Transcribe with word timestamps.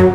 Ok, 0.00 0.08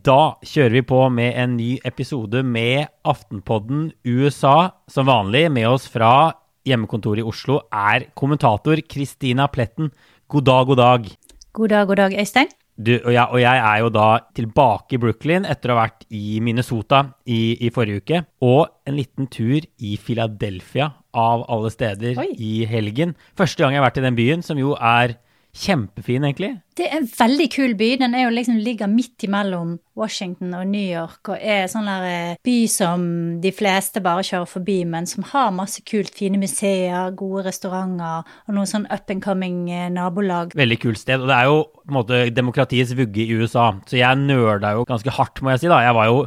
da 0.00 0.38
kjører 0.40 0.72
vi 0.78 0.82
på 0.88 1.00
med 1.12 1.36
en 1.36 1.58
ny 1.58 1.74
episode 1.84 2.40
med 2.40 2.88
Aftenpodden 3.04 3.90
USA. 4.08 4.70
Som 4.88 5.10
vanlig 5.12 5.50
med 5.52 5.68
oss 5.68 5.84
fra 5.92 6.30
hjemmekontoret 6.64 7.20
i 7.20 7.28
Oslo 7.28 7.58
er 7.68 8.08
kommentator 8.16 8.80
Kristina 8.88 9.50
Pletten. 9.52 9.92
God 10.24 10.48
dag, 10.48 10.64
god 10.72 10.80
dag. 10.80 11.12
God 11.52 11.68
dag, 11.74 11.86
god 11.92 12.02
dag, 12.06 12.18
Øystein. 12.24 12.59
Du, 12.80 12.94
og, 12.96 13.10
jeg, 13.12 13.26
og 13.28 13.40
jeg 13.42 13.60
er 13.60 13.80
jo 13.82 13.90
da 13.92 14.06
tilbake 14.36 14.96
i 14.96 15.00
Brooklyn 15.02 15.44
etter 15.48 15.72
å 15.72 15.76
ha 15.76 15.82
vært 15.84 16.06
i 16.16 16.38
Minnesota 16.44 17.02
i, 17.28 17.58
i 17.60 17.68
forrige 17.74 18.00
uke. 18.00 18.20
Og 18.46 18.62
en 18.88 18.96
liten 18.96 19.28
tur 19.32 19.60
i 19.60 19.96
Philadelphia, 20.00 20.94
av 21.10 21.42
alle 21.50 21.72
steder, 21.74 22.14
Oi. 22.22 22.28
i 22.38 22.52
helgen. 22.70 23.16
Første 23.38 23.64
gang 23.64 23.74
jeg 23.74 23.82
har 23.82 23.88
vært 23.88 23.98
i 23.98 24.04
den 24.06 24.18
byen, 24.18 24.44
som 24.46 24.60
jo 24.60 24.76
er 24.78 25.16
kjempefin, 25.56 26.24
egentlig. 26.24 26.50
Det 26.78 26.86
er 26.86 27.00
en 27.00 27.08
veldig 27.08 27.46
kul 27.52 27.72
by. 27.78 27.88
Den 28.00 28.14
er 28.14 28.24
jo 28.24 28.32
liksom, 28.34 28.58
ligger 28.62 28.90
midt 28.90 29.24
imellom 29.26 29.74
Washington 29.98 30.54
og 30.56 30.68
New 30.70 30.84
York, 30.84 31.32
og 31.32 31.40
er 31.40 31.66
sånn 31.70 31.88
der 31.90 32.06
eh, 32.08 32.38
by 32.46 32.56
som 32.70 33.02
de 33.42 33.52
fleste 33.54 34.02
bare 34.04 34.24
kjører 34.26 34.48
forbi, 34.48 34.78
men 34.88 35.08
som 35.10 35.26
har 35.32 35.50
masse 35.54 35.82
kult. 35.88 36.14
Fine 36.16 36.40
museer, 36.40 37.10
gode 37.18 37.44
restauranter 37.48 38.22
og 38.22 38.54
noen 38.54 38.70
sånn 38.70 38.86
up 38.92 39.10
and 39.12 39.24
coming 39.24 39.66
eh, 39.74 39.90
nabolag. 39.92 40.54
Veldig 40.58 40.80
kult 40.84 41.02
sted. 41.02 41.20
Og 41.20 41.28
det 41.32 41.36
er 41.40 41.50
jo 41.50 41.60
på 41.66 41.90
en 41.90 41.98
måte 41.98 42.22
demokratiets 42.36 42.94
vugge 42.98 43.26
i 43.26 43.36
USA. 43.40 43.72
Så 43.90 43.98
jeg 44.00 44.22
nøla 44.22 44.76
jo 44.78 44.86
ganske 44.88 45.18
hardt, 45.18 45.42
må 45.42 45.54
jeg 45.54 45.64
si. 45.64 45.72
da. 45.72 45.82
Jeg 45.84 45.98
var 45.98 46.08
jo 46.12 46.24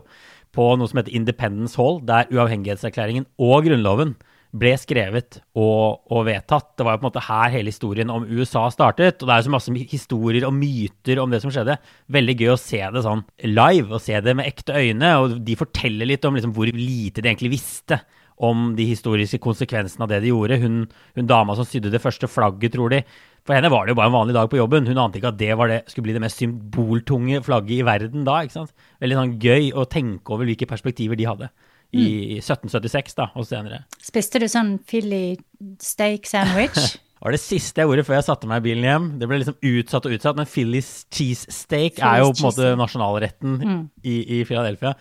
på 0.54 0.68
noe 0.78 0.90
som 0.90 1.00
heter 1.00 1.16
Independence 1.18 1.80
Hall, 1.80 1.98
der 2.06 2.30
uavhengighetserklæringen 2.30 3.26
og 3.42 3.66
Grunnloven 3.66 4.14
ble 4.54 4.74
skrevet 4.78 5.40
og, 5.58 6.04
og 6.14 6.26
vedtatt. 6.28 6.76
Det 6.78 6.86
var 6.86 6.96
jo 6.96 7.02
på 7.02 7.08
en 7.08 7.10
måte 7.10 7.26
her 7.26 7.54
hele 7.56 7.74
historien 7.74 8.12
om 8.14 8.26
USA 8.30 8.68
startet. 8.74 9.22
Og 9.22 9.28
det 9.28 9.34
er 9.34 9.42
jo 9.42 9.48
så 9.48 9.54
masse 9.56 9.74
historier 9.90 10.46
og 10.48 10.54
myter 10.56 11.22
om 11.24 11.34
det 11.34 11.42
som 11.42 11.54
skjedde. 11.54 11.80
Veldig 12.14 12.36
gøy 12.38 12.54
å 12.54 12.60
se 12.62 12.82
det 12.94 13.06
sånn 13.06 13.24
live, 13.50 13.90
og 13.90 14.04
se 14.04 14.20
det 14.22 14.36
med 14.38 14.50
ekte 14.50 14.78
øyne. 14.78 15.14
Og 15.24 15.40
de 15.48 15.58
forteller 15.58 16.10
litt 16.10 16.30
om 16.30 16.38
liksom 16.38 16.54
hvor 16.54 16.70
lite 16.70 17.24
de 17.24 17.32
egentlig 17.32 17.56
visste 17.56 18.04
om 18.44 18.72
de 18.78 18.86
historiske 18.90 19.42
konsekvensene 19.42 20.06
av 20.06 20.14
det 20.14 20.22
de 20.24 20.34
gjorde. 20.34 20.62
Hun, 20.62 20.80
hun 21.18 21.30
dama 21.30 21.58
som 21.58 21.68
sydde 21.68 21.94
det 21.94 22.02
første 22.04 22.30
flagget, 22.30 22.76
tror 22.78 22.94
de. 22.94 23.04
For 23.44 23.58
henne 23.58 23.74
var 23.74 23.86
det 23.86 23.96
jo 23.96 24.00
bare 24.00 24.14
en 24.14 24.20
vanlig 24.20 24.38
dag 24.38 24.54
på 24.54 24.62
jobben. 24.62 24.86
Hun 24.88 25.02
ante 25.02 25.18
ikke 25.20 25.34
at 25.34 25.42
det, 25.42 25.52
det 25.74 25.82
skulle 25.90 26.12
bli 26.12 26.16
det 26.16 26.24
mest 26.24 26.40
symboltunge 26.40 27.42
flagget 27.44 27.82
i 27.82 27.86
verden 27.90 28.26
da. 28.28 28.44
ikke 28.46 28.62
sant? 28.62 28.74
Veldig 29.02 29.20
sånn 29.20 29.38
gøy 29.42 29.72
å 29.74 29.90
tenke 29.90 30.36
over 30.36 30.46
hvilke 30.48 30.70
perspektiver 30.70 31.18
de 31.20 31.32
hadde 31.32 31.54
i 31.94 32.38
1776 32.42 33.18
da, 33.20 33.30
og 33.38 33.48
senere. 33.48 33.84
Spiste 34.02 34.42
du 34.42 34.48
sånn 34.52 34.76
Philly 34.90 35.38
steak 35.82 36.30
sandwich? 36.30 36.94
Det 37.24 37.30
var 37.30 37.38
det 37.38 37.40
siste 37.40 37.80
jeg 37.80 37.88
gjorde 37.88 38.04
før 38.04 38.18
jeg 38.18 38.24
satte 38.26 38.48
meg 38.52 38.60
i 38.60 38.64
bilen 38.66 38.84
hjem. 38.84 39.06
Det 39.16 39.28
ble 39.32 39.38
liksom 39.40 39.56
utsatt 39.64 40.08
og 40.10 40.12
utsatt, 40.12 40.36
men 40.36 40.48
Phillies 40.52 40.90
cheesesteak 41.08 42.02
er 42.04 42.18
jo 42.20 42.34
på 42.34 42.42
en 42.42 42.48
måte 42.50 42.72
nasjonalretten 42.76 43.54
nasjonalretten 43.62 43.86
i, 44.04 44.16
i 44.28 44.40
Philadelphia. 44.44 44.92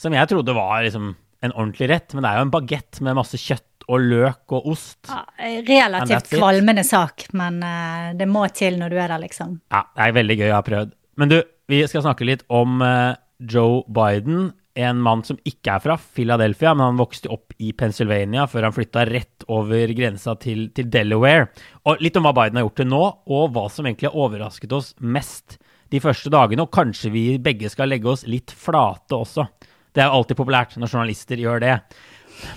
Som 0.00 0.16
jeg 0.16 0.30
trodde 0.30 0.54
var 0.56 0.86
liksom 0.86 1.10
en 1.44 1.52
ordentlig 1.52 1.90
rett, 1.90 2.14
men 2.14 2.24
det 2.24 2.30
er 2.30 2.40
jo 2.40 2.46
en 2.46 2.54
bagett 2.54 3.00
med 3.04 3.18
masse 3.18 3.36
kjøtt 3.36 3.84
og 3.88 4.04
løk 4.04 4.56
og 4.56 4.70
ost. 4.72 4.98
Ja, 5.08 5.22
eh, 5.40 5.60
relativt 5.66 6.32
kvalmende 6.34 6.84
sak, 6.84 7.28
men 7.36 7.60
uh, 7.64 8.16
det 8.16 8.28
må 8.28 8.44
til 8.56 8.80
når 8.80 8.92
du 8.92 8.98
er 8.98 9.12
der, 9.12 9.22
liksom. 9.22 9.58
Ja, 9.72 9.84
det 9.92 10.04
er 10.04 10.18
veldig 10.18 10.36
gøy, 10.38 10.46
jeg 10.46 10.56
har 10.56 10.66
prøvd. 10.66 10.94
Men 11.18 11.32
du, 11.32 11.38
vi 11.68 11.80
skal 11.88 12.04
snakke 12.04 12.28
litt 12.28 12.44
om 12.52 12.82
uh, 12.84 13.16
Joe 13.38 13.82
Biden. 13.88 14.50
En 14.78 15.00
mann 15.02 15.24
som 15.26 15.38
ikke 15.48 15.74
er 15.74 15.82
fra 15.82 15.96
Philadelphia, 15.98 16.70
men 16.76 16.92
han 16.92 17.00
vokste 17.00 17.30
opp 17.34 17.56
i 17.58 17.72
Pennsylvania 17.74 18.44
før 18.46 18.68
han 18.68 18.74
flytta 18.76 19.02
rett 19.08 19.46
over 19.50 19.90
grensa 19.96 20.36
til, 20.38 20.68
til 20.76 20.86
Delaware. 20.92 21.48
Og 21.90 22.04
litt 22.04 22.18
om 22.20 22.28
hva 22.28 22.34
Biden 22.36 22.60
har 22.60 22.68
gjort 22.68 22.78
til 22.82 22.90
nå, 22.92 23.02
og 23.26 23.56
hva 23.56 23.64
som 23.74 23.88
egentlig 23.88 24.12
har 24.12 24.20
overrasket 24.22 24.76
oss 24.78 24.92
mest 25.02 25.58
de 25.90 26.02
første 26.04 26.30
dagene. 26.30 26.62
Og 26.62 26.74
kanskje 26.74 27.10
vi 27.10 27.24
begge 27.42 27.70
skal 27.72 27.90
legge 27.90 28.12
oss 28.12 28.22
litt 28.30 28.54
flate 28.54 29.18
også. 29.18 29.48
Det 29.90 30.04
er 30.04 30.12
jo 30.12 30.20
alltid 30.20 30.38
populært 30.38 30.76
når 30.78 30.94
journalister 30.94 31.42
gjør 31.42 31.64
det. 31.64 31.74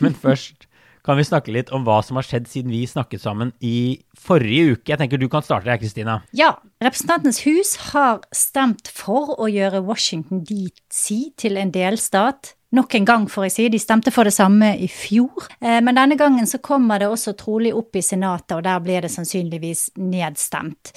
Men 0.03 0.17
først 0.25 0.69
kan 1.05 1.17
vi 1.17 1.25
snakke 1.27 1.53
litt 1.53 1.71
om 1.73 1.85
hva 1.87 1.99
som 2.05 2.19
har 2.19 2.27
skjedd 2.27 2.47
siden 2.51 2.71
vi 2.73 2.83
snakket 2.89 3.23
sammen 3.23 3.53
i 3.59 4.01
forrige 4.17 4.75
uke. 4.75 4.91
Jeg 4.93 5.01
tenker 5.01 5.21
du 5.21 5.27
kan 5.31 5.45
starte 5.45 5.69
deg, 5.69 5.81
Kristina. 5.81 6.21
Ja, 6.37 6.55
Representantens 6.81 7.43
hus 7.45 7.75
har 7.91 8.23
stemt 8.33 8.89
for 8.89 9.35
å 9.37 9.49
gjøre 9.51 9.83
Washington 9.85 10.41
DC 10.47 11.33
til 11.37 11.59
en 11.61 11.73
delstat. 11.73 12.55
Nok 12.71 12.93
en 12.95 13.05
gang, 13.05 13.25
får 13.27 13.49
jeg 13.49 13.51
si. 13.51 13.65
De 13.73 13.79
stemte 13.83 14.13
for 14.15 14.23
det 14.23 14.31
samme 14.31 14.69
i 14.79 14.87
fjor. 14.87 15.49
Eh, 15.59 15.81
Men 15.83 15.97
denne 15.97 16.15
gangen 16.15 16.47
så 16.47 16.57
kommer 16.63 16.99
det 16.99 17.09
også 17.11 17.33
trolig 17.35 17.73
opp 17.75 17.95
i 17.99 18.01
Senatet, 18.01 18.55
og 18.55 18.63
der 18.63 18.79
blir 18.79 19.01
det 19.03 19.11
sannsynligvis 19.11 19.89
nedstemt. 19.99 20.93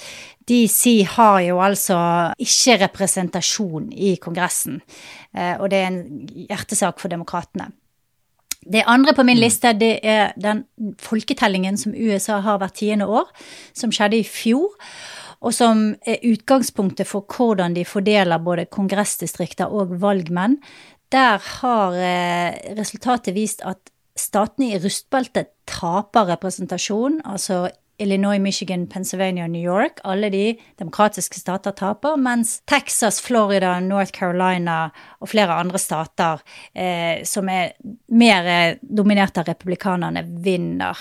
DC 0.47 1.03
har 1.17 1.41
jo 1.41 1.59
altså 1.59 1.97
ikke 2.39 2.79
representasjon 2.87 3.91
i 3.91 4.15
Kongressen, 4.23 4.79
eh, 5.35 5.57
og 5.59 5.69
det 5.69 5.81
er 5.81 5.87
en 5.91 6.27
hjertesak 6.47 7.01
for 7.01 7.11
demokratene. 7.11 7.73
Det 8.65 8.81
andre 8.89 9.13
på 9.13 9.23
min 9.27 9.37
liste 9.37 9.73
det 9.77 9.99
er 10.01 10.33
den 10.41 10.63
folketellingen 11.01 11.77
som 11.77 11.93
USA 11.93 12.39
har 12.41 12.57
hvert 12.61 12.77
tiende 12.79 13.05
år, 13.05 13.29
som 13.77 13.93
skjedde 13.93 14.17
i 14.19 14.25
fjor, 14.25 14.73
og 15.45 15.53
som 15.53 15.91
er 16.07 16.23
utgangspunktet 16.25 17.07
for 17.07 17.27
hvordan 17.29 17.75
de 17.75 17.85
fordeler 17.85 18.41
både 18.41 18.65
kongressdistrikter 18.73 19.69
og 19.69 19.99
valgmenn. 20.01 20.57
Der 21.13 21.37
har 21.59 21.93
eh, 21.93 22.57
resultatet 22.79 23.35
vist 23.35 23.61
at 23.61 23.91
statene 24.17 24.73
i 24.73 24.79
rustbeltet 24.81 25.51
taper 25.69 26.31
representasjon, 26.33 27.19
altså 27.27 27.67
Illinois, 28.01 28.39
Michigan, 28.41 28.85
Pennsylvania 28.91 29.45
og 29.45 29.53
New 29.53 29.63
York. 29.63 30.01
Alle 30.03 30.29
de 30.33 30.43
demokratiske 30.79 31.39
stater 31.39 31.75
taper, 31.77 32.17
mens 32.19 32.59
Texas, 32.67 33.21
Florida, 33.23 33.77
North 33.79 34.11
Carolina 34.15 34.89
og 35.21 35.31
flere 35.31 35.55
andre 35.55 35.81
stater 35.81 36.43
eh, 36.73 37.23
som 37.27 37.49
er 37.51 37.75
mer 38.11 38.51
eh, 38.51 38.77
dominert 38.81 39.37
av 39.39 39.47
republikanerne, 39.49 40.25
vinner 40.43 40.99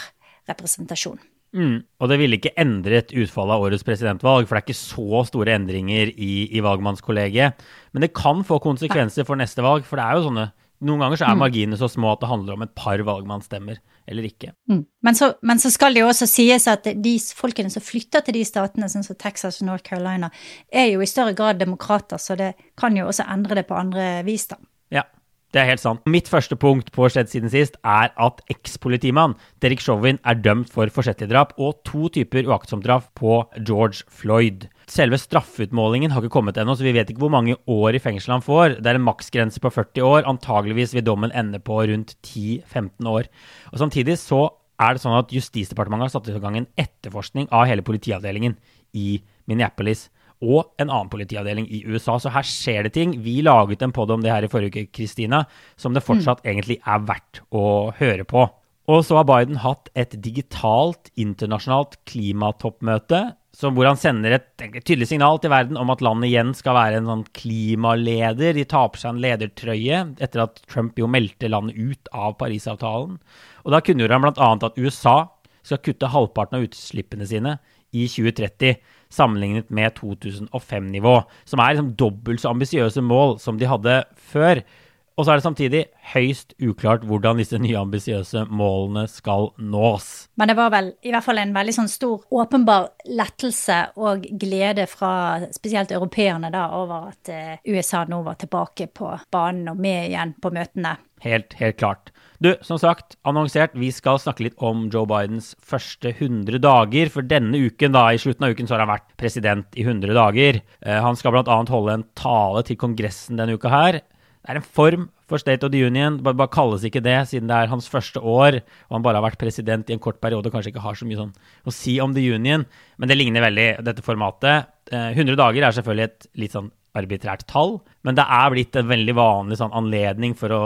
representasjon. 0.51 1.23
Mm. 1.55 1.77
Og 2.03 2.11
det 2.11 2.19
ville 2.19 2.39
ikke 2.41 2.55
endret 2.59 3.15
utfallet 3.15 3.55
av 3.55 3.65
årets 3.69 3.87
presidentvalg, 3.87 4.49
for 4.49 4.57
det 4.57 4.63
er 4.63 4.67
ikke 4.67 4.81
så 4.81 5.23
store 5.29 5.55
endringer 5.55 6.11
i, 6.11 6.49
i 6.51 6.63
valgmannskollegiet. 6.65 7.63
Men 7.95 8.07
det 8.07 8.15
kan 8.17 8.43
få 8.47 8.59
konsekvenser 8.63 9.27
for 9.29 9.39
neste 9.39 9.63
valg, 9.65 9.87
for 9.87 10.01
det 10.01 10.07
er 10.07 10.19
jo 10.19 10.29
sånne 10.29 10.51
Noen 10.85 11.01
ganger 11.01 11.17
så 11.17 11.29
er 11.31 11.39
marginene 11.39 11.79
så 11.81 11.87
små 11.89 12.11
at 12.11 12.21
det 12.21 12.29
handler 12.29 12.57
om 12.59 12.65
et 12.67 12.73
par 12.77 13.01
valgmannsstemmer 13.07 13.79
eller 14.07 14.27
ikke. 14.29 14.53
Mm. 14.71 14.85
Men, 15.03 15.17
så, 15.17 15.33
men 15.43 15.61
så 15.63 15.71
skal 15.73 15.95
det 15.95 16.05
jo 16.05 16.11
også 16.11 16.29
sies 16.29 16.69
at 16.71 16.87
de 16.87 17.15
folkene 17.37 17.73
som 17.73 17.85
flytter 17.85 18.25
til 18.25 18.39
de 18.39 18.45
statene, 18.47 18.89
sånn 18.93 19.07
som 19.07 19.19
Texas 19.21 19.63
og 19.63 19.71
North 19.71 19.87
Carolina, 19.87 20.31
er 20.69 20.91
jo 20.93 21.03
i 21.05 21.09
større 21.09 21.35
grad 21.37 21.61
demokrater, 21.63 22.21
så 22.21 22.37
det 22.39 22.55
kan 22.81 22.97
jo 22.97 23.09
også 23.11 23.27
endre 23.33 23.61
det 23.61 23.69
på 23.69 23.79
andre 23.79 24.09
vis, 24.27 24.49
da. 24.53 24.61
Ja, 24.95 25.07
det 25.55 25.63
er 25.63 25.71
helt 25.71 25.85
sant. 25.85 26.03
Mitt 26.11 26.29
første 26.31 26.57
punkt 26.59 26.91
på 26.95 27.09
skjedd 27.09 27.31
siden 27.31 27.53
sist 27.53 27.77
er 27.87 28.11
at 28.21 28.41
eks-politimann 28.51 29.37
Derek 29.63 29.83
Chauvin 29.85 30.19
er 30.27 30.41
dømt 30.43 30.73
for 30.73 30.91
forsettlig 30.91 31.31
drap 31.31 31.55
og 31.63 31.79
to 31.87 32.09
typer 32.13 32.49
uaktsomt 32.51 32.85
drap 32.87 33.13
på 33.19 33.39
George 33.61 34.03
Floyd. 34.11 34.67
Selve 34.91 35.19
straffeutmålingen 35.21 36.13
har 36.13 36.25
ikke 36.25 36.35
kommet 36.37 36.59
ennå, 36.61 36.75
så 36.77 36.85
vi 36.87 36.95
vet 36.97 37.11
ikke 37.11 37.25
hvor 37.25 37.33
mange 37.33 37.57
år 37.71 37.97
i 37.97 38.03
fengsel 38.03 38.37
han 38.37 38.45
får. 38.45 38.79
Det 38.85 38.91
er 38.91 38.99
en 38.99 39.07
maksgrense 39.07 39.63
på 39.63 39.73
40 39.73 40.05
år. 40.05 40.27
Antageligvis 40.29 40.93
vil 40.97 41.07
dommen 41.07 41.33
ende 41.33 41.61
på 41.63 41.79
rundt 41.89 42.17
10-15 42.21 43.09
år. 43.09 43.31
Og 43.73 43.81
Samtidig 43.81 44.19
så 44.21 44.47
er 44.83 44.97
det 44.97 45.05
sånn 45.05 45.17
at 45.17 45.33
Justisdepartementet 45.33 46.11
har 46.11 46.15
satt 46.17 46.29
i 46.33 46.43
gang 46.43 46.59
en 46.59 46.71
etterforskning 46.81 47.49
av 47.55 47.69
hele 47.71 47.85
politiavdelingen 47.87 48.59
i 48.99 49.21
Minneapolis 49.51 50.09
og 50.45 50.75
en 50.83 50.91
annen 50.91 51.11
politiavdeling 51.13 51.69
i 51.73 51.85
USA. 51.89 52.19
Så 52.21 52.33
her 52.35 52.47
skjer 52.47 52.87
det 52.87 52.95
ting. 52.97 53.15
Vi 53.25 53.39
laget 53.45 53.85
en 53.85 53.95
podd 53.95 54.13
om 54.13 54.25
det 54.25 54.33
her 54.33 54.45
i 54.45 54.51
forrige 54.51 54.85
uke, 54.85 54.93
Kristina, 54.99 55.45
som 55.81 55.95
det 55.95 56.05
fortsatt 56.05 56.45
egentlig 56.45 56.81
er 56.83 57.07
verdt 57.07 57.41
å 57.55 57.95
høre 58.01 58.27
på. 58.29 58.45
Og 58.91 59.01
så 59.07 59.17
har 59.17 59.29
Biden 59.29 59.63
hatt 59.63 59.89
et 59.97 60.13
digitalt 60.21 61.09
internasjonalt 61.17 61.97
klimatoppmøte, 62.11 63.23
så 63.55 63.71
hvor 63.71 63.87
han 63.87 63.99
sender 64.01 64.35
et 64.35 64.49
tydelig 64.83 65.07
signal 65.13 65.39
til 65.39 65.53
verden 65.53 65.79
om 65.79 65.93
at 65.95 66.03
landet 66.03 66.33
igjen 66.33 66.51
skal 66.59 66.75
være 66.75 66.99
en 66.99 67.11
sånn 67.11 67.23
klimaleder. 67.39 68.57
De 68.57 68.65
tar 68.67 68.89
på 68.91 68.99
seg 68.99 69.13
en 69.13 69.23
ledertrøye 69.23 70.01
etter 70.25 70.43
at 70.43 70.59
Trump 70.67 70.99
jo 70.99 71.07
meldte 71.11 71.51
landet 71.53 71.79
ut 71.79 72.11
av 72.11 72.35
Parisavtalen. 72.41 73.21
Og 73.63 73.75
da 73.75 73.81
kunngjorde 73.85 74.19
han 74.19 74.27
bl.a. 74.27 74.51
at 74.59 74.81
USA 74.81 75.17
skal 75.65 75.81
kutte 75.87 76.11
halvparten 76.11 76.59
av 76.59 76.67
utslippene 76.67 77.29
sine 77.31 77.57
i 77.95 78.09
2030 78.11 78.75
sammenlignet 79.15 79.71
med 79.71 79.95
2005-nivå, 80.01 81.15
som 81.47 81.63
er 81.63 81.77
liksom 81.77 81.93
dobbelt 82.01 82.43
så 82.43 82.51
ambisiøse 82.51 83.05
mål 83.07 83.39
som 83.43 83.61
de 83.61 83.71
hadde 83.71 84.01
før. 84.33 84.65
Og 85.15 85.23
så 85.23 85.31
er 85.31 85.39
det 85.39 85.47
samtidig 85.47 85.81
høyst 86.11 86.57
uklart 86.59 87.05
hvordan 87.07 87.39
disse 87.39 87.59
nye 87.63 87.79
ambisiøse 87.79 88.49
målene 88.51 89.05
skal 89.11 89.53
nås. 89.63 90.09
Men 90.41 90.51
det 90.51 90.57
var 90.59 90.73
vel 90.75 90.91
i 91.07 91.13
hvert 91.15 91.27
fall 91.27 91.39
en 91.39 91.55
veldig 91.55 91.75
sånn 91.77 91.91
stor 91.93 92.25
åpenbar 92.35 92.89
lettelse 93.07 93.79
og 94.03 94.27
glede 94.43 94.89
fra 94.91 95.15
spesielt 95.55 95.95
europeerne 95.95 96.51
da 96.55 96.67
over 96.81 97.13
at 97.13 97.31
eh, 97.31 97.61
USA 97.71 98.03
nå 98.11 98.25
var 98.27 98.41
tilbake 98.43 98.89
på 98.91 99.13
banen 99.31 99.71
og 99.71 99.79
med 99.79 100.11
igjen 100.11 100.35
på 100.43 100.51
møtene. 100.55 100.97
Helt, 101.25 101.55
helt 101.57 101.79
klart. 101.79 102.11
Du, 102.43 102.51
som 102.67 102.77
sagt, 102.77 103.15
annonsert, 103.25 103.73
vi 103.79 103.89
skal 103.95 104.19
snakke 104.21 104.49
litt 104.49 104.59
om 104.61 104.89
Joe 104.93 105.07
Bidens 105.09 105.55
første 105.65 106.11
100 106.11 106.59
dager. 106.61 107.09
For 107.15 107.25
denne 107.25 107.63
uken, 107.71 107.95
da, 107.95 108.09
i 108.13 108.21
slutten 108.21 108.45
av 108.45 108.53
uken, 108.53 108.69
så 108.69 108.77
har 108.77 108.85
han 108.85 108.93
vært 108.93 109.15
president 109.21 109.79
i 109.79 109.87
100 109.87 110.13
dager. 110.19 110.59
Eh, 110.83 110.99
han 111.07 111.17
skal 111.17 111.33
bl.a. 111.33 111.61
holde 111.71 111.97
en 112.01 112.05
tale 112.19 112.65
til 112.67 112.81
Kongressen 112.83 113.41
denne 113.41 113.57
uka 113.57 113.73
her. 113.73 114.03
Det 114.45 114.53
er 114.53 114.61
en 114.61 114.67
form 114.77 115.05
for 115.25 115.41
State 115.41 115.65
of 115.65 115.73
the 115.73 115.81
Union. 115.81 116.19
Det 116.21 116.35
bare 116.37 116.53
kalles 116.53 116.83
ikke 116.85 117.01
det, 117.01 117.17
siden 117.31 117.49
det 117.49 117.57
er 117.57 117.71
hans 117.73 117.89
første 117.89 118.21
år, 118.21 118.59
og 118.91 118.97
han 118.99 119.05
bare 119.07 119.17
har 119.17 119.25
vært 119.25 119.41
president 119.41 119.89
i 119.89 119.97
en 119.97 120.03
kort 120.05 120.21
periode 120.21 120.51
og 120.51 120.53
kanskje 120.53 120.75
ikke 120.75 120.85
har 120.85 120.99
så 121.01 121.09
mye 121.09 121.17
sånn 121.23 121.33
å 121.65 121.73
si 121.73 121.97
om 122.05 122.13
the 122.13 122.25
Union. 122.29 122.67
Men 123.01 123.09
det 123.09 123.17
ligner 123.17 123.47
veldig, 123.47 123.69
dette 123.87 124.05
formatet. 124.05 124.69
100 124.93 125.17
eh, 125.25 125.39
dager 125.41 125.65
er 125.65 125.79
selvfølgelig 125.79 126.09
et 126.11 126.29
litt 126.43 126.57
sånn 126.59 126.69
arbitrært 126.95 127.47
tall, 127.51 127.79
men 128.07 128.15
det 128.15 128.23
er 128.37 128.53
blitt 128.53 128.77
en 128.79 128.87
veldig 128.87 129.17
vanlig 129.19 129.59
sånn 129.59 129.73
anledning 129.75 130.37
for 130.39 130.53
å 130.55 130.63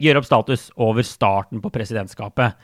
gjøre 0.00 0.22
opp 0.22 0.28
status 0.30 0.70
over 0.80 1.04
starten 1.04 1.60
på 1.60 1.72
presidentskapet. 1.74 2.54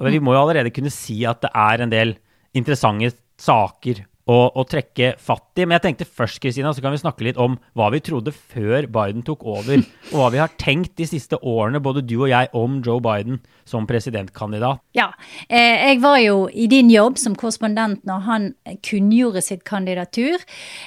Og 0.00 0.08
vi 0.10 0.18
må 0.24 0.34
jo 0.34 0.40
allerede 0.46 0.72
kunne 0.74 0.90
si 0.90 1.20
at 1.28 1.44
det 1.44 1.52
er 1.52 1.84
en 1.84 1.92
del 1.92 2.16
interessante 2.56 3.12
saker 3.38 4.00
å, 4.26 4.36
å, 4.50 4.64
trekke 4.66 5.14
fatt 5.22 5.60
i. 5.60 5.64
Men 5.64 5.78
jeg 5.78 5.84
tenkte 5.86 6.08
først 6.18 6.40
Kristina, 6.42 6.72
så 6.74 6.82
kan 6.82 6.94
vi 6.94 7.00
snakke 7.00 7.26
litt 7.26 7.38
om 7.40 7.56
hva 7.78 7.90
vi 7.94 8.02
trodde 8.04 8.34
før 8.34 8.88
Biden 8.90 9.24
tok 9.26 9.44
over, 9.46 9.82
og 10.12 10.16
hva 10.18 10.30
vi 10.34 10.42
har 10.42 10.54
tenkt 10.60 10.96
de 10.98 11.06
siste 11.08 11.38
årene, 11.38 11.82
både 11.82 12.04
du 12.06 12.18
og 12.18 12.30
jeg, 12.32 12.50
om 12.56 12.80
Joe 12.84 13.02
Biden 13.02 13.40
som 13.66 13.86
presidentkandidat. 13.86 14.82
Ja, 14.96 15.08
eh, 15.48 15.90
jeg 15.90 16.00
var 16.02 16.18
jo 16.22 16.46
i 16.50 16.68
din 16.70 16.90
jobb 16.90 17.18
som 17.18 17.34
korrespondent 17.38 18.04
når 18.06 18.20
han 18.26 18.48
kunngjorde 18.86 19.42
sitt 19.42 19.64
kandidatur. 19.66 20.38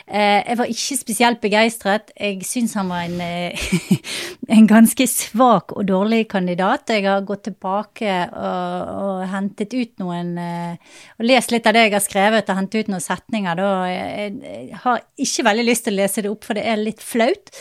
Eh, 0.08 0.40
jeg 0.44 0.60
var 0.60 0.72
ikke 0.72 1.00
spesielt 1.00 1.42
begeistret. 1.44 2.14
Jeg 2.16 2.44
syns 2.48 2.76
han 2.80 2.92
var 2.92 3.08
en, 3.08 3.20
eh, 3.24 3.68
en, 4.56 4.68
ganske 4.70 5.08
svak 5.08 5.76
og 5.76 5.88
dårlig 5.88 6.28
kandidat. 6.32 6.92
Jeg 6.92 7.08
har 7.08 7.28
gått 7.28 7.48
tilbake 7.50 8.16
og, 8.30 8.94
og 9.00 9.28
hentet 9.32 9.74
ut 9.74 9.92
noen 10.00 10.38
Og 10.40 11.26
lest 11.26 11.52
litt 11.52 11.68
av 11.68 11.74
det 11.76 11.86
jeg 11.88 11.94
har 11.94 12.04
skrevet, 12.04 12.50
og 12.50 12.58
hentet 12.60 12.86
ut 12.86 12.92
noen 12.92 13.04
setninger 13.04 13.29
setninger, 13.30 13.56
da. 13.56 13.70
Jeg, 13.88 14.78
har 14.82 15.02
ikke 15.18 15.46
veldig 15.46 15.66
lyst 15.68 15.86
til 15.86 15.94
å 15.94 16.02
lese 16.02 16.24
det 16.26 16.32
opp, 16.32 16.46
for 16.48 16.58
det 16.58 16.66
er 16.66 16.82
litt 16.82 17.02
flaut. 17.02 17.52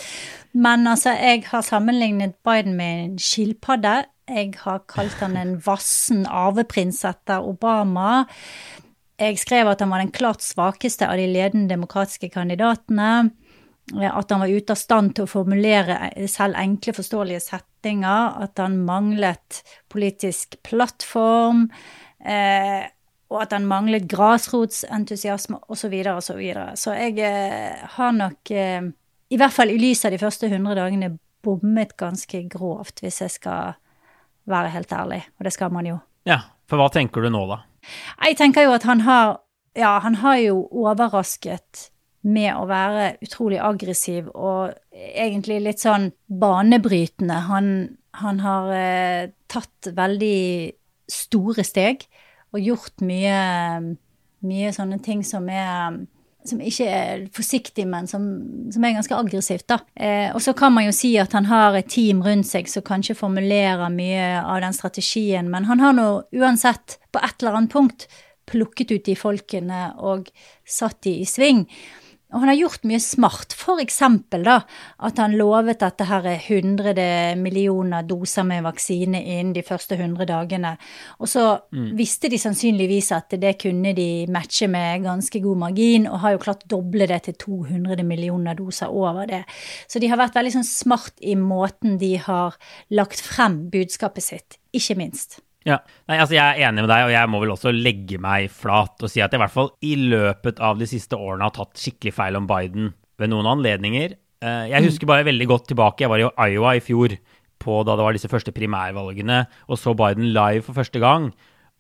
Men 0.57 0.87
altså, 0.89 1.13
jeg 1.13 1.45
har 1.51 1.63
sammenlignet 1.63 2.39
Biden 2.45 2.77
med 2.77 3.05
en 3.05 3.19
skilpadde. 3.19 4.07
Jeg 4.29 4.55
har 4.63 4.83
kalt 4.89 5.21
han 5.21 5.37
en 5.37 5.57
vassen 5.65 6.27
arveprins 6.27 7.05
etter 7.05 7.45
Obama. 7.45 8.27
Jeg 9.19 9.39
skrev 9.41 9.69
at 9.69 9.81
han 9.83 9.91
var 9.91 10.03
den 10.03 10.15
klart 10.15 10.45
svakeste 10.45 11.09
av 11.09 11.19
de 11.19 11.27
ledende 11.29 11.69
demokratiske 11.75 12.31
kandidatene. 12.33 13.31
At 13.89 14.31
han 14.31 14.43
var 14.43 14.53
ute 14.53 14.75
av 14.75 14.79
stand 14.79 15.15
til 15.17 15.25
å 15.25 15.31
formulere 15.31 15.97
selv 16.29 16.59
enkle, 16.61 16.97
forståelige 16.97 17.45
setninger. 17.45 18.45
At 18.45 18.61
han 18.61 18.81
manglet 18.89 19.63
politisk 19.93 20.61
plattform. 20.67 21.67
Eh, 22.21 22.85
og 23.29 23.43
at 23.43 23.53
han 23.53 23.67
manglet 23.69 24.09
grasrotsentusiasme 24.09 25.61
osv. 25.69 25.81
Så, 25.83 25.91
videre, 25.93 26.15
og 26.17 26.23
så, 26.25 26.37
videre. 26.39 26.77
så 26.77 26.95
jeg 26.97 27.19
eh, 27.25 27.89
har 27.97 28.15
nok, 28.17 28.51
eh, 28.51 28.89
i 29.29 29.41
hvert 29.41 29.55
fall 29.55 29.73
i 29.73 29.81
lys 29.81 30.05
av 30.09 30.15
de 30.15 30.21
første 30.21 30.49
100 30.49 30.79
dagene, 30.79 31.17
bommet 31.45 31.95
ganske 32.01 32.41
grovt, 32.51 33.03
hvis 33.05 33.21
jeg 33.23 33.31
skal 33.37 33.77
være 34.49 34.73
helt 34.75 34.93
ærlig. 34.93 35.21
Og 35.39 35.47
det 35.47 35.53
skal 35.55 35.73
man 35.73 35.87
jo. 35.87 35.99
Ja, 36.29 36.41
for 36.69 36.81
hva 36.81 36.89
tenker 36.93 37.25
du 37.25 37.31
nå, 37.33 37.45
da? 37.51 37.63
Jeg 38.27 38.39
tenker 38.41 38.67
jo 38.67 38.75
at 38.77 38.89
han 38.89 39.05
har 39.07 39.39
Ja, 39.79 40.01
han 40.03 40.17
har 40.19 40.41
jo 40.41 40.65
overrasket 40.75 41.91
med 42.27 42.51
å 42.57 42.65
være 42.67 43.13
utrolig 43.23 43.61
aggressiv 43.63 44.27
og 44.35 44.73
egentlig 44.91 45.61
litt 45.63 45.85
sånn 45.85 46.09
banebrytende. 46.27 47.37
Han, 47.47 47.69
han 48.19 48.41
har 48.43 48.73
eh, 48.75 49.29
tatt 49.47 49.91
veldig 49.95 50.73
store 51.13 51.63
steg 51.63 52.09
og 52.55 52.63
gjort 52.65 53.05
mye, 53.05 53.41
mye 54.47 54.71
sånne 54.75 55.01
ting 55.05 55.25
som 55.27 55.49
er 55.53 55.99
som 56.49 56.61
ikke 56.65 56.87
er 56.89 57.25
forsiktig, 57.35 57.85
men 57.91 58.07
som, 58.09 58.23
som 58.73 58.85
er 58.85 58.95
ganske 58.97 59.17
aggressivt. 59.17 59.67
da. 59.69 59.81
Eh, 59.95 60.31
og 60.33 60.41
så 60.41 60.55
kan 60.57 60.73
man 60.73 60.87
jo 60.87 60.95
si 60.97 61.11
at 61.21 61.35
han 61.37 61.49
har 61.51 61.77
et 61.77 61.91
team 61.93 62.23
rundt 62.25 62.49
seg 62.49 62.71
som 62.71 62.87
kanskje 62.87 63.19
formulerer 63.19 63.93
mye 63.93 64.39
av 64.41 64.63
den 64.65 64.77
strategien, 64.77 65.51
men 65.53 65.69
han 65.69 65.83
har 65.83 65.97
nå 65.97 66.09
uansett 66.39 66.99
på 67.13 67.21
et 67.21 67.43
eller 67.43 67.59
annet 67.59 67.75
punkt 67.75 68.09
plukket 68.49 68.95
ut 68.95 69.05
de 69.05 69.17
folkene 69.19 69.91
og 70.01 70.31
satt 70.65 71.03
de 71.05 71.19
i 71.21 71.29
sving. 71.29 71.67
Og 72.29 72.43
han 72.43 72.51
har 72.51 72.59
gjort 72.59 72.83
mye 72.85 73.01
smart, 73.01 73.55
for 73.57 73.81
eksempel 73.81 74.43
da, 74.45 74.59
at 75.07 75.21
han 75.21 75.37
lovet 75.39 75.81
at 75.87 75.97
det 75.97 76.09
her 76.11 76.27
er 76.29 76.43
100 76.43 77.41
millioner 77.41 78.05
doser 78.05 78.45
med 78.45 78.67
vaksine 78.67 79.23
innen 79.23 79.55
de 79.57 79.65
første 79.65 79.97
100 79.97 80.29
dagene. 80.29 80.75
Og 81.25 81.33
så 81.33 81.47
mm. 81.73 81.89
visste 81.97 82.29
de 82.29 82.41
sannsynligvis 82.41 83.11
at 83.17 83.39
det 83.41 83.55
kunne 83.63 83.95
de 83.97 84.27
matche 84.29 84.69
med 84.69 85.07
ganske 85.09 85.41
god 85.41 85.63
margin, 85.65 86.05
og 86.11 86.21
har 86.27 86.37
jo 86.37 86.45
klart 86.45 86.69
doble 86.69 87.09
det 87.09 87.23
til 87.31 87.41
200 87.49 88.05
millioner 88.05 88.59
doser 88.59 88.93
over 88.93 89.25
det. 89.31 89.43
Så 89.89 89.97
de 90.03 90.13
har 90.13 90.21
vært 90.21 90.37
veldig 90.37 90.59
sånn 90.59 90.69
smart 90.69 91.17
i 91.25 91.33
måten 91.39 91.97
de 91.97 92.19
har 92.21 92.61
lagt 92.93 93.25
frem 93.25 93.65
budskapet 93.73 94.29
sitt, 94.29 94.61
ikke 94.77 95.01
minst. 95.01 95.41
Ja, 95.69 95.83
Nei, 96.09 96.17
altså 96.17 96.37
Jeg 96.39 96.45
er 96.45 96.69
enig 96.69 96.85
med 96.85 96.91
deg, 96.91 97.09
og 97.09 97.13
jeg 97.13 97.31
må 97.31 97.43
vel 97.43 97.53
også 97.53 97.73
legge 97.75 98.21
meg 98.23 98.49
flat 98.55 99.05
og 99.05 99.13
si 99.13 99.21
at 99.21 99.35
jeg 99.35 99.41
i 99.41 99.43
hvert 99.43 99.55
fall 99.55 99.73
i 99.85 99.97
løpet 100.01 100.63
av 100.65 100.81
de 100.81 100.89
siste 100.89 101.19
årene 101.19 101.45
har 101.45 101.57
tatt 101.57 101.77
skikkelig 101.81 102.15
feil 102.17 102.39
om 102.41 102.49
Biden 102.49 102.95
ved 103.21 103.33
noen 103.33 103.51
anledninger. 103.51 104.17
Eh, 104.39 104.65
jeg 104.71 104.87
husker 104.87 105.11
bare 105.11 105.27
veldig 105.27 105.49
godt 105.51 105.69
tilbake. 105.73 106.05
Jeg 106.05 106.13
var 106.13 106.23
i 106.23 106.55
Iowa 106.55 106.77
i 106.79 106.83
fjor 106.85 107.17
på 107.59 107.79
da 107.85 107.97
det 107.99 108.07
var 108.07 108.17
disse 108.17 108.31
første 108.31 108.55
primærvalgene, 108.55 109.45
og 109.69 109.81
så 109.81 109.95
Biden 109.99 110.31
live 110.33 110.65
for 110.67 110.79
første 110.79 111.03
gang. 111.03 111.33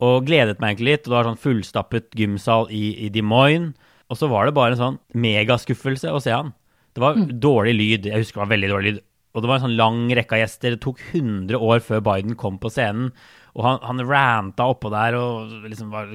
Og 0.04 0.26
gledet 0.28 0.60
meg 0.60 0.76
egentlig 0.76 0.92
litt. 0.92 1.06
og 1.06 1.10
Det 1.10 1.16
var 1.16 1.28
sånn 1.32 1.42
fullstappet 1.42 2.12
gymsal 2.18 2.68
i, 2.74 2.92
i 3.06 3.10
Des 3.14 3.24
Moines. 3.24 3.74
Og 4.08 4.16
så 4.16 4.28
var 4.30 4.46
det 4.46 4.56
bare 4.56 4.72
en 4.72 4.80
sånn 4.80 5.00
megaskuffelse 5.20 6.12
å 6.14 6.20
se 6.22 6.32
han. 6.32 6.54
Det 6.96 7.02
var 7.02 7.18
mm. 7.18 7.32
dårlig 7.42 7.74
lyd. 7.76 8.08
Jeg 8.08 8.22
husker 8.22 8.38
det 8.38 8.44
var 8.44 8.54
veldig 8.54 8.70
dårlig 8.72 8.92
lyd. 8.92 9.02
Og 9.36 9.44
det 9.44 9.50
var 9.50 9.58
en 9.58 9.66
sånn 9.66 9.76
lang 9.78 9.98
rekke 10.16 10.38
av 10.38 10.42
gjester. 10.42 10.74
Det 10.74 10.82
tok 10.82 11.02
100 11.12 11.60
år 11.60 11.82
før 11.84 12.00
Biden 12.06 12.38
kom 12.40 12.56
på 12.62 12.70
scenen. 12.72 13.10
Og 13.58 13.64
han, 13.66 13.80
han 13.82 14.06
ranta 14.06 14.68
oppå 14.70 14.90
der 14.94 15.18
og 15.18 15.54
liksom 15.66 15.90
var 15.90 16.12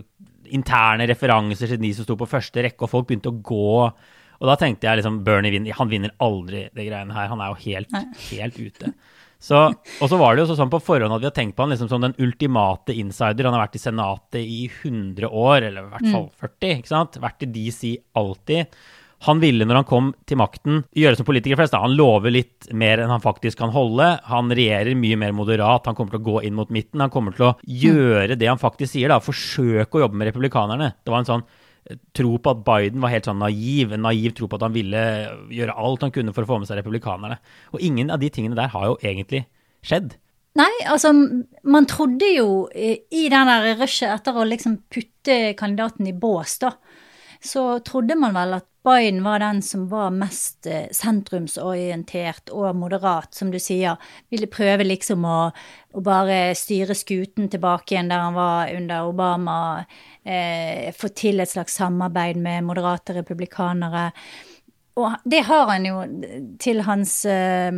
interne 0.53 1.07
referanser 1.09 1.73
til 1.73 1.81
de 1.81 1.91
som 1.95 2.07
sto 2.07 2.15
på 2.19 2.29
første 2.29 2.63
rekke, 2.63 2.85
og 2.85 2.91
folk 2.91 3.09
begynte 3.09 3.31
å 3.31 3.41
gå. 3.43 3.73
Og 4.43 4.49
da 4.49 4.55
tenkte 4.59 4.87
jeg 4.87 5.01
liksom 5.01 5.21
Bernie 5.27 5.53
vinner. 5.53 5.75
Han 5.77 5.91
vinner 5.91 6.15
aldri 6.23 6.65
det 6.75 6.87
greiene 6.87 7.15
her. 7.15 7.29
Han 7.31 7.43
er 7.43 7.51
jo 7.51 7.59
helt, 7.65 7.93
helt 8.29 8.59
ute. 8.59 8.93
Så, 9.43 9.59
og 9.75 10.07
så 10.07 10.17
var 10.19 10.35
det 10.35 10.45
jo 10.45 10.55
sånn 10.55 10.71
på 10.71 10.79
forhånd 10.79 11.11
at 11.11 11.19
vi 11.19 11.27
har 11.27 11.35
tenkt 11.35 11.57
på 11.57 11.65
han 11.65 11.73
liksom 11.73 11.89
som 11.91 12.03
den 12.03 12.15
ultimate 12.23 12.95
insider. 12.95 13.49
Han 13.49 13.57
har 13.57 13.65
vært 13.65 13.75
i 13.75 13.83
Senatet 13.83 14.39
i 14.39 14.61
100 14.69 15.27
år, 15.27 15.65
eller 15.67 15.83
i 15.83 15.91
hvert 15.91 16.11
fall 16.13 16.29
40. 16.45 16.53
Mm. 16.63 16.77
ikke 16.79 16.91
sant? 16.93 17.17
Vært 17.23 17.43
i 17.43 17.49
DC 17.57 17.91
alltid. 18.19 18.77
Han 19.23 19.39
ville, 19.39 19.63
når 19.67 19.79
han 19.79 19.87
kom 19.87 20.11
til 20.27 20.39
makten, 20.39 20.81
gjøre 20.99 21.15
som 21.19 21.27
politikere 21.27 21.61
flest. 21.61 21.75
Han 21.79 21.95
lover 21.95 22.33
litt 22.33 22.67
mer 22.75 22.99
enn 22.99 23.11
han 23.13 23.23
faktisk 23.23 23.61
kan 23.61 23.71
holde. 23.71 24.09
Han 24.27 24.51
regjerer 24.51 24.97
mye 24.99 25.19
mer 25.19 25.35
moderat. 25.35 25.87
Han 25.87 25.95
kommer 25.95 26.15
til 26.15 26.23
å 26.23 26.27
gå 26.27 26.41
inn 26.47 26.57
mot 26.57 26.71
midten. 26.73 27.03
Han 27.03 27.13
kommer 27.13 27.35
til 27.37 27.51
å 27.51 27.53
gjøre 27.63 28.35
det 28.39 28.49
han 28.49 28.59
faktisk 28.61 28.95
sier, 28.95 29.13
da. 29.13 29.21
Forsøke 29.23 29.99
å 29.99 30.03
jobbe 30.03 30.19
med 30.19 30.27
republikanerne. 30.31 30.89
Det 30.99 31.13
var 31.13 31.23
en 31.23 31.29
sånn 31.29 31.45
eh, 31.45 32.01
tro 32.11 32.33
på 32.35 32.51
at 32.51 32.65
Biden 32.67 32.99
var 33.03 33.13
helt 33.13 33.29
sånn 33.29 33.39
naiv. 33.39 33.95
En 33.95 34.03
naiv 34.09 34.35
tro 34.35 34.51
på 34.51 34.59
at 34.59 34.67
han 34.67 34.75
ville 34.75 35.05
gjøre 35.55 35.77
alt 35.85 36.03
han 36.03 36.15
kunne 36.19 36.35
for 36.35 36.43
å 36.43 36.51
få 36.51 36.59
med 36.59 36.71
seg 36.71 36.81
republikanerne. 36.81 37.39
Og 37.71 37.87
ingen 37.87 38.11
av 38.11 38.19
de 38.19 38.31
tingene 38.33 38.59
der 38.59 38.73
har 38.75 38.89
jo 38.91 38.99
egentlig 38.99 39.45
skjedd. 39.87 40.17
Nei, 40.59 40.69
altså 40.85 41.13
man 41.65 41.87
trodde 41.89 42.27
jo 42.29 42.67
i 42.75 43.23
den 43.31 43.49
der 43.49 43.71
rushet 43.79 44.11
etter 44.11 44.35
å 44.37 44.43
liksom 44.45 44.83
putte 44.91 45.55
kandidaten 45.57 46.05
i 46.05 46.13
bås, 46.13 46.59
da, 46.61 46.75
så 47.41 47.79
trodde 47.87 48.19
man 48.19 48.35
vel 48.37 48.59
at 48.59 48.67
Biden 48.83 49.23
var 49.23 49.39
den 49.39 49.61
som 49.61 49.85
var 49.89 50.09
mest 50.11 50.67
eh, 50.67 50.89
sentrumsorientert 50.91 52.51
og 52.51 52.75
moderat, 52.75 53.31
som 53.35 53.51
du 53.51 53.59
sier. 53.59 53.95
Ville 54.33 54.49
prøve 54.51 54.83
liksom 54.83 55.23
å, 55.23 55.37
å 55.95 56.03
bare 56.03 56.51
styre 56.59 56.95
skuten 56.97 57.47
tilbake 57.51 57.95
igjen 57.95 58.11
der 58.11 58.25
han 58.25 58.35
var 58.35 58.73
under 58.75 59.07
Obama. 59.07 59.57
Eh, 60.23 60.91
få 60.97 61.13
til 61.15 61.39
et 61.39 61.53
slags 61.53 61.79
samarbeid 61.79 62.41
med 62.43 62.67
moderate 62.67 63.15
republikanere. 63.21 64.09
Og 64.99 65.15
det 65.23 65.45
har 65.47 65.71
han 65.71 65.87
jo 65.87 66.03
til 66.61 66.83
hans 66.83 67.21
eh, 67.25 67.71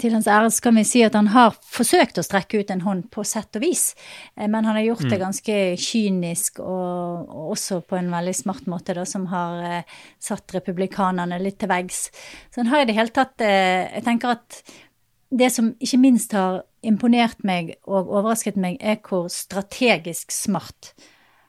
til 0.00 0.14
hans 0.14 0.26
ære 0.26 0.50
kan 0.62 0.74
vi 0.74 0.84
si 0.86 1.02
at 1.06 1.14
han 1.14 1.28
har 1.30 1.54
forsøkt 1.62 2.18
å 2.18 2.24
strekke 2.26 2.62
ut 2.62 2.70
en 2.72 2.82
hånd 2.82 3.08
på 3.14 3.22
sett 3.26 3.54
og 3.58 3.62
vis, 3.62 3.92
eh, 4.36 4.48
men 4.48 4.66
han 4.66 4.74
har 4.78 4.86
gjort 4.86 5.06
det 5.06 5.18
mm. 5.18 5.22
ganske 5.22 5.58
kynisk 5.78 6.60
og, 6.64 7.28
og 7.28 7.52
også 7.54 7.80
på 7.86 7.98
en 7.98 8.10
veldig 8.12 8.34
smart 8.34 8.66
måte, 8.70 8.96
da, 8.96 9.04
som 9.08 9.28
har 9.30 9.62
eh, 9.68 9.98
satt 10.22 10.56
republikanerne 10.56 11.38
litt 11.42 11.60
til 11.62 11.70
veggs. 11.70 12.08
Så 12.50 12.62
han 12.62 12.72
har 12.72 12.82
i 12.82 12.88
det 12.88 12.96
hele 12.96 13.14
tatt 13.14 13.38
Jeg 13.38 14.02
tenker 14.06 14.34
at 14.34 14.56
det 15.28 15.50
som 15.52 15.70
ikke 15.78 16.00
minst 16.00 16.32
har 16.34 16.62
imponert 16.82 17.44
meg 17.46 17.74
og 17.86 18.08
overrasket 18.08 18.58
meg, 18.58 18.78
er 18.80 18.98
hvor 19.04 19.28
strategisk 19.32 20.32
smart 20.34 20.94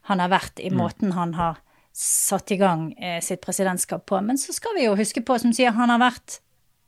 han 0.09 0.21
har 0.21 0.31
vært 0.31 0.61
i 0.61 0.69
mm. 0.69 0.77
måten 0.77 1.15
han 1.15 1.33
har 1.37 1.61
satt 1.95 2.51
i 2.53 2.59
gang 2.59 2.91
sitt 3.23 3.41
presidentskap 3.43 4.05
på. 4.09 4.19
Men 4.25 4.37
så 4.39 4.53
skal 4.55 4.77
vi 4.77 4.85
jo 4.85 4.97
huske 4.99 5.23
på, 5.25 5.37
som 5.41 5.53
sier, 5.55 5.75
han 5.75 5.91
har 5.91 6.01
vært 6.01 6.39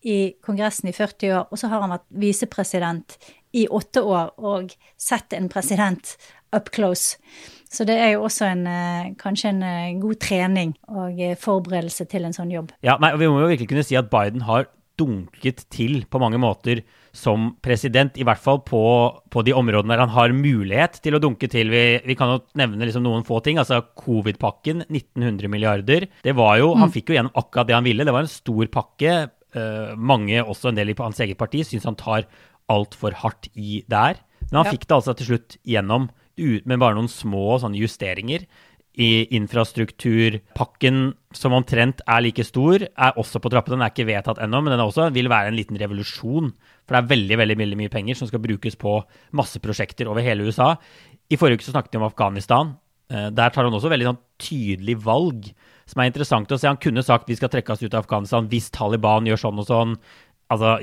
i 0.07 0.33
Kongressen 0.43 0.89
i 0.89 0.95
40 0.95 1.33
år, 1.37 1.47
og 1.51 1.59
så 1.59 1.69
har 1.71 1.83
han 1.83 1.93
vært 1.93 2.07
visepresident 2.23 3.17
i 3.57 3.67
åtte 3.67 4.03
år 4.07 4.31
og 4.39 4.71
sett 4.99 5.35
en 5.35 5.49
president 5.51 6.15
up 6.55 6.71
close. 6.73 7.17
Så 7.71 7.85
det 7.87 7.95
er 8.03 8.13
jo 8.15 8.25
også 8.27 8.49
en, 8.49 8.65
eh, 8.67 9.11
kanskje 9.19 9.53
en 9.53 9.63
eh, 9.63 9.99
god 10.01 10.19
trening 10.19 10.75
og 10.91 11.19
eh, 11.19 11.37
forberedelse 11.39 12.07
til 12.11 12.27
en 12.27 12.35
sånn 12.35 12.51
jobb. 12.51 12.73
Ja, 12.83 12.97
nei, 12.99 13.13
Vi 13.15 13.29
må 13.31 13.39
jo 13.39 13.51
virkelig 13.51 13.69
kunne 13.71 13.87
si 13.87 13.95
at 13.99 14.11
Biden 14.11 14.43
har 14.47 14.67
dunket 14.99 15.65
til 15.71 16.03
på 16.11 16.19
mange 16.21 16.37
måter 16.41 16.83
som 17.15 17.55
president, 17.63 18.15
i 18.19 18.25
hvert 18.27 18.39
fall 18.39 18.61
på, 18.63 18.81
på 19.31 19.43
de 19.43 19.55
områdene 19.55 19.95
der 19.95 20.03
han 20.03 20.13
har 20.13 20.35
mulighet 20.35 20.99
til 21.03 21.15
å 21.15 21.21
dunke 21.23 21.49
til. 21.51 21.71
Vi, 21.73 21.83
vi 22.05 22.15
kan 22.19 22.35
jo 22.35 22.41
nevne 22.59 22.87
liksom 22.87 23.03
noen 23.03 23.25
få 23.27 23.41
ting. 23.43 23.59
altså 23.59 23.81
Covid-pakken, 23.99 24.85
1900 24.87 25.51
milliarder. 25.51 26.07
det 26.23 26.35
var 26.37 26.59
jo, 26.61 26.73
mm. 26.75 26.83
Han 26.83 26.93
fikk 26.93 27.11
jo 27.11 27.17
gjennom 27.17 27.35
akkurat 27.35 27.67
det 27.67 27.75
han 27.79 27.87
ville. 27.87 28.07
Det 28.07 28.15
var 28.15 28.27
en 28.27 28.31
stor 28.31 28.71
pakke. 28.71 29.15
Uh, 29.51 29.93
mange, 29.99 30.39
også 30.39 30.71
en 30.71 30.77
del 30.79 30.93
i 30.93 30.97
hans 30.97 31.19
eget 31.19 31.39
parti, 31.39 31.65
syns 31.67 31.87
han 31.89 31.99
tar 31.99 32.27
altfor 32.71 33.15
hardt 33.23 33.49
i 33.55 33.81
der. 33.91 34.21
Men 34.49 34.61
han 34.61 34.69
ja. 34.69 34.75
fikk 34.75 34.87
det 34.87 34.97
altså 34.97 35.15
til 35.17 35.33
slutt 35.33 35.57
gjennom 35.67 36.09
med 36.41 36.79
bare 36.81 36.95
noen 36.97 37.11
små 37.11 37.59
sånne 37.61 37.77
justeringer. 37.77 38.45
I 38.99 39.23
infrastrukturpakken, 39.37 40.95
som 41.37 41.53
omtrent 41.55 42.01
er 42.03 42.23
like 42.25 42.43
stor, 42.43 42.83
er 42.83 43.19
også 43.19 43.39
på 43.39 43.51
trappene. 43.53 43.77
Den 43.77 43.85
er 43.85 43.93
ikke 43.93 44.07
vedtatt 44.09 44.41
ennå, 44.43 44.59
men 44.63 44.73
den 44.73 44.83
også 44.83 45.07
vil 45.15 45.29
være 45.31 45.51
en 45.51 45.55
liten 45.59 45.79
revolusjon. 45.79 46.51
For 46.83 46.95
det 46.95 46.99
er 46.99 47.11
veldig 47.13 47.37
veldig, 47.39 47.57
veldig 47.61 47.79
mye 47.79 47.93
penger 47.93 48.19
som 48.19 48.27
skal 48.27 48.43
brukes 48.43 48.75
på 48.79 48.97
masse 49.37 49.61
prosjekter 49.63 50.11
over 50.11 50.25
hele 50.25 50.47
USA. 50.47 50.73
I 51.31 51.39
forrige 51.39 51.61
uke 51.61 51.69
så 51.69 51.75
snakket 51.75 51.95
vi 51.95 52.01
om 52.01 52.09
Afghanistan. 52.09 52.73
Eh, 53.11 53.29
der 53.35 53.51
tar 53.51 53.67
han 53.67 53.75
også 53.75 53.91
veldig 53.91 54.07
sånn 54.07 54.21
tydelig 54.41 54.97
valg, 55.03 55.51
som 55.89 56.01
er 56.01 56.11
interessant 56.11 56.51
å 56.51 56.59
se. 56.59 56.69
Han 56.69 56.79
kunne 56.81 57.03
sagt 57.03 57.29
vi 57.29 57.37
skal 57.39 57.51
trekke 57.51 57.75
oss 57.75 57.83
ut 57.83 57.93
av 57.93 58.05
Afghanistan 58.05 58.47
hvis 58.51 58.71
Taliban 58.73 59.27
gjør 59.27 59.41
sånn 59.43 59.59
og 59.61 59.67
sånn 59.67 59.95
altså, 60.53 60.77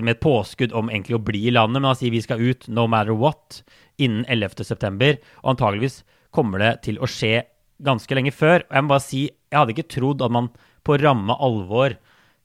med 0.00 0.14
et 0.16 0.22
påskudd 0.24 0.74
om 0.76 0.88
egentlig 0.92 1.18
å 1.18 1.24
bli 1.24 1.46
i 1.48 1.54
landet, 1.54 1.80
men 1.80 1.90
han 1.90 1.98
sier 1.98 2.14
vi 2.14 2.22
skal 2.24 2.40
ut 2.40 2.68
no 2.72 2.86
matter 2.90 3.16
what 3.18 3.60
innen 4.00 4.24
11.9. 4.32 5.18
Og 5.42 5.52
antageligvis 5.54 6.02
kommer 6.34 6.62
det 6.62 6.72
til 6.88 6.98
å 6.98 7.10
skje 7.10 7.44
ganske 7.84 8.16
lenge 8.16 8.32
før. 8.34 8.64
Og 8.64 8.76
jeg 8.78 8.86
må 8.86 8.94
bare 8.94 9.04
si, 9.04 9.22
jeg 9.50 9.60
hadde 9.60 9.76
ikke 9.76 9.92
trodd 9.98 10.24
at 10.24 10.34
man 10.34 10.50
på 10.84 10.98
ramme 11.00 11.36
alvor 11.42 11.96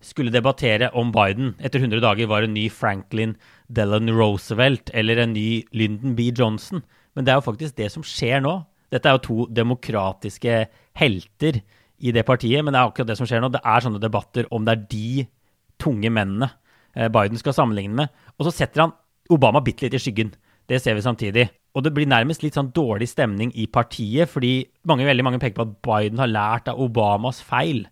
skulle 0.04 0.32
debattere 0.32 0.88
om 0.96 1.10
Biden 1.12 1.58
etter 1.60 1.82
100 1.82 2.00
dager 2.04 2.30
var 2.32 2.46
en 2.46 2.54
ny 2.56 2.70
Franklin 2.72 3.34
Delon 3.68 4.08
Roosevelt 4.16 4.92
eller 4.96 5.20
en 5.20 5.34
ny 5.36 5.66
Lyndon 5.76 6.16
B. 6.16 6.30
Johnson. 6.32 6.84
Men 7.16 7.28
det 7.28 7.34
er 7.34 7.42
jo 7.42 7.50
faktisk 7.50 7.76
det 7.76 7.90
som 7.92 8.06
skjer 8.06 8.40
nå. 8.46 8.62
Dette 8.90 9.10
er 9.10 9.18
jo 9.18 9.26
to 9.26 9.50
demokratiske 9.54 10.64
helter 10.98 11.62
i 12.00 12.14
det 12.16 12.24
partiet, 12.26 12.64
men 12.64 12.74
det 12.74 12.80
er 12.80 12.90
akkurat 12.90 13.12
det 13.12 13.20
som 13.20 13.28
skjer 13.30 13.44
nå. 13.44 13.52
Det 13.54 13.62
er 13.64 13.86
sånne 13.86 14.02
debatter 14.02 14.48
om 14.56 14.66
det 14.66 14.76
er 14.76 14.88
de 14.90 15.28
tunge 15.80 16.12
mennene 16.12 16.50
Eh, 16.96 17.10
Biden 17.10 17.40
skal 17.40 17.56
sammenligne 17.56 17.96
med. 18.02 18.14
Og 18.38 18.48
så 18.48 18.54
setter 18.56 18.86
han 18.86 18.96
Obama 19.30 19.62
bitte 19.64 19.86
litt 19.86 19.98
i 19.98 20.02
skyggen. 20.02 20.34
Det 20.70 20.82
ser 20.82 20.98
vi 20.98 21.06
samtidig. 21.06 21.48
Og 21.78 21.86
det 21.86 21.94
blir 21.94 22.10
nærmest 22.10 22.44
litt 22.44 22.58
sånn 22.58 22.72
dårlig 22.74 23.10
stemning 23.12 23.52
i 23.58 23.68
partiet, 23.70 24.30
fordi 24.30 24.64
mange, 24.90 25.06
veldig 25.06 25.26
mange 25.26 25.42
peker 25.42 25.58
på 25.60 25.68
at 25.68 25.76
Biden 25.86 26.22
har 26.22 26.32
lært 26.32 26.70
av 26.72 26.82
Obamas 26.82 27.44
feil. 27.46 27.86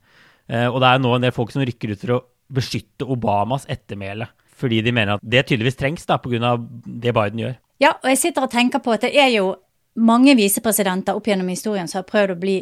Eh, 0.49 0.65
og 0.67 0.81
det 0.81 0.89
er 0.89 1.03
nå 1.03 1.13
en 1.15 1.27
del 1.27 1.35
folk 1.35 1.53
som 1.53 1.65
rykker 1.65 1.93
ut 1.93 2.01
for 2.01 2.17
å 2.17 2.23
beskytte 2.57 3.05
Obamas 3.05 3.67
ettermæle. 3.69 4.29
Fordi 4.57 4.81
de 4.81 4.93
mener 4.93 5.17
at 5.17 5.23
det 5.23 5.45
tydeligvis 5.45 5.77
trengs 5.77 6.07
da, 6.09 6.17
pga. 6.17 6.55
det 6.57 7.13
Biden 7.13 7.43
gjør. 7.43 7.57
Ja, 7.77 7.93
og 8.01 8.09
jeg 8.09 8.17
sitter 8.17 8.47
og 8.47 8.51
tenker 8.51 8.81
på 8.81 8.95
at 8.95 9.05
det 9.05 9.13
er 9.13 9.29
jo 9.35 9.51
mange 9.97 10.35
visepresidenter 10.37 11.17
opp 11.17 11.27
gjennom 11.27 11.49
historien 11.51 11.89
som 11.89 12.01
har 12.01 12.09
prøvd 12.09 12.35
å 12.35 12.41
bli 12.41 12.57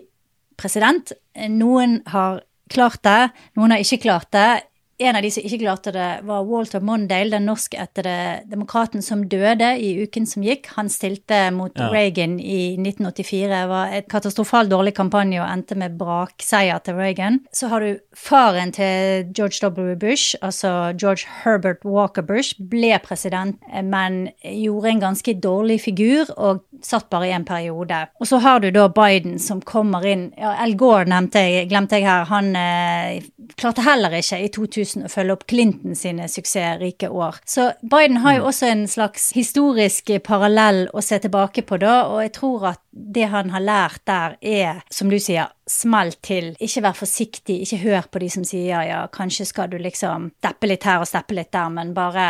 president. 0.59 1.11
Noen 1.51 1.99
har 2.11 2.41
klart 2.71 3.03
det, 3.05 3.31
noen 3.59 3.75
har 3.75 3.83
ikke 3.83 4.03
klart 4.07 4.31
det 4.33 4.49
en 4.97 5.15
av 5.15 5.21
de 5.25 5.29
som 5.31 5.43
ikke 5.43 5.59
klarte 5.59 5.91
det, 5.91 6.07
var 6.23 6.45
Walter 6.47 6.79
Mondale, 6.79 7.33
den 7.33 7.49
norske 7.49 7.75
etter 7.81 8.07
demokraten 8.47 9.03
som 9.03 9.25
døde 9.27 9.73
i 9.75 9.89
uken 10.05 10.23
som 10.29 10.43
gikk. 10.45 10.69
Han 10.77 10.87
stilte 10.91 11.49
mot 11.51 11.75
ja. 11.75 11.89
Reagan 11.91 12.37
i 12.39 12.77
1984. 12.79 13.49
Det 13.51 13.63
var 13.67 13.95
et 13.97 14.07
katastrofalt 14.11 14.71
dårlig 14.71 14.93
kampanje 14.95 15.41
og 15.41 15.49
endte 15.49 15.75
med 15.79 15.97
brakseier 15.99 16.79
til 16.85 16.95
Reagan. 16.95 17.41
Så 17.51 17.67
har 17.73 17.83
du 17.83 17.99
faren 18.15 18.71
til 18.75 19.33
George 19.35 19.59
W. 19.67 19.97
Bush, 19.99 20.37
altså 20.41 20.93
George 20.95 21.27
Herbert 21.43 21.83
Walker 21.83 22.23
Bush, 22.23 22.55
ble 22.55 22.95
president, 23.03 23.59
men 23.83 24.29
gjorde 24.39 24.93
en 24.93 25.03
ganske 25.09 25.35
dårlig 25.43 25.81
figur 25.89 26.31
og 26.37 26.63
satt 26.83 27.09
bare 27.11 27.33
i 27.33 27.35
en 27.35 27.47
periode. 27.47 27.99
Og 28.23 28.31
så 28.31 28.39
har 28.39 28.63
du 28.63 28.69
da 28.71 28.87
Biden 28.87 29.35
som 29.43 29.59
kommer 29.59 30.07
inn. 30.07 30.29
Ja, 30.39 30.55
Al 30.63 30.77
Gore 30.79 31.03
nevnte 31.11 31.43
jeg, 31.43 31.67
glemte 31.71 31.99
jeg 31.99 32.07
her. 32.07 32.27
Han 32.31 32.55
eh, 32.55 33.25
klarte 33.59 33.83
heller 33.83 34.15
ikke 34.15 34.39
i 34.39 34.51
2000 34.55 34.84
2000 34.85 35.05
å 35.05 35.11
følge 35.11 35.35
opp 35.35 35.45
Clinton 35.49 35.95
sine 35.97 36.27
suksessrike 36.31 37.09
år. 37.09 37.39
Så 37.45 37.71
Biden 37.81 38.21
har 38.23 38.37
jo 38.37 38.43
mm. 38.43 38.47
også 38.49 38.69
en 38.69 38.85
slags 38.89 39.31
historisk 39.35 40.11
parallell 40.25 40.85
å 40.93 41.03
se 41.03 41.19
tilbake 41.21 41.65
på 41.67 41.79
da, 41.81 42.05
og 42.11 42.21
jeg 42.23 42.33
tror 42.37 42.69
at 42.75 42.81
det 42.91 43.27
han 43.31 43.51
har 43.53 43.63
lært 43.63 44.03
der, 44.07 44.37
er, 44.41 44.81
som 44.93 45.11
du 45.11 45.17
sier, 45.19 45.51
smell 45.69 46.13
til. 46.23 46.53
Ikke 46.61 46.85
vær 46.85 46.97
forsiktig, 46.97 47.61
ikke 47.65 47.81
hør 47.83 48.09
på 48.11 48.21
de 48.21 48.31
som 48.31 48.45
sier 48.47 48.85
ja, 48.85 49.05
kanskje 49.11 49.47
skal 49.49 49.71
du 49.71 49.79
liksom 49.81 50.29
steppe 50.37 50.69
litt 50.69 50.85
her 50.85 51.01
og 51.01 51.09
steppe 51.09 51.37
litt 51.37 51.51
der, 51.55 51.71
men 51.73 51.95
bare 51.97 52.27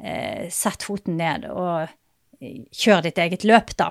eh, 0.00 0.46
sett 0.54 0.86
foten 0.86 1.18
ned 1.20 1.48
og 1.50 1.90
kjør 2.40 3.02
ditt 3.04 3.18
eget 3.20 3.44
løp, 3.44 3.74
da. 3.76 3.90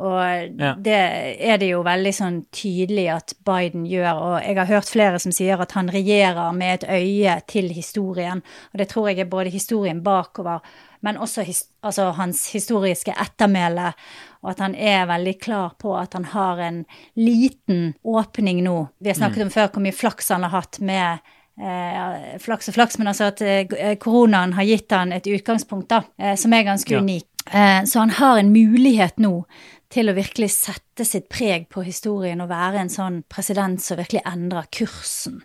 Og 0.00 0.60
ja. 0.60 0.72
det 0.78 0.98
er 1.42 1.58
det 1.60 1.72
jo 1.72 1.82
veldig 1.84 2.12
sånn 2.14 2.36
tydelig 2.54 3.08
at 3.12 3.34
Biden 3.46 3.82
gjør. 3.88 4.20
Og 4.28 4.36
jeg 4.44 4.56
har 4.60 4.70
hørt 4.70 4.92
flere 4.92 5.18
som 5.20 5.34
sier 5.34 5.60
at 5.60 5.74
han 5.76 5.90
regjerer 5.92 6.54
med 6.56 6.78
et 6.78 6.86
øye 6.88 7.34
til 7.50 7.68
historien. 7.74 8.44
Og 8.70 8.80
det 8.80 8.88
tror 8.92 9.10
jeg 9.10 9.20
er 9.24 9.32
både 9.32 9.52
historien 9.52 10.00
bakover, 10.06 10.62
men 11.04 11.18
også 11.20 11.44
his 11.48 11.66
altså 11.82 12.10
hans 12.16 12.46
historiske 12.54 13.12
ettermæle. 13.12 13.90
Og 14.44 14.54
at 14.54 14.62
han 14.64 14.74
er 14.76 15.10
veldig 15.10 15.36
klar 15.42 15.74
på 15.80 15.96
at 15.98 16.14
han 16.16 16.30
har 16.32 16.62
en 16.64 16.84
liten 17.18 17.94
åpning 18.04 18.62
nå. 18.64 18.78
Vi 19.00 19.12
har 19.12 19.18
snakket 19.18 19.42
mm. 19.42 19.46
om 19.48 19.54
før 19.58 19.70
hvor 19.74 19.84
mye 19.84 19.96
flaks 19.96 20.30
han 20.32 20.46
har 20.46 20.54
hatt 20.54 20.80
med 20.80 21.18
eh, 21.60 22.38
flaks 22.40 22.70
og 22.70 22.76
flaks, 22.76 22.98
men 23.00 23.10
altså 23.10 23.30
at 23.30 23.42
eh, 23.44 23.96
koronaen 24.00 24.54
har 24.56 24.68
gitt 24.68 24.92
han 24.94 25.12
et 25.16 25.28
utgangspunkt 25.28 25.90
da, 25.92 26.02
eh, 26.20 26.36
som 26.40 26.54
er 26.56 26.68
ganske 26.68 26.94
ja. 26.94 27.02
unik. 27.02 27.29
Eh, 27.46 27.84
så 27.84 27.98
han 27.98 28.10
har 28.10 28.38
en 28.38 28.52
mulighet 28.52 29.18
nå 29.18 29.34
til 29.90 30.10
å 30.10 30.14
virkelig 30.14 30.52
sette 30.54 31.04
sitt 31.06 31.28
preg 31.32 31.66
på 31.72 31.82
historien 31.82 32.42
og 32.42 32.50
være 32.52 32.84
en 32.84 32.92
sånn 32.92 33.22
president 33.30 33.82
som 33.82 33.98
virkelig 33.98 34.22
endrer 34.28 34.68
kursen 34.74 35.40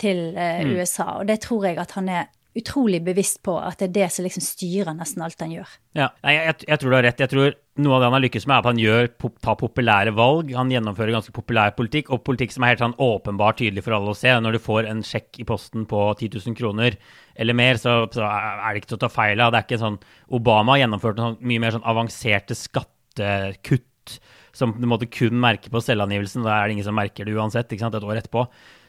til 0.00 0.36
eh, 0.36 0.62
mm. 0.64 0.76
USA. 0.76 1.18
Og 1.20 1.28
det 1.28 1.42
tror 1.44 1.68
jeg 1.68 1.80
at 1.82 1.96
han 1.98 2.08
er 2.12 2.30
utrolig 2.56 3.02
bevisst 3.04 3.42
på 3.44 3.54
at 3.60 3.80
det 3.80 3.88
er 3.88 3.94
det 3.94 4.08
som 4.14 4.24
liksom 4.26 4.44
styrer 4.44 4.96
nesten 4.96 5.22
alt 5.24 5.40
han 5.42 5.52
gjør. 5.52 5.72
Ja, 5.96 6.08
jeg, 6.24 6.54
jeg, 6.66 6.78
tror 6.80 6.92
du 6.92 6.96
har 6.96 7.04
rett. 7.06 7.20
Jeg 7.20 7.32
tror 7.32 7.56
noe 7.84 7.96
av 7.96 8.00
det 8.00 8.08
han 8.08 8.16
har 8.16 8.24
lykkes 8.24 8.46
med, 8.46 8.54
er 8.54 8.62
at 8.62 8.68
han 8.70 8.80
gjør, 8.80 9.08
tar 9.44 9.58
populære 9.60 10.14
valg. 10.16 10.52
Han 10.56 10.72
gjennomfører 10.72 11.16
ganske 11.16 11.34
populær 11.36 11.74
politikk, 11.76 12.10
og 12.14 12.24
politikk 12.26 12.54
som 12.54 12.64
er 12.64 12.74
helt 12.74 12.84
sånn 12.84 12.96
åpenbart 13.06 13.60
tydelig 13.60 13.84
for 13.84 13.96
alle 13.96 14.14
å 14.14 14.18
se. 14.18 14.32
Når 14.42 14.56
du 14.56 14.62
får 14.64 14.88
en 14.90 15.02
sjekk 15.06 15.42
i 15.42 15.48
posten 15.48 15.84
på 15.90 16.06
10 16.14 16.38
000 16.38 16.56
kroner 16.58 16.96
eller 17.36 17.58
mer, 17.58 17.80
så, 17.82 17.98
så 18.12 18.24
er 18.24 18.70
det 18.70 18.82
ikke 18.82 18.94
til 18.94 19.00
å 19.00 19.04
ta 19.04 19.12
feil 19.12 19.44
av. 19.44 19.52
Det 19.52 19.60
er 19.60 19.68
ikke 19.68 19.82
sånn 19.82 20.00
Obama 20.36 20.76
har 20.76 20.84
gjennomført 20.86 21.20
sånn, 21.20 21.38
mye 21.44 21.62
mer 21.66 21.76
sånn 21.76 21.86
avanserte 21.92 22.56
skattekutt 22.56 24.18
som 24.56 24.72
du 24.80 24.88
måtte 24.88 25.08
kun 25.12 25.36
merke 25.40 25.68
på 25.72 25.84
selvangivelsen. 25.84 26.46
Da 26.46 26.56
er 26.56 26.68
det 26.68 26.78
ingen 26.78 26.88
som 26.88 26.96
merker 26.96 27.28
det 27.28 27.36
uansett, 27.36 27.68
ikke 27.68 27.84
sant, 27.84 27.98
et 27.98 28.08
år 28.08 28.22
etterpå. 28.22 28.46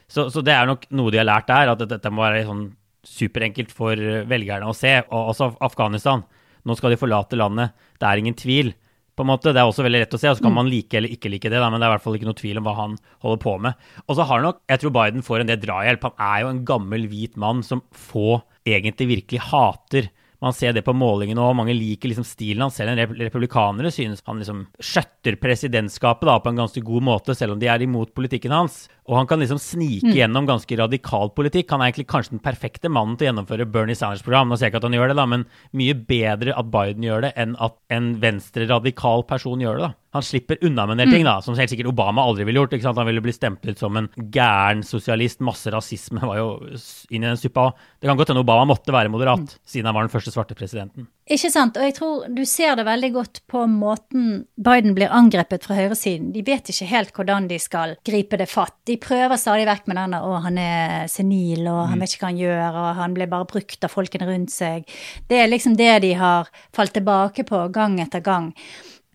Så, 0.08 0.30
så 0.32 0.40
det 0.40 0.54
er 0.56 0.68
nok 0.68 0.86
noe 0.96 1.12
de 1.12 1.20
har 1.20 1.28
lært 1.28 1.50
der, 1.50 1.74
at 1.74 1.82
dette 1.90 2.12
må 2.12 2.24
være 2.24 2.46
sånn 2.48 2.70
superenkelt 3.06 3.72
for 3.74 3.98
velgerne 4.28 4.68
å 4.68 4.76
se. 4.76 4.98
Og 5.08 5.32
også 5.32 5.52
Afghanistan. 5.64 6.24
Nå 6.66 6.76
skal 6.78 6.92
de 6.92 7.00
forlate 7.00 7.38
landet. 7.38 7.74
Det 7.98 8.08
er 8.08 8.22
ingen 8.22 8.38
tvil. 8.38 8.74
på 9.18 9.24
en 9.26 9.32
måte. 9.32 9.50
Det 9.50 9.58
er 9.58 9.66
også 9.66 9.82
veldig 9.82 9.98
lett 10.04 10.12
å 10.14 10.18
se, 10.20 10.30
og 10.30 10.36
så 10.38 10.44
kan 10.44 10.52
mm. 10.52 10.58
man 10.60 10.68
like 10.70 10.94
eller 10.94 11.10
ikke 11.10 11.30
like 11.32 11.50
det, 11.50 11.58
da, 11.58 11.66
men 11.66 11.80
det 11.80 11.88
er 11.88 11.90
i 11.90 11.94
hvert 11.96 12.04
fall 12.04 12.14
ikke 12.14 12.28
noe 12.28 12.38
tvil 12.38 12.60
om 12.60 12.68
hva 12.68 12.74
han 12.76 12.92
holder 13.24 13.40
på 13.42 13.54
med. 13.64 13.88
Og 14.06 14.14
så 14.14 14.26
har 14.28 14.44
nok, 14.44 14.60
Jeg 14.70 14.78
tror 14.78 14.94
Biden 14.94 15.26
får 15.26 15.42
en 15.42 15.50
del 15.50 15.58
drahjelp. 15.58 16.06
Han 16.06 16.22
er 16.28 16.44
jo 16.44 16.52
en 16.52 16.60
gammel, 16.68 17.08
hvit 17.10 17.34
mann 17.34 17.64
som 17.66 17.82
få 17.90 18.38
egentlig 18.62 19.08
virkelig 19.10 19.42
hater. 19.48 20.10
Man 20.38 20.54
ser 20.54 20.76
det 20.76 20.84
på 20.86 20.94
målingene, 20.94 21.42
og 21.42 21.56
mange 21.58 21.74
liker 21.74 22.12
liksom 22.12 22.26
stilen 22.26 22.62
hans. 22.62 22.78
Selv 22.78 22.94
en 22.94 23.18
republikanere 23.18 23.90
synes 23.90 24.22
han 24.28 24.38
liksom 24.38 24.68
skjøtter 24.78 25.34
presidentskapet 25.42 26.30
da, 26.30 26.38
på 26.38 26.52
en 26.52 26.62
ganske 26.62 26.82
god 26.86 27.06
måte, 27.10 27.34
selv 27.34 27.56
om 27.56 27.58
de 27.58 27.66
er 27.66 27.82
imot 27.82 28.14
politikken 28.14 28.54
hans. 28.54 28.84
Og 29.08 29.16
han 29.16 29.28
kan 29.28 29.40
liksom 29.40 29.60
snike 29.62 30.10
mm. 30.10 30.16
gjennom 30.18 30.48
ganske 30.48 30.76
radikal 30.76 31.30
politikk. 31.32 31.70
Han 31.72 31.80
er 31.80 31.90
egentlig 31.90 32.10
kanskje 32.10 32.34
den 32.34 32.44
perfekte 32.44 32.90
mannen 32.92 33.16
til 33.16 33.24
å 33.24 33.30
gjennomføre 33.30 33.66
Bernie 33.72 33.96
Sanders 33.96 34.24
program. 34.24 34.50
Nå 34.50 34.58
ser 34.58 34.68
jeg 34.68 34.74
ikke 34.74 34.82
at 34.82 34.88
han 34.90 34.96
gjør 34.98 35.12
det, 35.12 35.16
da, 35.16 35.24
men 35.32 35.46
mye 35.80 35.94
bedre 36.10 36.56
at 36.60 36.68
Biden 36.74 37.06
gjør 37.06 37.24
det, 37.24 37.32
enn 37.40 37.56
at 37.64 37.78
en 37.96 38.10
venstre-radikal 38.20 39.24
person 39.30 39.64
gjør 39.64 39.80
det. 39.80 39.88
da. 39.88 40.08
Han 40.18 40.24
slipper 40.24 40.60
unna 40.64 40.86
med 40.88 40.96
en 40.96 41.02
del 41.02 41.14
ting, 41.16 41.24
mm. 41.24 41.28
da, 41.30 41.36
som 41.44 41.56
helt 41.56 41.72
sikkert 41.72 41.90
Obama 41.90 42.24
aldri 42.28 42.44
ville 42.48 42.60
gjort. 42.60 42.76
ikke 42.76 42.88
sant? 42.88 43.00
Han 43.00 43.08
ville 43.08 43.24
bli 43.24 43.36
stemplet 43.36 43.80
som 43.80 43.96
en 44.00 44.10
gæren 44.34 44.84
sosialist. 44.84 45.40
Masse 45.44 45.72
rasisme 45.72 46.20
var 46.20 46.40
jo 46.40 46.50
inn 46.68 47.24
i 47.24 47.30
den 47.30 47.40
suppa. 47.40 47.70
Det 47.96 48.10
kan 48.10 48.20
godt 48.20 48.34
hende 48.34 48.44
Obama 48.44 48.68
måtte 48.74 48.92
være 48.92 49.12
moderat, 49.12 49.44
mm. 49.44 49.64
siden 49.68 49.88
han 49.88 49.96
var 49.96 50.04
den 50.04 50.12
første 50.12 50.34
svarte 50.34 50.56
presidenten. 50.58 51.08
Ikke 51.28 51.50
sant. 51.52 51.76
Og 51.76 51.84
jeg 51.84 51.94
tror 51.98 52.28
du 52.32 52.40
ser 52.48 52.76
det 52.78 52.86
veldig 52.88 53.10
godt 53.12 53.40
på 53.50 53.66
måten 53.68 54.46
Biden 54.56 54.94
blir 54.96 55.12
angrepet 55.12 55.66
fra 55.66 55.76
høyresiden. 55.76 56.30
De 56.32 56.44
vet 56.46 56.70
ikke 56.72 56.88
helt 56.88 57.12
hvordan 57.16 57.48
de 57.50 57.58
skal 57.60 57.96
gripe 58.06 58.38
det 58.40 58.48
fatt. 58.48 58.76
De 58.88 58.96
prøver 59.00 59.36
stadig 59.40 59.66
vekk 59.68 59.90
med 59.90 60.00
denne 60.00 60.22
'å, 60.24 60.40
han 60.42 60.58
er 60.58 61.06
senil', 61.06 61.68
og 61.68 61.88
'han 61.88 62.00
vet 62.00 62.14
ikke 62.14 62.24
hva 62.24 62.32
han 62.32 62.44
gjør', 62.44 62.76
og 62.80 62.96
'han 62.96 63.14
ble 63.14 63.26
bare 63.26 63.50
brukt 63.52 63.84
av 63.84 63.90
folkene 63.90 64.26
rundt 64.26 64.50
seg'. 64.50 64.88
Det 65.28 65.36
er 65.36 65.48
liksom 65.48 65.76
det 65.76 66.02
de 66.02 66.12
har 66.14 66.48
falt 66.72 66.94
tilbake 66.94 67.44
på 67.44 67.72
gang 67.72 68.00
etter 68.00 68.20
gang. 68.20 68.54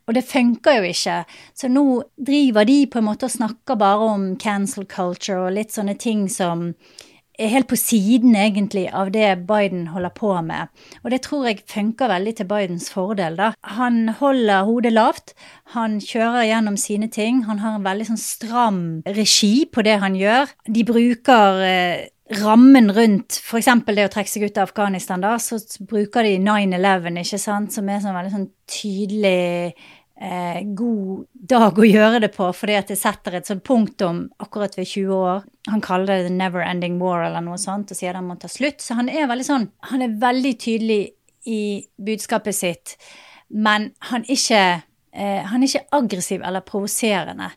Og 0.07 0.13
det 0.13 0.25
funker 0.27 0.81
jo 0.81 0.83
ikke. 0.83 1.25
Så 1.55 1.69
nå 1.71 2.03
driver 2.17 2.65
de 2.65 2.85
på 2.85 2.99
en 2.99 3.05
måte 3.05 3.25
og 3.25 3.31
snakker 3.31 3.79
bare 3.79 4.09
om 4.13 4.35
cancel 4.35 4.85
culture 4.85 5.47
og 5.47 5.53
litt 5.53 5.71
sånne 5.71 5.97
ting 5.97 6.27
som 6.29 6.73
er 7.39 7.49
helt 7.49 7.67
på 7.69 7.77
siden 7.79 8.35
egentlig 8.37 8.85
av 8.93 9.11
det 9.13 9.45
Biden 9.47 9.87
holder 9.93 10.13
på 10.15 10.33
med. 10.45 10.69
Og 11.03 11.11
det 11.13 11.23
tror 11.25 11.47
jeg 11.47 11.63
funker 11.69 12.11
veldig 12.11 12.35
til 12.37 12.49
Bidens 12.49 12.89
fordel. 12.93 13.37
da. 13.37 13.51
Han 13.77 14.09
holder 14.19 14.63
hodet 14.63 14.93
lavt, 14.93 15.33
han 15.73 15.99
kjører 16.01 16.45
gjennom 16.49 16.77
sine 16.77 17.09
ting, 17.09 17.43
han 17.45 17.59
har 17.59 17.77
en 17.77 17.85
veldig 17.85 18.11
sånn 18.11 18.21
stram 18.21 18.81
regi 19.05 19.65
på 19.65 19.81
det 19.81 19.99
han 20.03 20.15
gjør. 20.15 20.53
De 20.69 20.85
bruker 20.85 21.63
eh, 21.65 22.05
rammen 22.43 22.91
rundt 22.93 23.39
f.eks. 23.41 23.71
det 23.89 24.05
å 24.05 24.13
trekke 24.13 24.29
seg 24.29 24.47
ut 24.47 24.57
av 24.57 24.69
Afghanistan, 24.69 25.21
da, 25.23 25.35
så 25.41 25.59
bruker 25.89 26.23
de 26.23 26.37
9-11, 26.43 27.19
ikke 27.25 27.41
sant, 27.41 27.73
som 27.75 27.89
er 27.89 28.01
sånn 28.03 28.15
veldig 28.15 28.33
sånn 28.33 28.49
tydelig 28.69 29.73
eh, 30.23 30.61
god 30.63 31.25
dag 31.33 31.79
å 31.79 31.87
gjøre 31.87 32.21
det 32.23 32.31
på, 32.35 32.47
fordi 32.55 32.77
at 32.79 32.91
det 32.91 32.99
setter 32.99 33.37
et 33.37 33.49
sånt 33.49 33.65
punktum 33.67 34.25
akkurat 34.43 34.77
ved 34.79 34.87
20 34.87 35.17
år. 35.17 35.43
Han 35.71 35.83
kaller 35.83 36.13
det 36.13 36.29
the 36.29 36.35
never 36.35 36.63
ending 36.63 36.99
war 37.01 37.25
eller 37.25 37.43
noe 37.43 37.59
sånt 37.61 37.91
og 37.91 37.99
sier 37.99 38.15
den 38.15 38.29
må 38.29 38.37
ta 38.39 38.51
slutt. 38.51 38.83
Så 38.83 38.97
han 38.99 39.11
er 39.11 39.29
veldig 39.31 39.47
sånn 39.47 39.69
Han 39.91 40.05
er 40.05 40.17
veldig 40.21 40.55
tydelig 40.59 41.03
i 41.49 41.83
budskapet 41.99 42.55
sitt, 42.55 42.95
men 43.51 43.89
han 44.07 44.23
ikke 44.31 44.59
eh, 45.11 45.41
han 45.43 45.59
er 45.59 45.67
ikke 45.67 45.97
aggressiv 45.97 46.45
eller 46.45 46.63
provoserende. 46.63 47.49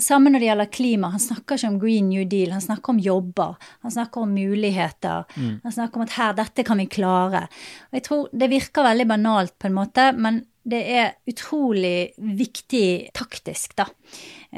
Samme 0.00 0.32
når 0.32 0.40
det 0.40 0.48
gjelder 0.48 0.70
klima. 0.72 1.10
Han 1.12 1.22
snakker 1.22 1.60
ikke 1.60 1.70
om 1.74 1.76
Green 1.82 2.08
New 2.08 2.24
Deal, 2.26 2.54
han 2.56 2.64
snakker 2.64 2.94
om 2.94 3.02
jobber. 3.04 3.60
Han 3.84 3.92
snakker 3.92 4.24
om 4.24 4.32
muligheter. 4.34 5.28
Mm. 5.36 5.60
Han 5.62 5.76
snakker 5.76 6.00
om 6.00 6.06
at 6.08 6.16
her, 6.16 6.32
dette 6.40 6.64
kan 6.66 6.80
vi 6.80 6.88
klare. 6.90 7.44
Og 7.92 8.00
jeg 8.00 8.08
tror 8.08 8.32
Det 8.32 8.50
virker 8.50 8.88
veldig 8.88 9.08
banalt 9.12 9.58
på 9.60 9.68
en 9.68 9.76
måte, 9.76 10.08
men 10.16 10.42
det 10.64 10.80
er 10.96 11.12
utrolig 11.28 12.14
viktig 12.16 13.10
taktisk, 13.16 13.76
da 13.76 13.86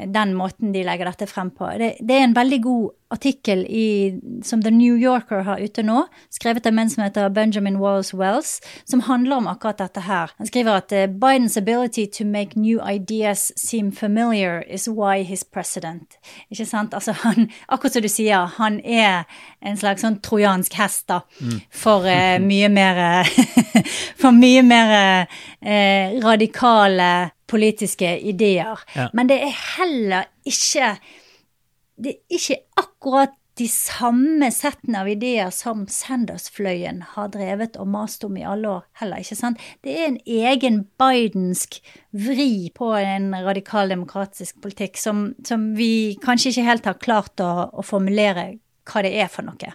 den 0.05 0.35
måten 0.37 0.71
de 0.73 0.83
legger 0.85 1.09
dette 1.09 1.27
frem 1.29 1.49
på. 1.51 1.69
Det, 1.79 1.95
det 2.05 2.15
er 2.17 2.27
en 2.27 2.37
veldig 2.37 2.61
god 2.63 2.89
artikkel 3.09 3.63
i, 3.69 4.19
som 4.43 4.63
The 4.63 4.71
New 4.71 4.97
Yorker 4.99 5.45
har 5.47 5.61
ute 5.63 5.83
nå, 5.85 6.01
skrevet 6.33 6.65
av 6.67 6.75
en 6.77 6.89
som 6.91 7.05
heter 7.05 7.29
Benjamin 7.31 7.79
Walls 7.79 8.11
Wells, 8.13 8.57
som 8.83 9.05
handler 9.07 9.39
om 9.39 9.47
akkurat 9.47 9.79
dette 9.79 10.03
her. 10.03 10.33
Han 10.37 10.49
skriver 10.49 10.81
at 10.81 10.91
eh, 10.91 11.07
Bidens 11.07 11.57
ability 11.57 12.05
to 12.17 12.25
make 12.27 12.59
new 12.59 12.81
ideas 12.83 13.51
seem 13.55 13.91
familiar 13.91 14.59
is 14.67 14.87
why 14.87 15.23
he's 15.23 15.45
president. 15.45 16.19
Ikke 16.51 16.67
sant? 16.67 16.93
Altså 16.93 17.15
han, 17.23 17.47
akkurat 17.69 17.95
som 17.95 18.03
du 18.03 18.11
sier, 18.11 18.51
han 18.57 18.81
er 18.83 19.23
en 19.63 19.79
slags 19.79 20.03
sånn 20.03 20.19
trojansk 20.23 20.75
hest, 20.77 21.07
da, 21.07 21.21
mm. 21.39 21.63
for 21.71 22.07
uh, 22.07 22.37
mye 22.43 22.69
mer 22.69 22.95
For 24.17 24.33
mye 24.33 24.63
mer 24.65 24.91
uh, 25.61 26.17
radikale 26.23 27.09
politiske 27.47 28.17
ideer. 28.19 28.79
Ja. 28.95 29.09
Men 29.13 29.31
det 29.31 29.41
er 29.43 29.59
heller 29.77 30.29
ikke 30.45 30.97
Det 31.97 32.11
er 32.13 32.37
ikke 32.37 32.55
akkurat 32.77 33.31
de 33.57 33.65
samme 33.71 34.51
settene 34.53 34.99
av 35.01 35.07
ideer 35.09 35.49
som 35.53 35.85
Sanders-fløyen 35.89 36.99
har 37.15 37.31
drevet 37.33 37.77
og 37.81 37.89
mast 37.89 38.25
om 38.27 38.37
i 38.37 38.45
alle 38.45 38.69
år, 38.69 38.83
heller, 39.01 39.23
ikke 39.23 39.37
sant? 39.39 39.63
Det 39.81 39.95
er 39.95 40.11
en 40.11 40.19
egen 40.21 40.83
bidensk 41.01 41.79
vri 42.13 42.69
på 42.77 42.91
en 42.99 43.31
radikaldemokratisk 43.33 44.61
politikk 44.61 45.01
som, 45.01 45.31
som, 45.47 45.71
vi 45.77 46.19
kanskje 46.21 46.53
ikke 46.53 46.67
helt 46.69 46.91
har 46.91 47.01
klart 47.01 47.43
å, 47.43 47.51
å 47.73 47.85
formulere 47.85 48.51
hva 48.87 49.03
det 49.05 49.15
er 49.17 49.31
for 49.31 49.47
noe. 49.47 49.73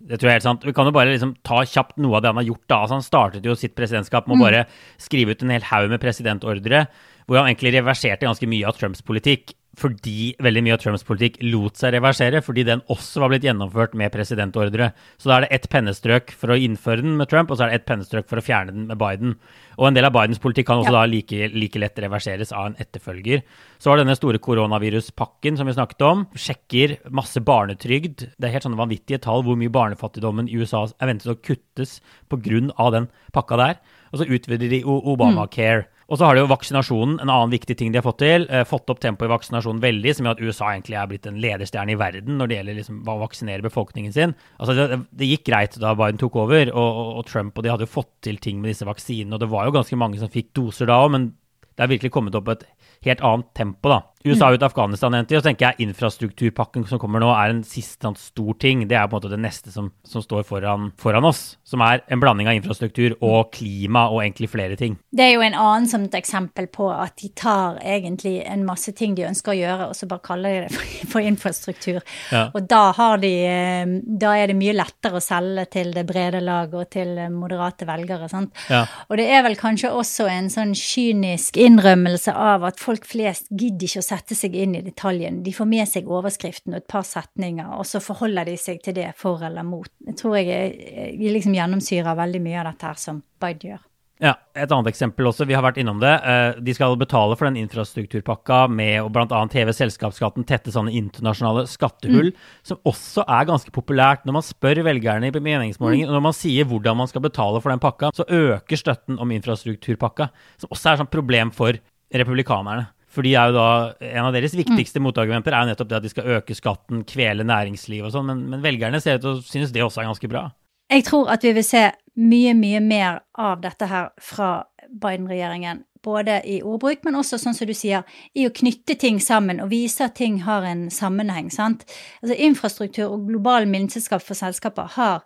Det 0.00 0.16
tror 0.16 0.30
jeg 0.30 0.32
er 0.32 0.38
helt 0.38 0.48
sant. 0.48 0.64
Vi 0.64 0.74
kan 0.76 0.88
jo 0.88 0.94
bare 0.96 1.12
liksom 1.12 1.34
ta 1.44 1.60
kjapt 1.68 1.98
noe 2.00 2.16
av 2.16 2.24
det 2.24 2.30
han 2.32 2.40
har 2.40 2.48
gjort. 2.48 2.64
da. 2.72 2.80
Altså, 2.80 2.96
han 2.96 3.04
startet 3.04 3.46
jo 3.46 3.56
sitt 3.58 3.76
presidentskap 3.76 4.26
med 4.26 4.38
å 4.38 4.40
mm. 4.40 4.44
bare 4.46 4.62
skrive 5.02 5.36
ut 5.36 5.44
en 5.44 5.52
hel 5.52 5.66
haug 5.68 5.92
med 5.92 6.00
presidentordre, 6.02 6.86
hvor 7.28 7.40
han 7.40 7.50
egentlig 7.50 7.74
reverserte 7.76 8.26
ganske 8.26 8.48
mye 8.48 8.68
av 8.68 8.78
Trumps 8.80 9.04
politikk 9.06 9.52
fordi 9.78 10.32
veldig 10.42 10.62
mye 10.66 10.74
av 10.74 10.80
Trumps 10.82 11.04
politikk 11.06 11.36
lot 11.46 11.78
seg 11.78 11.94
reversere, 11.94 12.40
fordi 12.42 12.64
den 12.66 12.82
også 12.90 13.22
var 13.22 13.30
blitt 13.30 13.44
gjennomført 13.46 13.94
med 13.98 14.10
presidentordre. 14.12 14.90
Så 15.20 15.30
da 15.30 15.36
er 15.36 15.46
det 15.46 15.52
ett 15.54 15.68
pennestrøk 15.70 16.32
for 16.36 16.50
å 16.50 16.58
innføre 16.58 17.04
den 17.04 17.14
med 17.20 17.30
Trump, 17.30 17.52
og 17.52 17.58
så 17.58 17.66
er 17.66 17.70
det 17.70 17.80
ett 17.80 17.88
pennestrøk 17.88 18.26
for 18.30 18.40
å 18.40 18.44
fjerne 18.44 18.74
den 18.74 18.88
med 18.90 18.98
Biden. 19.00 19.36
Og 19.78 19.86
en 19.88 19.96
del 19.96 20.08
av 20.08 20.14
Bidens 20.16 20.42
politikk 20.42 20.68
kan 20.68 20.82
også 20.82 20.90
ja. 20.90 20.96
da 20.98 21.04
like, 21.08 21.52
like, 21.54 21.80
lett 21.80 22.02
reverseres 22.02 22.50
av 22.56 22.66
en 22.68 22.76
etterfølger. 22.82 23.44
Så 23.80 23.92
har 23.92 24.02
denne 24.02 24.16
store 24.18 24.42
koronaviruspakken 24.42 25.56
som 25.56 25.70
vi 25.70 25.76
snakket 25.76 26.04
om, 26.08 26.26
sjekker 26.34 26.98
masse 27.14 27.40
barnetrygd. 27.46 28.26
Det 28.36 28.48
er 28.48 28.56
helt 28.56 28.66
sånne 28.66 28.80
vanvittige 28.80 29.22
tall 29.22 29.46
hvor 29.46 29.56
mye 29.60 29.72
barnefattigdommen 29.72 30.50
i 30.50 30.58
USA 30.60 30.82
er 30.98 31.12
ventet 31.14 31.30
å 31.30 31.38
kuttes 31.38 32.00
pga. 32.28 32.90
den 32.90 33.08
pakka 33.32 33.56
der. 33.56 33.80
Og 34.10 34.20
så 34.20 34.26
utvider 34.26 34.68
de 34.68 34.82
Obamacare. 34.84 35.86
Mm. 35.86 35.96
Og 36.10 36.18
så 36.18 36.26
har 36.26 36.34
de 36.34 36.42
jo 36.42 36.50
vaksinasjonen, 36.50 37.20
en 37.22 37.30
annen 37.30 37.52
viktig 37.52 37.76
ting 37.78 37.92
de 37.94 38.00
har 38.00 38.06
fått 38.06 38.18
til. 38.22 38.46
Eh, 38.50 38.64
fått 38.66 38.90
opp 38.90 38.98
tempoet 39.02 39.28
i 39.28 39.32
vaksinasjonen 39.32 39.82
veldig, 39.82 40.14
som 40.16 40.26
gjør 40.26 40.34
at 40.34 40.42
USA 40.42 40.70
egentlig 40.72 40.98
er 40.98 41.10
blitt 41.10 41.28
en 41.30 41.38
lederstjerne 41.42 41.94
i 41.94 41.98
verden 42.00 42.40
når 42.40 42.50
det 42.50 42.56
gjelder 42.58 42.78
liksom 42.80 42.98
å 43.06 43.18
vaksinere 43.20 43.66
befolkningen 43.66 44.16
sin. 44.16 44.34
Altså 44.58 44.74
det, 44.74 44.98
det, 45.14 45.28
gikk 45.30 45.46
greit 45.46 45.78
da 45.78 45.94
Biden 45.98 46.18
tok 46.18 46.40
over, 46.42 46.72
og, 46.74 46.88
og, 46.88 47.12
og, 47.20 47.28
Trump 47.30 47.54
og 47.54 47.66
de 47.66 47.70
hadde 47.70 47.86
jo 47.86 47.94
fått 47.94 48.10
til 48.26 48.42
ting 48.42 48.58
med 48.58 48.72
disse 48.72 48.88
vaksinene. 48.88 49.38
Og 49.38 49.44
det 49.44 49.50
var 49.54 49.68
jo 49.68 49.76
ganske 49.78 50.00
mange 50.02 50.18
som 50.18 50.32
fikk 50.32 50.50
doser 50.58 50.90
da 50.90 50.98
òg, 51.04 51.14
men 51.14 51.30
det 51.78 51.86
er 51.86 51.94
virkelig 51.94 52.12
kommet 52.12 52.34
opp 52.36 52.50
et 52.52 52.66
helt 53.04 53.20
annet 53.24 53.54
tempo, 53.56 53.88
da. 53.88 54.02
USA 54.24 54.50
ut 54.52 54.62
Afghanistan, 54.62 55.14
og 55.16 55.30
så 55.32 55.40
tenker 55.40 55.70
jeg 55.70 55.86
infrastrukturpakken 55.86 56.84
som 56.84 57.00
kommer 57.00 57.22
nå, 57.22 57.30
er 57.32 57.54
en 57.54 57.62
siste 57.64 58.04
sånn 58.04 58.18
stor 58.20 58.58
ting. 58.60 58.82
Det 58.88 58.98
er 58.98 59.06
på 59.08 59.16
en 59.16 59.16
måte 59.16 59.30
det 59.32 59.38
neste 59.40 59.72
som, 59.72 59.86
som 60.04 60.20
står 60.20 60.44
foran, 60.44 60.90
foran, 61.00 61.24
oss. 61.24 61.56
Som 61.64 61.80
er 61.84 62.02
en 62.12 62.20
blanding 62.20 62.50
av 62.50 62.58
infrastruktur 62.58 63.14
og 63.24 63.48
klima 63.56 64.10
og 64.12 64.20
egentlig 64.20 64.50
flere 64.52 64.76
ting. 64.76 64.98
Det 65.08 65.24
er 65.24 65.32
jo 65.32 65.44
en 65.46 65.56
annen 65.56 65.88
som 65.88 66.04
et 66.04 66.18
eksempel 66.18 66.68
på 66.68 66.90
at 66.92 67.14
de 67.22 67.30
tar 67.32 67.78
egentlig 67.80 68.42
en 68.44 68.66
masse 68.68 68.92
ting 68.98 69.16
de 69.16 69.24
ønsker 69.30 69.54
å 69.54 69.56
gjøre, 69.56 69.88
og 69.88 69.96
så 69.96 70.10
bare 70.10 70.24
kaller 70.26 70.58
de 70.58 70.60
det 70.66 70.76
for, 70.76 70.92
for 71.14 71.30
infrastruktur. 71.30 72.04
Ja. 72.28 72.44
Og 72.52 72.68
da, 72.68 72.84
de, 73.24 73.32
eh, 73.48 73.96
da, 74.04 74.34
er 74.36 74.52
det 74.52 74.58
mye 74.60 74.76
lettere 74.76 75.16
å 75.16 75.24
selge 75.24 75.64
til 75.78 75.94
det 75.96 76.04
brede 76.08 76.44
lag 76.44 76.76
og 76.76 76.92
til 76.92 77.16
moderate 77.32 77.88
velgere. 77.88 78.28
sant? 78.28 78.52
Ja. 78.68 78.84
Og 79.08 79.16
det 79.16 79.30
er 79.32 79.48
vel 79.48 79.56
kanskje 79.56 79.94
også 79.96 80.28
en 80.28 80.52
sånn 80.52 80.76
kynisk 80.76 81.56
innrømmelse 81.56 82.36
av 82.36 82.68
at 82.68 82.76
folk 82.76 82.89
flest 82.98 83.50
gidder 83.50 83.86
ikke 83.86 84.02
å 84.02 84.06
sette 84.06 84.36
seg 84.38 84.56
inn 84.58 84.74
i 84.78 84.82
detaljen. 84.84 85.42
De 85.46 85.52
får 85.54 85.68
med 85.70 85.88
seg 85.88 86.08
overskriften 86.10 86.74
og 86.74 86.82
et 86.82 86.88
par 86.90 87.06
setninger, 87.06 87.68
og 87.76 87.86
så 87.88 88.02
forholder 88.02 88.50
de 88.50 88.56
seg 88.60 88.82
til 88.84 88.96
det 88.98 89.12
for 89.18 89.42
eller 89.46 89.66
mot. 89.66 89.90
Jeg 90.08 90.18
tror 90.20 90.40
jeg, 90.40 90.74
jeg 91.14 91.36
liksom 91.36 91.54
gjennomsyrer 91.56 92.18
veldig 92.18 92.42
mye 92.42 92.58
av 92.62 92.72
dette 92.72 92.90
her 92.90 93.00
som 93.00 93.22
Bide 93.40 93.70
gjør. 93.70 93.86
Ja, 94.20 94.34
Et 94.52 94.68
annet 94.68 94.90
eksempel 94.90 95.24
også, 95.30 95.46
vi 95.48 95.54
har 95.56 95.62
vært 95.64 95.78
innom 95.80 96.00
det. 96.02 96.10
Eh, 96.28 96.58
de 96.60 96.72
skal 96.76 96.92
betale 97.00 97.36
for 97.38 97.48
den 97.48 97.56
infrastrukturpakka 97.62 98.66
med 98.68 98.98
å 99.00 99.08
bl.a. 99.08 99.38
heve 99.54 99.72
selskapsskatten, 99.72 100.44
tette 100.44 100.74
sånne 100.74 100.92
internasjonale 100.92 101.62
skattehull, 101.70 102.28
mm. 102.34 102.50
som 102.68 102.82
også 102.90 103.24
er 103.24 103.48
ganske 103.48 103.72
populært. 103.72 104.26
Når 104.28 104.36
man 104.36 104.44
spør 104.44 104.82
velgerne 104.84 105.30
i 105.30 105.32
meningsmålingen, 105.32 106.04
mm. 106.04 106.12
og 106.12 106.18
når 106.18 106.26
man 106.26 106.36
sier 106.36 106.68
hvordan 106.68 107.00
man 107.00 107.08
skal 107.08 107.24
betale 107.24 107.62
for 107.64 107.72
den 107.72 107.80
pakka, 107.80 108.12
så 108.18 108.28
øker 108.28 108.82
støtten 108.82 109.16
om 109.22 109.32
infrastrukturpakka, 109.38 110.28
som 110.60 110.76
også 110.76 110.92
er 110.92 111.00
et 111.06 111.14
problem 111.16 111.54
for 111.56 111.80
republikanerne. 112.14 112.88
For 113.10 113.26
de 113.26 113.34
er 113.34 113.50
jo 113.50 113.56
da, 113.58 113.68
En 114.12 114.28
av 114.28 114.34
deres 114.34 114.54
viktigste 114.54 115.00
mm. 115.00 115.06
motargumenter 115.08 115.54
er 115.54 115.64
jo 115.64 115.72
nettopp 115.72 115.90
det 115.90 115.98
at 115.98 116.06
de 116.06 116.12
skal 116.12 116.32
øke 116.38 116.54
skatten, 116.54 117.04
kvele 117.08 117.46
næringsliv 117.46 118.06
og 118.06 118.14
sånn, 118.14 118.28
men, 118.30 118.46
men, 118.52 118.62
velgerne 118.64 119.02
ser 119.02 119.18
ut 119.18 119.24
til 119.24 119.32
å 119.34 119.44
synes 119.44 119.74
det 119.74 119.84
også 119.84 120.02
er 120.02 120.10
ganske 120.12 120.30
bra. 120.30 120.48
Jeg 120.90 121.06
tror 121.06 121.30
at 121.30 121.44
vi 121.46 121.54
vil 121.54 121.66
se 121.66 121.84
mye, 122.18 122.54
mye 122.58 122.80
mer 122.82 123.22
av 123.38 123.60
dette 123.62 123.86
her 123.90 124.10
fra 124.22 124.50
Biden-regjeringen. 124.90 125.84
Både 126.02 126.38
i 126.48 126.62
ordbruk, 126.64 127.02
men 127.04 127.18
også, 127.20 127.36
sånn 127.38 127.54
som 127.54 127.68
du 127.68 127.74
sier, 127.76 128.06
i 128.32 128.46
å 128.48 128.52
knytte 128.54 128.96
ting 128.98 129.18
sammen 129.20 129.60
og 129.60 129.68
vise 129.70 130.06
at 130.06 130.16
ting 130.18 130.40
har 130.46 130.64
en 130.66 130.86
sammenheng. 130.90 131.50
sant? 131.52 131.84
Altså 132.22 132.38
Infrastruktur 132.38 133.10
og 133.10 133.26
global 133.28 133.68
minsteskatt 133.68 134.24
for 134.24 134.38
selskaper 134.38 134.88
har 134.96 135.20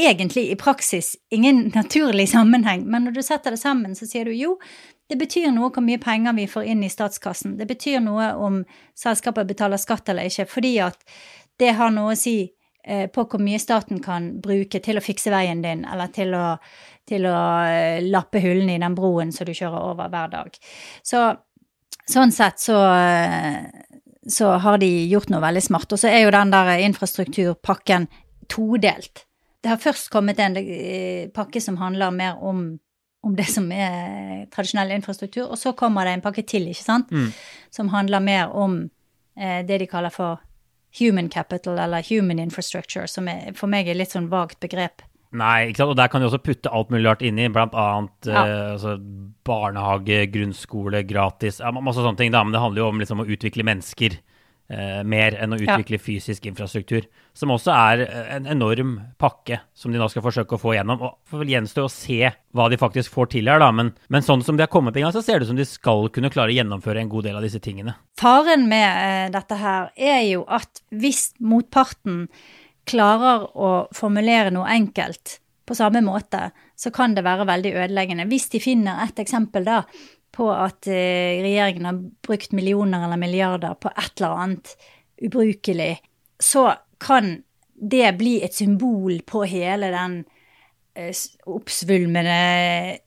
egentlig 0.00 0.50
i 0.50 0.56
praksis 0.56 1.16
ingen 1.30 1.66
naturlig 1.74 2.28
sammenheng, 2.32 2.86
men 2.88 3.04
når 3.06 3.16
du 3.18 3.22
setter 3.24 3.52
det 3.52 3.60
sammen, 3.60 3.96
så 3.98 4.08
sier 4.08 4.24
du 4.24 4.32
jo, 4.32 4.56
det 5.12 5.18
betyr 5.20 5.50
noe 5.52 5.68
hvor 5.68 5.84
mye 5.84 6.00
penger 6.00 6.32
vi 6.38 6.48
får 6.48 6.70
inn 6.72 6.82
i 6.86 6.88
statskassen. 6.88 7.58
Det 7.58 7.66
betyr 7.68 8.00
noe 8.00 8.30
om 8.40 8.62
selskapet 8.96 9.50
betaler 9.50 9.80
skatt 9.80 10.08
eller 10.08 10.30
ikke, 10.30 10.48
fordi 10.48 10.78
at 10.80 11.04
det 11.60 11.74
har 11.76 11.92
noe 11.92 12.14
å 12.14 12.18
si 12.18 12.36
eh, 12.86 13.04
på 13.12 13.26
hvor 13.28 13.42
mye 13.44 13.60
staten 13.60 14.00
kan 14.00 14.30
bruke 14.40 14.80
til 14.80 14.96
å 14.96 15.04
fikse 15.04 15.32
veien 15.34 15.60
din, 15.60 15.84
eller 15.84 16.08
til 16.16 16.32
å, 16.38 16.46
til 17.08 17.28
å 17.28 17.38
eh, 17.68 18.00
lappe 18.08 18.40
hullene 18.40 18.78
i 18.78 18.82
den 18.82 18.96
broen 18.96 19.34
som 19.36 19.48
du 19.48 19.52
kjører 19.52 19.92
over 19.92 20.08
hver 20.12 20.32
dag. 20.32 20.56
Så 21.04 21.26
sånn 22.08 22.32
sett 22.32 22.64
så 22.64 22.80
eh, 22.96 23.68
så 24.26 24.52
har 24.62 24.78
de 24.78 24.88
gjort 25.10 25.32
noe 25.32 25.42
veldig 25.42 25.62
smart. 25.64 25.92
Og 25.92 25.98
så 25.98 26.06
er 26.06 26.24
jo 26.24 26.32
den 26.34 26.52
der 26.54 26.76
infrastrukturpakken 26.86 28.06
todelt. 28.50 29.26
Det 29.62 29.70
har 29.70 29.82
først 29.82 30.10
kommet 30.14 30.40
en 30.42 30.54
pakke 31.34 31.60
som 31.62 31.78
handler 31.82 32.14
mer 32.14 32.38
om 32.42 32.64
om 33.22 33.36
det 33.38 33.46
som 33.46 33.68
er 33.72 34.46
tradisjonell 34.50 34.90
infrastruktur. 34.96 35.44
Og 35.50 35.58
så 35.58 35.72
kommer 35.78 36.04
det 36.04 36.16
en 36.16 36.24
pakke 36.24 36.42
til, 36.46 36.66
ikke 36.72 36.82
sant, 36.82 37.10
Mm. 37.10 37.30
som 37.70 37.88
handler 37.88 38.20
mer 38.20 38.48
om 38.54 38.90
eh, 39.36 39.62
det 39.62 39.78
de 39.80 39.86
kaller 39.86 40.10
for 40.10 40.40
human 41.00 41.28
capital, 41.30 41.78
eller 41.78 42.02
human 42.02 42.38
infrastructure, 42.38 43.06
som 43.08 43.28
er, 43.28 43.52
for 43.54 43.66
meg 43.66 43.88
er 43.88 43.94
litt 43.94 44.10
sånn 44.12 44.28
vagt 44.28 44.60
begrep. 44.60 45.00
Nei, 45.32 45.70
ikke 45.70 45.76
sant? 45.78 45.90
og 45.90 45.96
der 45.96 46.08
kan 46.12 46.20
du 46.20 46.26
også 46.28 46.42
putte 46.44 46.68
alt 46.70 46.90
mulig 46.92 47.06
rart 47.06 47.22
inni, 47.24 47.46
blant 47.48 47.72
annet 47.72 48.26
Ja. 48.28 48.42
eh, 48.44 48.72
altså, 48.74 48.98
barnehage, 49.44 50.26
grunnskole, 50.32 51.02
gratis, 51.08 51.60
masse 51.80 51.96
sånne 52.04 52.18
ting. 52.18 52.32
Da. 52.32 52.42
Men 52.44 52.52
det 52.52 52.60
handler 52.60 52.82
jo 52.82 52.88
om 52.88 52.98
liksom, 53.00 53.20
å 53.22 53.26
utvikle 53.26 53.64
mennesker 53.64 54.18
eh, 54.70 55.02
mer 55.04 55.34
enn 55.42 55.52
å 55.52 55.58
Ja. 55.60 55.76
utvikle 55.76 55.98
fysisk 56.00 56.46
infrastruktur. 56.46 57.02
Som 57.34 57.50
også 57.50 57.72
er 57.72 58.00
eh, 58.06 58.36
en 58.36 58.46
enorm 58.46 59.00
pakke 59.18 59.60
som 59.74 59.92
de 59.92 59.98
nå 59.98 60.08
skal 60.10 60.22
forsøke 60.22 60.56
å 60.56 60.60
få 60.60 60.74
gjennom. 60.76 61.00
Og 61.02 61.18
får 61.28 61.38
vel 61.42 61.48
gjenstå 61.54 61.84
å 61.84 61.90
se 61.90 62.32
hva 62.54 62.68
de 62.70 62.76
faktisk 62.76 63.10
får 63.12 63.30
til 63.30 63.48
her, 63.48 63.58
da. 63.58 63.70
Men, 63.72 63.92
men 64.08 64.22
sånn 64.22 64.42
som 64.44 64.56
de 64.56 64.62
har 64.62 64.68
kommet 64.72 64.96
i 64.96 65.00
gang, 65.00 65.12
så 65.12 65.22
ser 65.22 65.38
det 65.40 65.46
ut 65.48 65.52
som 65.52 65.56
de 65.60 65.64
skal 65.68 66.08
kunne 66.10 66.30
klare 66.30 66.52
å 66.52 66.56
gjennomføre 66.56 67.00
en 67.00 67.08
god 67.12 67.24
del 67.24 67.36
av 67.36 67.42
disse 67.42 67.60
tingene. 67.60 67.94
Faren 68.20 68.68
med 68.68 68.88
eh, 68.88 69.30
dette 69.34 69.56
her 69.60 69.90
er 69.96 70.22
jo 70.30 70.44
at 70.48 70.82
hvis 70.90 71.32
motparten 71.40 72.28
klarer 72.88 73.44
å 73.54 73.70
formulere 73.94 74.50
noe 74.54 74.66
enkelt 74.72 75.38
på 75.68 75.76
samme 75.78 76.00
måte, 76.02 76.50
så 76.76 76.90
kan 76.92 77.14
det 77.14 77.22
være 77.24 77.46
veldig 77.46 77.70
ødeleggende. 77.84 78.26
Hvis 78.28 78.48
de 78.50 78.58
finner 78.60 78.98
et 79.04 79.20
eksempel 79.22 79.64
da 79.64 79.84
på 80.32 80.48
at 80.54 80.88
eh, 80.90 81.42
regjeringen 81.44 81.88
har 81.88 82.00
brukt 82.26 82.54
millioner 82.56 83.04
eller 83.06 83.20
milliarder 83.20 83.76
på 83.80 83.92
et 83.92 84.12
eller 84.16 84.42
annet 84.44 84.74
ubrukelig, 85.22 85.96
så 86.42 86.72
kan 87.02 87.36
det 87.72 88.12
bli 88.18 88.38
et 88.44 88.54
symbol 88.54 89.20
på 89.26 89.44
hele 89.50 89.90
den 89.94 90.22
oppsvulmende 90.92 91.48
oppsvulmede 91.48 93.00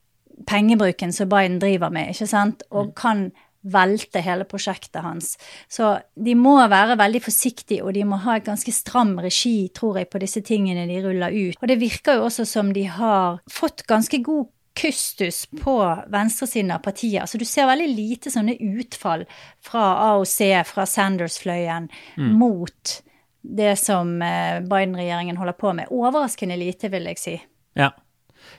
pengebruken 0.48 1.14
som 1.14 1.30
Biden 1.30 1.60
driver 1.60 1.92
med, 1.94 2.12
ikke 2.12 2.28
sant, 2.28 2.64
og 2.76 2.94
kan 2.98 3.30
velte 3.66 4.22
hele 4.22 4.46
prosjektet 4.46 5.02
hans. 5.02 5.36
Så 5.72 5.96
de 6.14 6.36
må 6.38 6.58
være 6.70 6.98
veldig 7.00 7.22
forsiktige, 7.26 7.86
og 7.86 7.96
de 7.98 8.04
må 8.06 8.20
ha 8.26 8.38
et 8.38 8.46
ganske 8.46 8.74
stram 8.76 9.16
regi, 9.24 9.72
tror 9.74 10.02
jeg, 10.02 10.10
på 10.12 10.22
disse 10.22 10.44
tingene 10.46 10.86
de 10.90 11.02
ruller 11.06 11.34
ut. 11.34 11.58
Og 11.62 11.72
det 11.72 11.80
virker 11.82 12.20
jo 12.20 12.28
også 12.28 12.46
som 12.50 12.74
de 12.76 12.86
har 12.86 13.40
fått 13.52 13.86
ganske 13.90 14.22
god 14.26 14.52
kustus 14.76 15.46
på 15.62 15.78
venstresiden 16.12 16.74
av 16.76 16.84
partiet. 16.84 17.22
Altså 17.24 17.40
du 17.40 17.46
ser 17.48 17.70
veldig 17.70 17.88
lite 17.96 18.32
sånne 18.34 18.58
utfall 18.60 19.26
fra 19.64 19.86
AOC, 20.12 20.40
fra 20.68 20.86
Sanders-fløyen, 20.90 21.88
mot 22.36 22.98
det 23.46 23.76
som 23.80 24.18
eh, 24.26 24.60
Biden-regjeringen 24.66 25.38
holder 25.38 25.58
på 25.60 25.74
med. 25.78 25.92
Overraskende 25.94 26.58
lite, 26.60 26.90
vil 26.94 27.08
jeg 27.12 27.22
si. 27.22 27.36
Ja. 27.78 27.92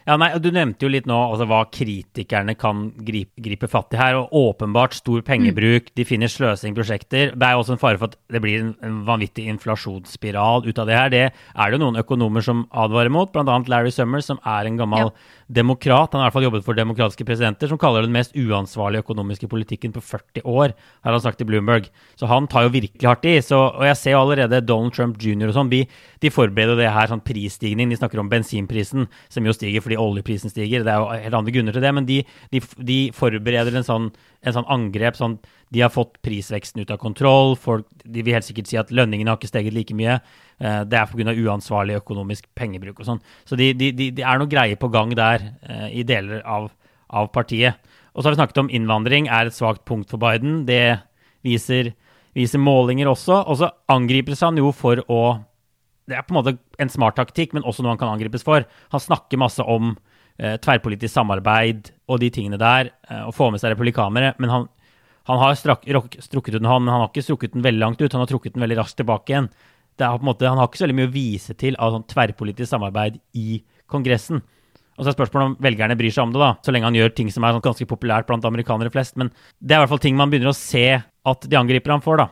Ja, 0.07 0.16
nei, 0.20 0.31
Du 0.38 0.51
nevnte 0.55 0.87
jo 0.87 0.90
litt 0.92 1.09
nå 1.09 1.16
altså, 1.16 1.46
hva 1.51 1.64
kritikerne 1.72 2.55
kan 2.59 2.90
gripe, 3.07 3.35
gripe 3.42 3.68
fatt 3.70 3.94
i 3.94 4.01
her. 4.01 4.18
og 4.20 4.35
Åpenbart 4.37 4.94
stor 4.94 5.22
pengebruk, 5.27 5.90
de 5.96 6.07
finner 6.07 6.31
sløsingprosjekter. 6.31 7.35
Det 7.35 7.46
er 7.46 7.57
jo 7.57 7.64
også 7.64 7.77
en 7.77 7.83
fare 7.83 7.99
for 8.01 8.12
at 8.12 8.18
det 8.33 8.42
blir 8.44 8.61
en, 8.62 8.75
en 8.87 9.01
vanvittig 9.09 9.46
inflasjonsspiral 9.51 10.66
ut 10.66 10.79
av 10.83 10.87
det 10.90 10.99
her. 10.99 11.11
Det 11.12 11.25
er 11.27 11.66
det 11.66 11.79
jo 11.79 11.83
noen 11.85 12.01
økonomer 12.03 12.44
som 12.44 12.66
advarer 12.70 13.12
mot, 13.12 13.33
bl.a. 13.33 13.59
Larry 13.66 13.92
Summers, 13.94 14.29
som 14.31 14.40
er 14.44 14.68
en 14.68 14.79
gammel 14.79 15.12
demokrat. 15.49 16.12
Han 16.12 16.20
har 16.20 16.27
i 16.27 16.29
hvert 16.29 16.37
fall 16.38 16.46
jobbet 16.49 16.66
for 16.66 16.79
demokratiske 16.79 17.27
presidenter, 17.27 17.70
som 17.70 17.79
kaller 17.81 18.03
det 18.03 18.11
den 18.11 18.16
mest 18.16 18.35
uansvarlige 18.37 19.05
økonomiske 19.05 19.49
politikken 19.51 19.94
på 19.94 20.03
40 20.03 20.46
år, 20.46 20.75
har 21.07 21.14
han 21.14 21.22
sagt 21.22 21.38
til 21.40 21.49
Bloomberg. 21.49 21.90
Så 22.18 22.29
han 22.31 22.49
tar 22.51 22.66
jo 22.66 22.75
virkelig 22.75 23.07
hardt 23.07 23.27
i. 23.29 23.37
Så, 23.44 23.59
og 23.59 23.85
jeg 23.87 23.99
ser 24.01 24.16
jo 24.16 24.22
allerede 24.25 24.62
Donald 24.66 24.94
Trump 24.96 25.20
jr. 25.22 25.49
og 25.51 25.57
sånn, 25.57 25.72
de, 25.72 25.85
de 26.22 26.33
forbereder 26.33 26.79
det 26.81 26.92
her 26.94 27.11
sånn 27.11 27.25
prisstigning. 27.25 27.90
De 27.92 27.99
snakker 27.99 28.22
om 28.22 28.31
bensinprisen, 28.33 29.07
som 29.33 29.46
jo 29.46 29.55
stiger 29.55 29.76
fordi 29.85 29.99
oljeprisen 30.01 30.53
stiger. 30.53 30.85
Det 30.87 30.93
er 30.93 31.03
jo 31.03 31.11
helt 31.27 31.39
andre 31.39 31.55
grunner 31.55 31.77
til 31.77 31.85
det, 31.85 31.93
men 31.95 32.07
de, 32.09 32.19
de, 32.53 32.61
de 32.91 32.99
forbereder 33.17 33.77
en 33.77 33.87
sånn, 33.87 34.09
en 34.43 34.57
sånn 34.57 34.69
angrep. 34.73 35.19
sånn 35.19 35.39
De 35.75 35.83
har 35.83 35.93
fått 35.95 36.21
prisveksten 36.23 36.83
ut 36.83 36.91
av 36.95 37.01
kontroll. 37.03 37.57
Folk, 37.61 37.87
de 38.05 38.23
vil 38.23 38.37
helt 38.37 38.47
sikkert 38.47 38.71
si 38.71 38.79
at 38.81 38.93
lønningene 38.95 39.33
har 39.33 39.41
ikke 39.41 39.51
steget 39.51 39.75
like 39.75 39.95
mye. 39.95 40.21
Eh, 40.61 40.85
Det 40.85 40.99
er 40.99 41.07
pga. 41.07 41.35
uansvarlig 41.35 42.01
økonomisk 42.01 42.47
pengebruk 42.55 43.01
og 43.01 43.07
sånn. 43.07 43.23
Så 43.45 43.57
det 43.57 43.75
de, 43.79 44.11
er 44.23 44.39
noe 44.39 44.51
greier 44.51 44.77
på 44.77 44.91
gang 44.93 45.15
der 45.15 45.53
eh, 45.69 46.01
i 46.01 46.03
deler 46.03 46.43
av, 46.45 46.71
av 47.11 47.29
partiet. 47.33 47.77
Og 48.15 48.23
så 48.23 48.29
har 48.29 48.37
vi 48.37 48.41
snakket 48.41 48.62
om 48.62 48.71
innvandring 48.71 49.29
er 49.29 49.47
et 49.47 49.55
svakt 49.55 49.85
punkt 49.85 50.09
for 50.09 50.19
Biden. 50.19 50.65
Det 50.65 51.01
viser, 51.45 51.93
viser 52.35 52.59
målinger 52.59 53.11
også. 53.11 53.43
Og 53.47 53.59
så 53.61 53.71
angripes 53.93 54.41
han 54.41 54.57
jo 54.57 54.73
for 54.73 55.03
å 55.12 55.21
Det 56.07 56.14
er 56.14 56.27
på 56.27 56.35
en 56.35 56.38
måte 56.38 56.57
en 56.83 56.92
smart 56.92 57.16
taktikk, 57.19 57.55
men 57.57 57.66
også 57.66 57.83
noe 57.83 57.95
han 57.95 58.01
kan 58.01 58.12
angripes 58.12 58.45
for. 58.47 58.66
Han 58.92 59.03
snakker 59.03 59.40
masse 59.42 59.62
om 59.62 59.95
eh, 60.38 60.57
tverrpolitisk 60.62 61.12
samarbeid 61.12 61.90
og 62.07 62.21
de 62.23 62.31
tingene 62.35 62.61
der, 62.62 62.92
eh, 63.11 63.23
og 63.27 63.35
får 63.35 63.55
med 63.55 63.62
seg 63.62 63.75
republikanere. 63.75 64.35
Men 64.42 64.53
han, 64.53 64.66
han 65.27 65.40
har 65.42 65.57
strak, 65.59 65.87
rock, 65.97 66.19
strukket 66.23 66.57
ut 66.57 66.62
en 66.62 66.71
hånd, 66.71 66.87
men 66.87 66.95
han 66.95 67.03
har 67.05 67.11
ikke 67.11 67.27
strukket 67.27 67.57
den 67.57 67.66
veldig 67.66 67.83
langt 67.83 68.03
ut. 68.03 68.12
Han 68.12 68.23
har 68.23 68.31
trukket 68.31 68.55
den 68.55 68.62
veldig 68.62 68.79
raskt 68.79 69.01
tilbake 69.03 69.35
igjen. 69.35 69.51
Måte, 70.23 70.47
han 70.47 70.61
har 70.61 70.69
ikke 70.69 70.79
så 70.79 70.87
veldig 70.87 70.99
mye 71.01 71.09
å 71.09 71.14
vise 71.14 71.57
til 71.59 71.79
av 71.81 71.95
sånn 71.95 72.07
tverrpolitisk 72.11 72.69
samarbeid 72.71 73.19
i 73.40 73.62
Kongressen. 73.90 74.45
Og 74.97 75.05
så 75.05 75.11
er 75.11 75.16
spørsmålet 75.16 75.51
om 75.51 75.57
velgerne 75.64 75.97
bryr 75.99 76.12
seg 76.12 76.25
om 76.25 76.33
det, 76.33 76.40
da, 76.40 76.55
så 76.64 76.73
lenge 76.73 76.88
han 76.88 76.97
gjør 76.97 77.12
ting 77.16 77.31
som 77.33 77.45
er 77.45 77.57
sånn 77.57 77.64
ganske 77.64 77.88
populært 77.88 78.29
blant 78.29 78.47
amerikanere 78.49 78.92
flest. 78.92 79.16
Men 79.21 79.33
det 79.61 79.75
er 79.75 79.81
i 79.81 79.85
hvert 79.85 79.92
fall 79.92 80.05
ting 80.05 80.16
man 80.16 80.33
begynner 80.33 80.53
å 80.53 80.57
se 80.57 80.87
at 80.97 81.49
de 81.51 81.59
angriper 81.59 81.92
ham 81.92 82.05
for, 82.05 82.21
da. 82.21 82.31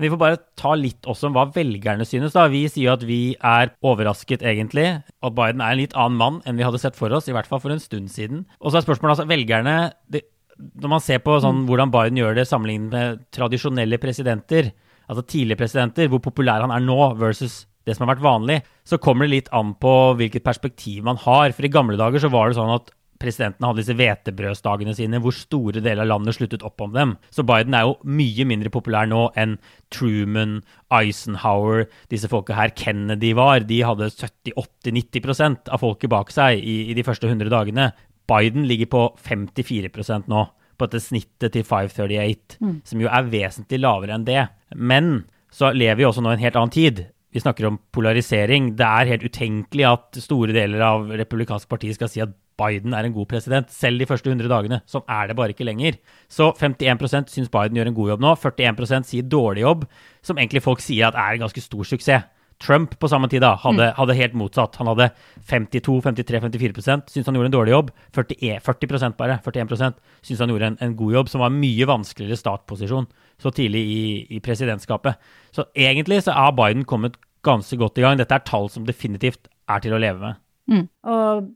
Men 0.00 0.06
vi 0.06 0.10
får 0.14 0.20
bare 0.22 0.36
ta 0.56 0.70
litt 0.80 1.04
også 1.12 1.28
om 1.28 1.34
hva 1.36 1.42
velgerne 1.52 2.06
synes. 2.08 2.32
da. 2.32 2.46
Vi 2.48 2.62
sier 2.72 2.86
jo 2.86 2.92
at 2.94 3.02
vi 3.04 3.36
er 3.36 3.74
overrasket, 3.84 4.40
egentlig. 4.40 4.86
At 5.20 5.34
Biden 5.36 5.60
er 5.60 5.74
en 5.74 5.80
litt 5.82 5.92
annen 5.92 6.16
mann 6.16 6.38
enn 6.48 6.56
vi 6.56 6.64
hadde 6.64 6.80
sett 6.80 6.96
for 6.96 7.12
oss, 7.12 7.28
i 7.28 7.34
hvert 7.36 7.50
fall 7.50 7.60
for 7.60 7.74
en 7.74 7.82
stund 7.82 8.08
siden. 8.08 8.46
Og 8.64 8.72
så 8.72 8.80
er 8.80 8.86
spørsmålet 8.86 9.18
altså, 9.18 9.28
velgerne 9.28 9.74
det, 10.08 10.22
Når 10.56 10.92
man 10.92 11.04
ser 11.04 11.20
på 11.20 11.36
sånn, 11.44 11.66
hvordan 11.68 11.92
Biden 11.92 12.16
gjør 12.16 12.34
det 12.38 12.46
sammenlignet 12.48 12.94
med 12.94 13.20
tradisjonelle 13.32 14.00
presidenter, 14.00 14.72
altså 15.04 15.26
tidligere 15.28 15.60
presidenter, 15.66 16.08
hvor 16.08 16.24
populær 16.24 16.64
han 16.64 16.72
er 16.72 16.80
nå 16.80 16.96
versus 17.20 17.66
det 17.84 17.96
som 17.96 18.06
har 18.06 18.14
vært 18.14 18.24
vanlig, 18.24 18.58
så 18.88 18.96
kommer 19.00 19.28
det 19.28 19.34
litt 19.34 19.52
an 19.56 19.74
på 19.80 19.94
hvilket 20.16 20.44
perspektiv 20.44 21.04
man 21.04 21.20
har. 21.20 21.52
For 21.52 21.68
i 21.68 21.72
gamle 21.72 22.00
dager 22.00 22.24
så 22.24 22.32
var 22.32 22.48
det 22.48 22.56
sånn 22.56 22.72
at 22.72 22.88
presidentene 23.20 23.68
hadde 23.68 23.82
disse 23.82 23.96
hvetebrødsdagene 23.98 24.94
sine 24.96 25.20
hvor 25.22 25.34
store 25.36 25.82
deler 25.84 26.04
av 26.06 26.10
landet 26.14 26.38
sluttet 26.38 26.64
opp 26.66 26.80
om 26.84 26.94
dem. 26.94 27.16
Så 27.34 27.44
Biden 27.46 27.76
er 27.76 27.86
jo 27.86 27.98
mye 28.08 28.46
mindre 28.48 28.72
populær 28.72 29.08
nå 29.10 29.26
enn 29.38 29.58
Truman, 29.92 30.60
Eisenhower, 30.94 31.86
disse 32.12 32.30
folka 32.32 32.56
her, 32.56 32.72
Kennedy 32.76 33.34
var. 33.36 33.66
De 33.68 33.82
hadde 33.86 34.10
70-80-90% 34.14 35.70
av 35.70 35.84
folket 35.84 36.12
bak 36.12 36.32
seg 36.34 36.62
i, 36.64 36.78
i 36.90 36.96
de 36.96 37.04
første 37.06 37.28
100 37.28 37.52
dagene. 37.52 37.90
Biden 38.30 38.66
ligger 38.70 38.90
på 38.90 39.04
54% 39.26 40.30
nå, 40.30 40.46
på 40.78 40.88
dette 40.88 41.04
snittet 41.04 41.54
til 41.56 41.66
538, 41.66 42.60
som 42.88 43.02
jo 43.02 43.10
er 43.10 43.30
vesentlig 43.32 43.82
lavere 43.82 44.16
enn 44.16 44.28
det. 44.28 44.44
Men 44.76 45.24
så 45.52 45.74
lever 45.74 46.00
vi 46.00 46.06
også 46.08 46.22
nå 46.24 46.32
i 46.32 46.38
en 46.38 46.44
helt 46.46 46.56
annen 46.56 46.74
tid. 46.74 47.08
Vi 47.30 47.42
snakker 47.42 47.68
om 47.68 47.78
polarisering. 47.94 48.72
Det 48.78 48.86
er 48.86 49.10
helt 49.12 49.26
utenkelig 49.26 49.86
at 49.86 50.18
store 50.22 50.54
deler 50.54 50.82
av 50.82 51.10
republikansk 51.20 51.68
parti 51.70 51.92
skal 51.94 52.10
si 52.10 52.22
at 52.24 52.32
Biden 52.60 52.94
er 52.96 53.08
en 53.08 53.14
god 53.16 53.28
president, 53.30 53.70
selv 53.72 54.02
de 54.02 54.08
første 54.08 54.28
100 54.28 54.50
dagene. 54.52 54.82
Sånn 54.90 55.06
er 55.08 55.30
det 55.30 55.38
bare 55.38 55.54
ikke 55.54 55.66
lenger. 55.68 55.96
Så 56.30 56.50
51% 56.58 57.32
syns 57.32 57.52
Biden 57.52 57.80
gjør 57.80 57.90
en 57.90 57.96
god 57.96 58.12
jobb 58.14 58.26
nå. 58.26 58.34
41% 58.42 59.08
sier 59.08 59.26
dårlig 59.26 59.64
jobb, 59.64 59.88
som 60.26 60.38
egentlig 60.38 60.64
folk 60.66 60.84
sier 60.84 61.08
at 61.08 61.18
er 61.18 61.38
en 61.38 61.46
ganske 61.46 61.64
stor 61.64 61.88
suksess. 61.88 62.28
Trump 62.60 62.92
på 63.00 63.08
samme 63.08 63.28
tid 63.32 63.40
da, 63.40 63.54
hadde, 63.62 63.86
hadde 63.96 64.16
helt 64.18 64.34
motsatt. 64.36 64.76
Han 64.76 64.90
hadde 64.90 65.06
52-53-54% 65.48 67.08
syntes 67.08 67.30
han 67.30 67.38
gjorde 67.38 67.48
en 67.48 67.54
dårlig 67.54 67.72
jobb. 67.72 67.92
40, 68.16 68.58
40% 68.66 69.16
bare, 69.16 69.38
41% 69.46 69.96
syntes 70.20 70.42
han 70.44 70.52
gjorde 70.52 70.68
en, 70.74 70.76
en 70.84 70.96
god 70.98 71.14
jobb, 71.16 71.30
som 71.32 71.40
var 71.40 71.52
en 71.52 71.60
mye 71.62 71.88
vanskeligere 71.88 72.36
startposisjon 72.36 73.08
så 73.40 73.52
tidlig 73.56 73.80
i, 73.80 74.02
i 74.36 74.42
presidentskapet. 74.44 75.16
Så 75.56 75.64
egentlig 75.72 76.20
så 76.26 76.36
har 76.36 76.52
Biden 76.58 76.84
kommet 76.84 77.16
ganske 77.46 77.80
godt 77.80 77.96
i 77.96 78.04
gang. 78.04 78.20
Dette 78.20 78.36
er 78.36 78.44
tall 78.44 78.68
som 78.72 78.84
definitivt 78.84 79.48
er 79.70 79.80
til 79.80 79.96
å 79.96 80.02
leve 80.02 80.20
med. 80.20 80.44
Mm. 80.70 80.84
Og 81.08 81.48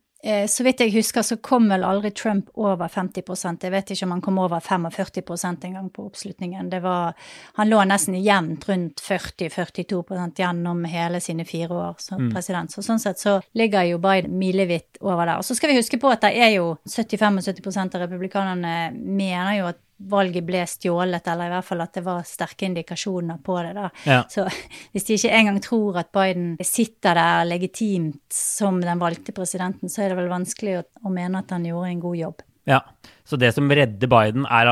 så 0.49 0.65
vidt 0.65 0.81
jeg 0.81 0.93
husker, 0.95 1.23
så 1.27 1.37
kom 1.45 1.67
vel 1.69 1.85
aldri 1.85 2.11
Trump 2.17 2.49
over 2.55 2.89
50 2.89 3.63
Jeg 3.63 3.73
vet 3.75 3.91
ikke 3.93 4.07
om 4.07 4.15
han 4.15 4.23
kom 4.25 4.39
over 4.41 4.61
45% 4.61 5.67
en 5.69 5.75
gang 5.77 5.91
på 5.93 6.07
oppslutningen. 6.07 6.71
Det 6.71 6.81
var, 6.81 7.13
han 7.59 7.69
lå 7.69 7.83
nesten 7.85 8.17
jevnt 8.17 8.65
rundt 8.69 9.03
40-42% 9.05 10.41
gjennom 10.41 10.85
hele 10.89 11.21
sine 11.21 11.45
fire 11.45 11.75
år 11.75 11.95
som 11.99 12.31
president. 12.33 12.73
Så 12.73 12.83
sånn 12.83 13.03
sett 13.03 13.21
så 13.21 13.41
ligger 13.53 13.85
jo 13.85 14.01
Biden 14.01 14.39
milevidt 14.41 15.03
over 15.05 15.27
der. 15.27 15.43
Og 15.43 15.45
så 15.45 15.57
skal 15.59 15.73
vi 15.73 15.79
huske 15.81 16.01
på 16.01 16.13
at 16.13 16.25
det 16.25 16.33
er 16.41 16.57
jo 16.57 16.75
70-75 16.89 17.85
av 17.85 18.07
republikanerne 18.07 18.77
mener 18.95 19.59
jo 19.59 19.73
at 19.75 19.81
valget 20.11 20.47
ble 20.47 20.63
stjålet, 20.69 21.27
eller 21.33 21.51
i 21.51 21.55
hvert 21.55 21.69
fall 21.69 21.85
at 21.85 21.99
det 21.99 22.05
var 22.07 22.25
sterke 22.29 22.69
indikasjoner 22.69 23.41
på 23.45 23.59
det. 23.65 23.75
da. 23.77 23.91
Ja. 24.09 24.23
Så 24.31 24.47
hvis 24.95 25.09
de 25.09 25.19
ikke 25.19 25.35
engang 25.39 25.61
tror 25.65 26.01
at 26.03 26.13
Biden 26.15 26.55
sitter 26.63 27.19
der 27.19 27.45
legitimt 27.49 28.23
som 28.33 28.81
den 28.85 29.03
valgte 29.03 29.37
presidenten, 29.37 29.93
så 29.93 30.05
er 30.05 30.13
det 30.13 30.23
vel 30.23 30.33
vanskelig 30.33 30.81
å, 30.81 30.89
å 31.05 31.15
mene 31.15 31.45
at 31.45 31.55
han 31.55 31.67
gjorde 31.69 31.93
en 31.93 32.03
god 32.05 32.21
jobb. 32.21 32.49
Ja, 32.65 32.81
så 33.29 33.37
det 33.37 33.51
som 33.53 33.69
redder 33.69 34.09
Biden 34.09 34.47
er 34.49 34.71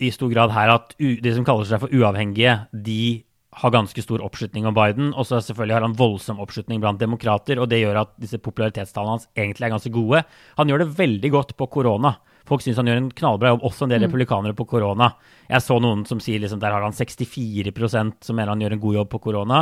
i 0.00 0.10
stor 0.12 0.28
grad 0.32 0.52
her 0.52 0.74
at 0.74 0.92
u, 1.00 1.16
de 1.24 1.32
som 1.32 1.46
kaller 1.48 1.68
seg 1.68 1.80
for 1.80 1.92
uavhengige, 1.96 2.58
de 2.72 3.24
har 3.60 3.72
ganske 3.74 4.02
stor 4.04 4.22
oppslutning 4.22 4.66
om 4.68 4.74
Biden, 4.76 5.10
og 5.10 5.26
så 5.26 5.40
selvfølgelig 5.42 5.74
har 5.74 5.86
han 5.88 5.96
voldsom 5.98 6.40
oppslutning 6.42 6.82
blant 6.82 7.00
demokrater, 7.00 7.58
og 7.58 7.70
det 7.70 7.80
gjør 7.80 8.04
at 8.04 8.12
disse 8.22 8.38
popularitetstallene 8.38 9.16
hans 9.16 9.26
egentlig 9.34 9.66
er 9.66 9.72
ganske 9.74 9.94
gode. 9.94 10.22
Han 10.60 10.70
gjør 10.70 10.84
det 10.84 10.92
veldig 11.00 11.32
godt 11.34 11.56
på 11.58 11.66
korona. 11.72 12.14
Folk 12.50 12.64
syns 12.64 12.80
han 12.80 12.88
gjør 12.90 12.98
en 12.98 13.10
knallbra 13.14 13.52
jobb, 13.52 13.64
også 13.68 13.86
en 13.86 13.92
del 13.92 14.02
mm. 14.02 14.08
republikanere 14.08 14.56
på 14.58 14.66
korona. 14.72 15.12
Jeg 15.46 15.62
så 15.62 15.76
noen 15.82 16.02
som 16.08 16.18
sier 16.22 16.42
liksom 16.42 16.58
der 16.62 16.74
har 16.74 16.82
han 16.82 16.96
64% 16.96 18.26
som 18.26 18.38
mener 18.38 18.50
han 18.50 18.64
gjør 18.64 18.74
en 18.74 18.82
god 18.82 18.96
jobb 18.98 19.12
på 19.12 19.22
korona. 19.28 19.60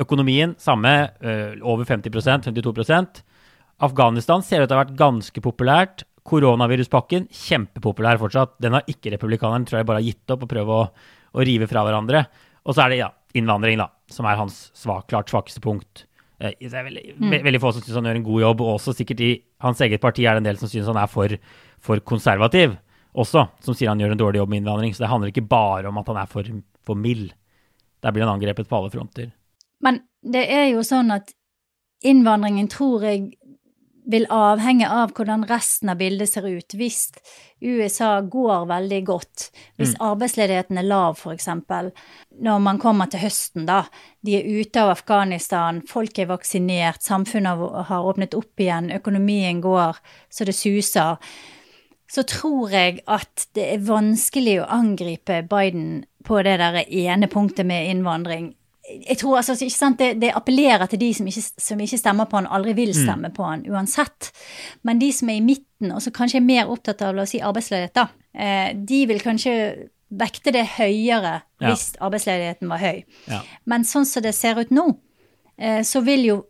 Økonomien 0.00 0.54
samme, 0.60 0.94
øh, 1.20 1.58
over 1.60 1.84
50% 1.84 2.48
52% 2.48 3.20
Afghanistan 3.80 4.42
ser 4.44 4.60
ut 4.60 4.68
til 4.68 4.76
å 4.76 4.80
ha 4.80 4.84
vært 4.84 4.98
ganske 4.98 5.42
populært. 5.44 6.04
Koronaviruspakken, 6.28 7.30
kjempepopulær 7.32 8.20
fortsatt. 8.20 8.58
Den 8.60 8.76
har 8.76 8.88
ikke 8.90 9.12
republikaneren 9.14 9.64
tror 9.68 9.80
jeg 9.80 9.88
bare 9.88 10.02
har 10.02 10.08
gitt 10.10 10.34
opp 10.34 10.44
og 10.44 10.50
prøvd 10.50 10.74
å, 10.76 10.82
å 11.32 11.46
rive 11.48 11.68
fra 11.70 11.84
hverandre. 11.86 12.26
Og 12.68 12.76
så 12.76 12.84
er 12.84 12.92
det 12.92 13.00
ja, 13.00 13.08
innvandring, 13.40 13.80
da, 13.80 13.88
som 14.12 14.28
er 14.28 14.36
hans 14.40 14.66
svak, 14.76 15.08
klart 15.08 15.32
svakeste 15.32 15.64
punkt. 15.64 16.04
Eh, 16.40 16.54
det 16.56 16.72
er 16.72 16.86
veldig, 16.86 17.02
mm. 17.20 17.34
veldig 17.44 17.60
få 17.60 17.72
som 17.76 17.84
syns 17.84 17.98
han 17.98 18.08
gjør 18.08 18.20
en 18.20 18.28
god 18.28 18.44
jobb, 18.44 18.62
og 18.64 18.76
også 18.78 18.94
sikkert 18.96 19.24
i 19.24 19.32
hans 19.64 19.80
eget 19.84 20.00
parti 20.00 20.24
er 20.24 20.36
det 20.36 20.42
en 20.42 20.48
del 20.48 20.60
som 20.60 20.70
syns 20.72 20.88
han 20.88 21.00
er 21.00 21.10
for, 21.10 21.34
for, 21.84 22.00
konservativ 22.00 22.78
også, 23.10 23.44
som 23.64 23.76
sier 23.76 23.90
han 23.90 24.00
gjør 24.00 24.14
en 24.14 24.22
dårlig 24.22 24.40
jobb 24.40 24.52
med 24.52 24.62
innvandring. 24.62 24.94
Så 24.94 25.04
det 25.04 25.10
handler 25.10 25.32
ikke 25.32 25.48
bare 25.50 25.90
om 25.90 25.98
at 26.00 26.08
han 26.08 26.20
er 26.22 26.30
for, 26.30 26.48
for 26.86 26.96
mild. 26.98 27.34
Der 28.00 28.14
blir 28.14 28.24
han 28.24 28.38
angrepet 28.38 28.70
på 28.70 28.78
alle 28.78 28.92
fronter. 28.92 29.32
Men 29.84 30.00
det 30.22 30.46
er 30.52 30.70
jo 30.70 30.84
sånn 30.86 31.12
at 31.12 31.34
innvandringen 32.06 32.70
tror 32.72 33.04
jeg 33.04 33.34
vil 34.10 34.26
avhenge 34.34 34.88
av 34.90 35.12
hvordan 35.14 35.44
resten 35.48 35.92
av 35.92 36.00
bildet 36.00 36.30
ser 36.32 36.48
ut. 36.48 36.74
Hvis 36.74 37.12
USA 37.60 38.20
går 38.20 38.66
veldig 38.70 39.00
godt, 39.06 39.46
hvis 39.78 39.94
mm. 39.94 40.02
arbeidsledigheten 40.08 40.80
er 40.80 40.88
lav 40.88 41.18
f.eks., 41.20 41.48
når 42.40 42.64
man 42.64 42.80
kommer 42.82 43.10
til 43.10 43.24
høsten, 43.24 43.68
da, 43.68 43.84
de 44.26 44.38
er 44.38 44.48
ute 44.48 44.82
av 44.82 44.94
Afghanistan, 44.96 45.82
folk 45.88 46.18
er 46.18 46.30
vaksinert, 46.32 47.02
samfunnet 47.04 47.64
har 47.90 48.10
åpnet 48.10 48.36
opp 48.38 48.60
igjen, 48.60 48.90
økonomien 48.96 49.62
går 49.64 50.00
så 50.32 50.48
det 50.48 50.56
suser, 50.58 51.20
så 52.10 52.24
tror 52.26 52.72
jeg 52.74 53.02
at 53.06 53.46
det 53.54 53.68
er 53.76 53.84
vanskelig 53.86 54.60
å 54.62 54.70
angripe 54.80 55.44
Biden 55.50 56.00
på 56.26 56.40
det 56.42 56.56
der 56.60 56.82
ene 56.82 57.28
punktet 57.30 57.68
med 57.68 57.92
innvandring 57.92 58.50
jeg 58.90 59.18
tror 59.20 59.38
altså, 59.40 59.54
ikke 59.54 59.76
sant, 59.76 59.98
det, 60.00 60.14
det 60.22 60.32
appellerer 60.36 60.86
til 60.90 61.00
de 61.00 61.10
som 61.14 61.28
ikke, 61.30 61.42
som 61.62 61.80
ikke, 61.80 61.98
stemmer 62.00 62.28
på 62.30 62.38
han, 62.40 62.48
aldri 62.50 62.74
vil 62.78 62.92
mm. 62.92 62.98
stemme 62.98 63.30
mm. 63.30 63.36
på 63.36 63.46
han 63.46 63.64
uansett. 63.70 64.30
Men 64.86 65.00
de 65.02 65.10
som 65.14 65.30
er 65.30 65.40
i 65.40 65.44
midten, 65.44 65.92
og 65.94 66.02
som 66.04 66.14
kanskje 66.16 66.40
er 66.40 66.46
mer 66.46 66.72
opptatt 66.72 67.02
av 67.06 67.16
la 67.16 67.24
oss 67.26 67.34
si, 67.34 67.42
arbeidsledighet, 67.44 67.94
da, 67.96 68.06
eh, 68.34 68.68
de 68.74 69.00
vil 69.10 69.22
kanskje 69.24 69.56
vekte 70.10 70.52
det 70.54 70.64
høyere 70.76 71.36
ja. 71.38 71.68
hvis 71.68 71.92
arbeidsledigheten 72.02 72.70
var 72.70 72.82
høy. 72.82 73.02
Ja. 73.30 73.42
Men 73.70 73.86
sånn 73.86 74.08
som 74.08 74.24
det 74.26 74.34
ser 74.38 74.58
ut 74.58 74.72
nå, 74.74 74.88
eh, 75.60 75.82
så 75.86 76.02
vil 76.06 76.26
jo 76.26 76.40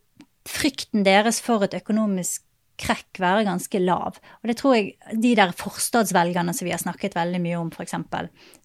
frykten 0.48 1.04
deres 1.04 1.42
for 1.44 1.66
et 1.66 1.76
økonomisk 1.76 2.42
krekk 2.80 3.20
være 3.22 3.44
ganske 3.48 3.82
lav. 3.82 4.16
Og 4.40 4.50
det 4.50 4.56
tror 4.60 4.76
jeg 4.76 5.18
de 5.20 5.34
der 5.38 5.52
forstadsvelgerne 5.56 6.54
som 6.56 6.68
vi 6.68 6.74
har 6.74 6.82
snakket 6.82 7.18
veldig 7.18 7.42
mye 7.44 7.58
om, 7.60 7.72
f.eks., 7.74 7.98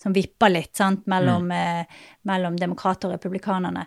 som 0.01 0.15
vipper 0.15 0.53
litt 0.53 0.73
sant, 0.77 1.05
mellom, 1.11 1.49
mm. 1.51 1.57
eh, 1.59 2.07
mellom 2.31 2.57
demokrater 2.59 3.11
og 3.11 3.17
republikanerne, 3.17 3.85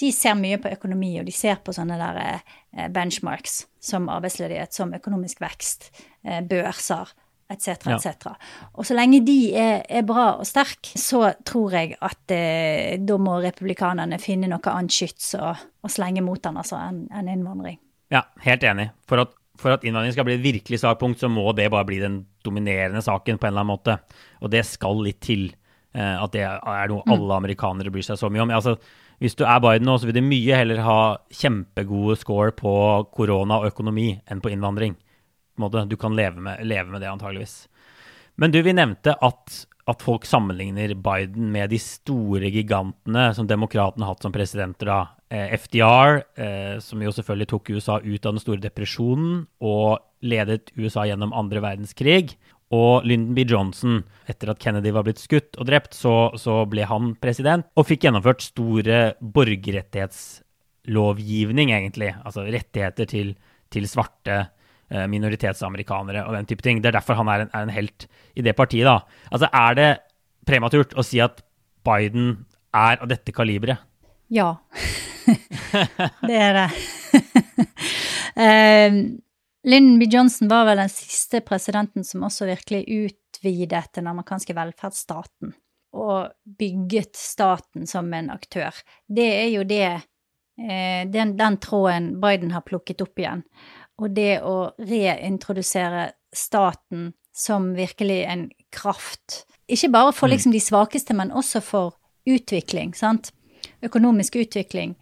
de 0.00 0.12
ser 0.14 0.36
mye 0.38 0.58
på 0.60 0.70
økonomi, 0.72 1.14
og 1.20 1.26
de 1.28 1.34
ser 1.34 1.60
på 1.64 1.74
sånne 1.76 1.98
der 2.00 2.20
eh, 2.22 2.86
benchmarks 2.92 3.66
som 3.82 4.08
arbeidsledighet, 4.12 4.72
som 4.74 4.94
økonomisk 4.96 5.42
vekst, 5.44 5.90
eh, 6.24 6.40
børser 6.40 7.12
etc., 7.52 7.68
etc. 7.92 8.32
Og 8.72 8.86
så 8.88 8.96
lenge 8.96 9.20
de 9.26 9.52
er, 9.58 9.82
er, 9.88 10.04
bra 10.08 10.32
og 10.38 10.46
sterke, 10.48 10.96
så 10.98 11.34
tror 11.44 11.76
jeg 11.76 11.96
at 12.00 12.34
eh, 12.34 12.96
da 13.02 13.18
må 13.20 13.36
republikanerne 13.44 14.20
finne 14.22 14.50
noe 14.50 14.72
annet 14.72 14.96
skyts 14.96 15.34
og 15.36 15.92
slenge 15.92 16.24
mot 16.24 16.40
den, 16.42 16.58
altså, 16.62 16.80
enn 16.80 17.04
en 17.12 17.30
innvandring. 17.32 17.78
Ja, 18.12 18.26
helt 18.44 18.64
enig. 18.68 18.90
For 19.08 19.22
at 19.22 19.36
for 19.60 19.74
at 19.74 19.84
innvandring 19.84 20.14
skal 20.14 20.26
bli 20.26 20.36
et 20.38 20.44
virkelig 20.44 20.80
sakpunkt, 20.82 21.20
så 21.20 21.30
må 21.30 21.44
det 21.56 21.70
bare 21.72 21.86
bli 21.88 22.00
den 22.02 22.22
dominerende 22.44 23.02
saken 23.04 23.38
på 23.38 23.46
en 23.46 23.52
eller 23.52 23.64
annen 23.64 23.74
måte. 23.74 23.98
Og 24.40 24.52
det 24.52 24.64
skal 24.68 25.02
litt 25.04 25.20
til 25.24 25.50
uh, 25.96 26.24
at 26.24 26.32
det 26.34 26.44
er 26.46 26.90
noe 26.90 27.04
mm. 27.04 27.14
alle 27.14 27.38
amerikanere 27.42 27.92
bryr 27.92 28.06
seg 28.06 28.20
så 28.20 28.30
mye 28.32 28.44
om. 28.46 28.54
Altså, 28.56 28.76
hvis 29.22 29.36
du 29.38 29.44
er 29.46 29.60
Biden 29.62 29.86
nå, 29.86 29.98
så 30.00 30.08
vil 30.08 30.18
du 30.18 30.24
mye 30.26 30.56
heller 30.58 30.82
ha 30.82 31.00
kjempegode 31.30 32.16
score 32.18 32.54
på 32.58 32.72
korona 33.14 33.60
og 33.60 33.68
økonomi 33.70 34.16
enn 34.26 34.42
på 34.42 34.50
innvandring. 34.50 34.96
På 35.60 35.68
du 35.70 35.98
kan 36.00 36.16
leve 36.16 36.40
med, 36.42 36.64
leve 36.66 36.88
med, 36.90 37.04
det, 37.04 37.12
antageligvis. 37.12 37.68
Men 38.40 38.50
du, 38.50 38.58
vi 38.64 38.74
nevnte 38.74 39.14
at, 39.22 39.58
at 39.86 40.02
folk 40.02 40.24
sammenligner 40.26 40.96
Biden 40.98 41.52
med 41.54 41.70
de 41.70 41.78
store 41.78 42.50
gigantene 42.50 43.28
som 43.36 43.46
demokratene 43.46 44.08
har 44.08 44.16
hatt 44.16 44.26
som 44.26 44.34
presidenter. 44.34 44.88
da. 44.90 45.00
Eh, 45.32 45.54
FDR, 45.56 46.20
eh, 46.36 46.76
som 46.84 47.00
jo 47.00 47.08
selvfølgelig 47.08 47.48
tok 47.48 47.72
USA 47.72 47.96
ut 48.04 48.20
av 48.26 48.34
den 48.34 48.40
store 48.42 48.60
depresjonen 48.60 49.46
og 49.64 50.04
ledet 50.20 50.68
USA 50.76 51.06
gjennom 51.08 51.32
andre 51.32 51.56
verdenskrig. 51.64 52.36
Og 52.72 53.04
Lyndon 53.08 53.34
B. 53.36 53.44
Johnson, 53.48 54.04
etter 54.28 54.50
at 54.52 54.60
Kennedy 54.60 54.92
var 54.92 55.04
blitt 55.06 55.22
skutt 55.22 55.56
og 55.56 55.66
drept, 55.70 55.94
så, 55.96 56.36
så 56.36 56.66
ble 56.68 56.84
han 56.88 57.14
president 57.20 57.66
og 57.80 57.86
fikk 57.88 58.04
gjennomført 58.04 58.42
store 58.44 59.14
borgerrettighetslovgivning, 59.20 61.70
egentlig. 61.78 62.10
Altså 62.20 62.40
rettigheter 62.44 63.06
til, 63.08 63.34
til 63.72 63.88
svarte 63.88 64.36
eh, 64.36 65.08
minoritetsamerikanere 65.08 66.26
og 66.26 66.34
den 66.36 66.46
type 66.50 66.62
ting. 66.66 66.82
Det 66.84 66.88
er 66.92 66.98
derfor 66.98 67.14
han 67.20 67.28
er 67.32 67.38
en, 67.46 67.50
er 67.56 67.62
en 67.68 67.72
helt 67.72 68.04
i 68.36 68.44
det 68.44 68.52
partiet, 68.58 68.84
da. 68.84 69.00
Altså, 69.32 69.46
er 69.48 69.72
det 69.80 70.04
prematurt 70.44 70.92
å 70.92 71.02
si 71.06 71.20
at 71.24 71.40
Biden 71.88 72.44
er 72.76 73.00
av 73.00 73.08
dette 73.08 73.32
kaliberet? 73.32 73.80
Ja. 74.32 74.56
Det 76.28 76.38
er 76.38 76.58
det. 76.58 76.68
uh, 78.42 78.96
Lyndon 79.64 79.98
B. 79.98 80.08
Johnson 80.10 80.48
var 80.48 80.66
vel 80.66 80.80
den 80.82 80.90
siste 80.90 81.40
presidenten 81.40 82.04
som 82.04 82.24
også 82.26 82.48
virkelig 82.48 82.82
utvidet 82.88 83.92
den 83.94 84.08
amerikanske 84.10 84.56
velferdsstaten 84.58 85.54
og 85.92 86.32
bygget 86.58 87.16
staten 87.16 87.86
som 87.86 88.08
en 88.16 88.30
aktør. 88.32 88.74
Det 89.06 89.28
er 89.28 89.50
jo 89.52 89.62
det 89.68 89.84
eh, 89.86 91.04
den, 91.12 91.36
den, 91.38 91.58
tråden 91.62 92.14
Biden 92.20 92.50
har 92.56 92.64
plukket 92.66 93.04
opp 93.04 93.20
igjen. 93.20 93.44
Og 94.00 94.10
det 94.16 94.40
å 94.40 94.72
reintrodusere 94.80 96.08
staten 96.34 97.12
som 97.36 97.70
virkelig 97.76 98.22
en 98.24 98.46
kraft. 98.72 99.44
Ikke 99.68 99.92
bare 99.92 100.16
for 100.16 100.26
mm. 100.26 100.32
liksom 100.32 100.56
de 100.56 100.64
svakeste, 100.64 101.14
men 101.14 101.30
også 101.30 101.62
for 101.62 101.94
utvikling, 102.26 102.96
sant 102.96 103.30
økonomisk 103.82 104.36
utvikling. 104.36 104.96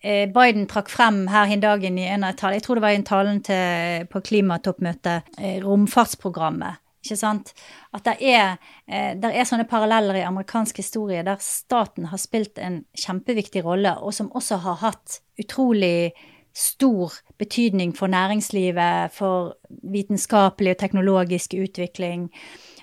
Eh, 0.00 0.26
Biden 0.32 0.66
trakk 0.66 0.88
frem 0.88 1.26
her 1.28 1.50
i 1.52 1.58
dagen 1.60 1.98
i 2.00 2.06
en 2.08 2.24
av 2.24 2.38
talene, 2.38 2.56
jeg 2.56 2.64
tror 2.64 2.78
det 2.78 2.84
var 2.86 2.94
i 2.94 3.00
en 3.00 3.08
talen 3.08 3.42
til, 3.44 4.06
på 4.08 4.22
klimatoppmøtet, 4.24 5.34
eh, 5.38 5.58
romfartsprogrammet. 5.64 6.80
Ikke 7.04 7.16
sant? 7.16 7.52
At 7.96 8.04
det 8.04 8.16
er, 8.20 8.58
eh, 8.88 9.14
der 9.16 9.32
er 9.32 9.44
sånne 9.48 9.68
paralleller 9.68 10.16
i 10.16 10.24
amerikansk 10.24 10.76
historie 10.76 11.22
der 11.24 11.40
staten 11.40 12.08
har 12.12 12.20
spilt 12.20 12.58
en 12.58 12.84
kjempeviktig 12.96 13.64
rolle, 13.64 13.96
og 14.00 14.14
som 14.14 14.30
også 14.32 14.60
har 14.60 14.80
hatt 14.84 15.20
utrolig 15.40 16.12
stor 16.52 17.12
betydning 17.38 17.92
for 17.96 18.08
næringslivet, 18.08 19.12
for 19.12 19.54
vitenskapelig 19.68 20.74
og 20.74 20.78
teknologisk 20.78 21.54
utvikling. 21.54 22.30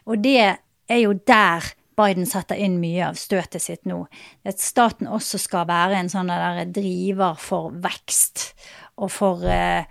Og 0.06 0.24
det 0.24 0.58
er 0.90 1.02
jo 1.02 1.14
der 1.14 1.74
Biden 1.98 2.28
setter 2.30 2.60
inn 2.62 2.78
mye 2.82 3.08
av 3.10 3.18
støtet 3.18 3.64
sitt 3.64 3.88
nå. 3.90 4.04
At 4.46 4.62
staten 4.62 5.10
også 5.10 5.40
skal 5.42 5.68
være 5.70 5.98
en 5.98 6.12
sånn 6.12 6.30
driver 6.74 7.38
for 7.42 7.74
vekst 7.84 8.52
og 9.02 9.10
for, 9.14 9.46
eh, 9.50 9.88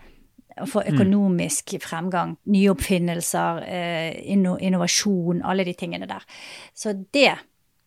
for 0.65 0.87
mm. 0.87 0.93
økonomisk 0.95 1.75
fremgang. 1.83 2.37
Nye 2.53 2.71
oppfinnelser, 2.75 3.63
eh, 3.67 4.13
innovasjon, 4.31 5.43
alle 5.43 5.67
de 5.67 5.75
tingene 5.75 6.07
der. 6.11 6.23
Så 6.75 6.95
det, 6.95 7.33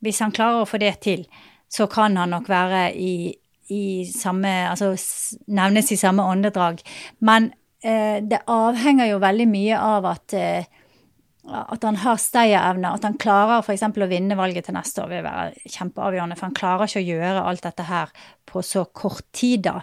hvis 0.04 0.20
han 0.24 0.36
klarer 0.36 0.64
å 0.64 0.70
få 0.70 0.82
det 0.82 0.98
til, 1.06 1.24
så 1.70 1.88
kan 1.88 2.18
han 2.18 2.34
nok 2.34 2.50
være 2.50 2.90
i, 2.98 3.32
i 3.70 3.84
samme 4.10 4.50
Altså 4.72 4.96
nevnes 5.48 5.92
i 5.94 6.00
samme 6.02 6.26
åndedrag. 6.26 6.82
Men 7.20 7.54
eh, 7.84 8.20
det 8.20 8.44
avhenger 8.48 9.14
jo 9.14 9.24
veldig 9.24 9.48
mye 9.48 9.80
av 9.80 10.12
at 10.18 10.36
at 11.50 11.86
han 11.86 12.00
har 12.04 12.20
stayerevne, 12.22 12.94
at 12.96 13.06
han 13.08 13.18
klarer 13.22 13.64
f.eks. 13.64 13.86
å 13.90 14.10
vinne 14.10 14.38
valget 14.40 14.70
til 14.70 14.78
neste 14.78 15.04
år, 15.04 15.12
vil 15.12 15.26
være 15.26 15.72
kjempeavgjørende. 15.76 16.38
For 16.40 16.50
han 16.50 16.58
klarer 16.58 16.90
ikke 16.90 17.02
å 17.02 17.10
gjøre 17.10 17.46
alt 17.52 17.66
dette 17.66 17.88
her 17.90 18.14
på 18.50 18.64
så 18.66 18.86
kort 18.86 19.26
tid, 19.36 19.66
da. 19.68 19.80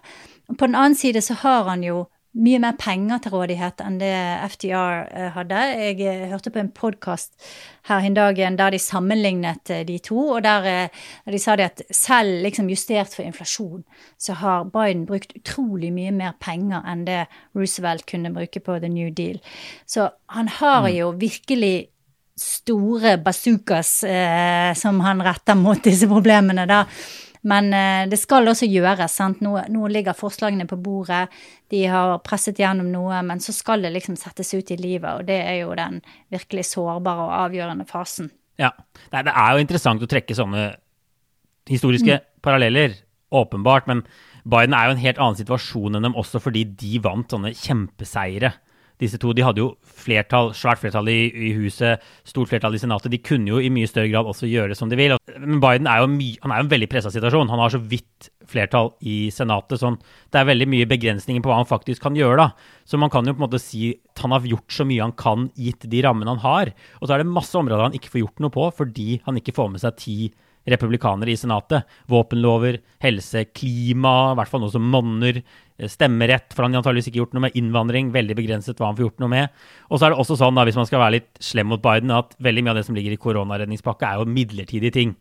På 0.52 0.68
den 0.68 0.78
annen 0.78 0.98
side 0.98 1.22
så 1.24 1.38
har 1.42 1.66
han 1.70 1.82
jo 1.86 2.04
mye 2.36 2.58
mer 2.60 2.76
penger 2.78 3.20
til 3.24 3.32
rådighet 3.32 3.80
enn 3.84 3.96
det 4.00 4.12
FDR 4.52 5.06
eh, 5.06 5.28
hadde. 5.32 5.62
Jeg 5.72 6.00
eh, 6.04 6.26
hørte 6.30 6.52
på 6.52 6.60
en 6.60 6.70
podkast 6.74 7.32
her 7.88 8.04
en 8.04 8.16
dagen 8.16 8.58
der 8.58 8.74
de 8.74 8.80
sammenlignet 8.82 9.72
eh, 9.72 9.84
de 9.88 9.96
to, 10.04 10.18
og 10.36 10.44
der, 10.44 10.92
de 11.32 11.40
sa 11.40 11.56
de 11.56 11.66
at 11.66 11.82
selv 11.90 12.44
liksom 12.44 12.68
justert 12.72 13.14
for 13.14 13.24
inflasjon, 13.24 13.84
så 14.18 14.36
har 14.42 14.68
Biden 14.72 15.06
brukt 15.08 15.32
utrolig 15.38 15.92
mye 15.96 16.12
mer 16.12 16.36
penger 16.42 16.84
enn 16.84 17.06
det 17.08 17.24
Roosevelt 17.56 18.06
kunne 18.10 18.34
bruke 18.34 18.60
på 18.60 18.78
The 18.82 18.92
New 18.92 19.10
Deal. 19.10 19.40
Så 19.86 20.10
han 20.32 20.52
har 20.60 20.84
mm. 20.84 20.94
jo 20.98 21.12
virkelig 21.16 21.76
store 22.36 23.16
bazookas 23.18 24.02
eh, 24.04 24.74
som 24.76 25.00
han 25.00 25.22
retter 25.24 25.56
mot 25.56 25.80
disse 25.84 26.08
problemene, 26.08 26.66
da. 26.68 26.82
Men 27.46 27.70
eh, 27.74 28.06
det 28.10 28.18
skal 28.18 28.48
også 28.50 28.66
gjøres. 28.66 29.14
sant? 29.14 29.42
Nå, 29.44 29.54
nå, 29.72 29.88
ligger 29.92 30.16
forslagene 30.18 30.66
på 30.66 30.78
bordet, 30.82 31.26
de 31.70 31.84
har 31.90 32.18
presset 32.26 32.58
gjennom 32.58 32.90
noe, 32.90 33.20
men 33.26 33.42
så 33.42 33.54
skal 33.54 33.86
det 33.86 33.92
liksom 33.94 34.18
settes 34.18 34.52
ut 34.54 34.70
i 34.74 34.80
livet, 34.80 35.08
og 35.12 35.26
det 35.28 35.38
er 35.44 35.60
jo 35.62 35.74
den 35.78 36.00
virkelig 36.34 36.66
sårbare 36.72 37.28
og 37.28 37.34
avgjørende 37.46 37.86
fasen. 37.88 38.30
Ja. 38.58 38.72
Nei, 39.12 39.22
det 39.26 39.34
er 39.34 39.54
jo 39.54 39.62
interessant 39.62 40.02
å 40.02 40.10
trekke 40.10 40.36
sånne 40.36 40.68
historiske 41.70 42.20
mm. 42.20 42.30
paralleller, 42.42 43.02
åpenbart, 43.34 43.88
men 43.90 44.04
Biden 44.46 44.74
er 44.78 44.86
jo 44.86 44.94
en 44.94 45.02
helt 45.02 45.18
annen 45.18 45.38
situasjon 45.38 45.98
enn 45.98 46.06
dem 46.06 46.14
også 46.18 46.38
fordi 46.38 46.62
de 46.78 47.00
vant 47.02 47.32
sånne 47.34 47.50
kjempeseire 47.58 48.52
disse 49.00 49.18
to 49.20 49.32
de 49.36 49.44
hadde 49.44 49.60
jo 49.60 49.72
flertall, 49.84 50.52
svært 50.56 50.80
flertall 50.80 51.10
i, 51.12 51.18
i, 51.28 51.50
huset, 51.58 52.04
stort 52.24 52.48
flertall 52.48 52.76
i 52.76 52.80
Senatet. 52.80 53.12
De 53.12 53.20
kunne 53.20 53.50
jo 53.50 53.60
i 53.60 53.72
mye 53.72 53.88
større 53.90 54.08
grad 54.12 54.28
også 54.28 54.48
gjøre 54.48 54.76
som 54.78 54.88
de 54.88 54.98
vil. 54.98 55.16
Men 55.42 55.60
Biden 55.60 55.88
er 55.90 56.00
jo 56.00 56.08
han 56.08 56.52
er 56.52 56.60
jo 56.60 56.64
en 56.64 56.72
veldig 56.72 56.88
pressa 56.90 57.10
situasjon. 57.12 57.50
Han 57.52 57.60
har 57.60 57.72
så 57.74 57.80
vidt 57.82 58.30
flertall 58.48 58.92
i 59.02 59.28
Senatet. 59.34 59.80
sånn, 59.80 59.98
Det 60.30 60.40
er 60.40 60.48
veldig 60.48 60.68
mye 60.68 60.86
begrensninger 60.86 61.42
på 61.42 61.50
hva 61.50 61.60
han 61.60 61.68
faktisk 61.68 62.02
kan 62.02 62.14
gjøre. 62.14 62.36
da. 62.36 62.50
Så 62.86 62.98
man 62.98 63.10
kan 63.10 63.24
jo 63.24 63.34
på 63.34 63.42
en 63.42 63.48
måte 63.50 63.60
si 63.60 63.98
at 64.14 64.22
han 64.22 64.30
har 64.30 64.40
gjort 64.40 64.68
så 64.68 64.86
mye 64.86 65.02
han 65.02 65.12
kan 65.12 65.50
gitt 65.56 65.88
de 65.88 66.02
rammene 66.02 66.28
han 66.28 66.38
har. 66.38 66.72
Og 67.00 67.08
så 67.08 67.14
er 67.14 67.18
det 67.18 67.26
masse 67.26 67.54
områder 67.54 67.90
han 67.90 67.92
ikke 67.92 68.10
får 68.10 68.22
gjort 68.24 68.40
noe 68.40 68.50
på 68.50 68.72
fordi 68.76 69.20
han 69.24 69.36
ikke 69.36 69.54
får 69.54 69.70
med 69.70 69.80
seg 69.80 69.96
ti 69.96 70.32
republikanere 70.66 71.30
i 71.30 71.38
Senatet. 71.38 71.86
Våpenlover, 72.10 72.80
helse, 73.02 73.44
klima, 73.54 74.32
i 74.32 74.38
hvert 74.38 74.50
fall 74.50 74.64
noe 74.64 74.72
som 74.72 74.82
monner. 74.82 75.42
Eh, 75.78 75.88
stemmerett 75.88 76.54
for 76.54 76.64
han 76.64 76.74
har 76.74 76.82
antageligvis 76.82 77.10
ikke 77.12 77.22
gjort 77.22 77.36
noe 77.36 77.46
med. 77.46 77.58
Innvandring, 77.58 78.10
veldig 78.14 78.36
begrenset 78.38 78.80
hva 78.80 78.90
han 78.90 78.98
får 78.98 79.06
gjort 79.06 79.22
noe 79.22 79.32
med. 79.32 79.62
Og 79.90 79.98
så 79.98 80.06
er 80.08 80.14
det 80.14 80.18
også 80.18 80.38
sånn, 80.40 80.58
da, 80.58 80.66
hvis 80.66 80.78
man 80.78 80.88
skal 80.88 81.02
være 81.04 81.18
litt 81.20 81.30
slem 81.38 81.70
mot 81.70 81.82
Biden, 81.82 82.10
at 82.10 82.34
veldig 82.42 82.64
mye 82.64 82.74
av 82.74 82.80
det 82.80 82.86
som 82.88 82.98
ligger 82.98 83.14
i 83.14 83.22
koronaredningspakka, 83.22 84.10
er 84.10 84.22
jo 84.22 84.36
midlertidige 84.38 84.96
ting. 84.96 85.16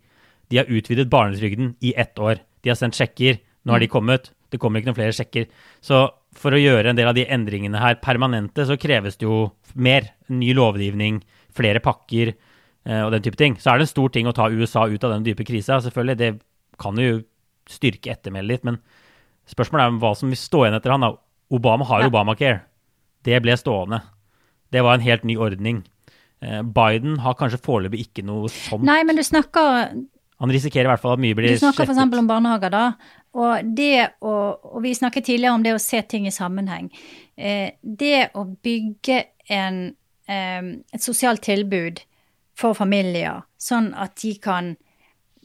De 0.52 0.60
har 0.62 0.70
utvidet 0.72 1.10
barnetrygden 1.12 1.76
i 1.82 1.94
ett 1.98 2.20
år. 2.20 2.42
De 2.64 2.72
har 2.72 2.80
sendt 2.80 2.98
sjekker. 2.98 3.40
Nå 3.66 3.74
har 3.76 3.82
de 3.82 3.90
kommet. 3.92 4.32
Det 4.54 4.60
kommer 4.62 4.80
ikke 4.80 4.92
noen 4.92 5.00
flere 5.00 5.16
sjekker. 5.16 5.48
Så 5.84 6.06
for 6.38 6.54
å 6.54 6.60
gjøre 6.60 6.92
en 6.92 6.98
del 7.00 7.10
av 7.10 7.16
de 7.18 7.26
endringene 7.32 7.82
her 7.82 7.98
permanente, 8.04 8.66
så 8.68 8.78
kreves 8.80 9.18
det 9.18 9.26
jo 9.26 9.48
mer. 9.74 10.12
Ny 10.30 10.54
lovgivning, 10.58 11.22
flere 11.56 11.82
pakker 11.84 12.34
eh, 12.34 13.02
og 13.02 13.14
den 13.16 13.26
type 13.26 13.40
ting. 13.42 13.58
Så 13.62 13.72
er 13.72 13.80
det 13.82 13.88
en 13.88 13.94
stor 13.96 14.14
ting 14.14 14.30
å 14.30 14.36
ta 14.36 14.52
USA 14.54 14.86
ut 14.90 15.04
av 15.04 15.16
den 15.16 15.26
dype 15.26 15.48
krisa. 15.48 15.80
Selvfølgelig, 15.84 16.18
det 16.22 16.32
kan 16.82 17.00
jo 17.02 17.24
styrke 17.72 18.14
ettermælet 18.14 18.52
litt, 18.52 18.68
men 18.68 18.82
Spørsmålet 19.50 19.86
er 19.86 19.98
hva 20.02 20.14
som 20.18 20.32
vil 20.34 20.40
stå 20.42 20.64
igjen 20.66 20.78
etter 20.80 20.94
han. 20.96 21.06
da. 21.06 21.12
Obama 21.54 21.86
har 21.86 22.02
ja. 22.02 22.10
Obamacare. 22.10 22.64
Det 23.26 23.38
ble 23.46 23.54
stående. 23.58 24.02
Det 24.74 24.82
var 24.82 24.98
en 24.98 25.06
helt 25.06 25.26
ny 25.28 25.36
ordning. 25.38 25.84
Eh, 26.42 26.62
Biden 26.66 27.20
har 27.22 27.38
kanskje 27.38 27.62
foreløpig 27.62 28.08
ikke 28.08 28.26
noe 28.26 28.50
sånt. 28.50 28.86
Nei, 28.86 29.04
men 29.06 29.18
du 29.18 29.24
snakker 29.26 29.94
Han 30.44 30.52
risikerer 30.52 30.90
i 30.90 30.92
hvert 30.92 31.04
fall 31.04 31.16
at 31.16 31.22
mye 31.24 31.36
blir 31.38 31.54
slettet. 31.54 31.62
Du 31.62 31.66
snakker 31.66 31.92
f.eks. 31.94 32.18
om 32.20 32.28
barnehager, 32.28 32.74
da. 32.74 32.86
Og, 33.36 33.70
det 33.78 34.20
å, 34.24 34.34
og 34.76 34.82
vi 34.84 34.96
snakket 34.96 35.30
tidligere 35.30 35.56
om 35.56 35.64
det 35.64 35.76
å 35.76 35.82
se 35.82 36.02
ting 36.08 36.28
i 36.28 36.34
sammenheng. 36.34 36.90
Eh, 37.36 37.76
det 37.82 38.32
å 38.36 38.46
bygge 38.46 39.22
en, 39.56 39.80
eh, 40.28 40.72
et 40.92 41.04
sosialt 41.04 41.44
tilbud 41.48 42.04
for 42.56 42.76
familier, 42.76 43.44
sånn 43.60 43.92
at 44.00 44.16
de 44.24 44.36
kan 44.44 44.74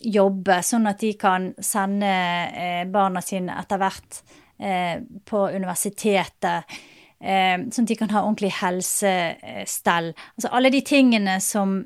jobbe, 0.00 0.60
sånn 0.64 0.88
at 0.88 1.02
de 1.02 1.12
kan 1.20 1.50
sende 1.62 2.10
eh, 2.10 2.84
barna 2.90 3.22
sine 3.24 3.58
etter 3.60 3.80
hvert 3.82 4.20
eh, 4.58 5.02
på 5.26 5.44
universitetet. 5.52 6.78
Eh, 7.20 7.56
sånn 7.68 7.84
at 7.84 7.90
de 7.90 7.98
kan 8.00 8.12
ha 8.14 8.24
ordentlig 8.24 8.52
helsestell. 8.62 10.12
Altså 10.38 10.52
alle 10.56 10.72
de 10.72 10.82
tingene 10.86 11.36
som 11.44 11.82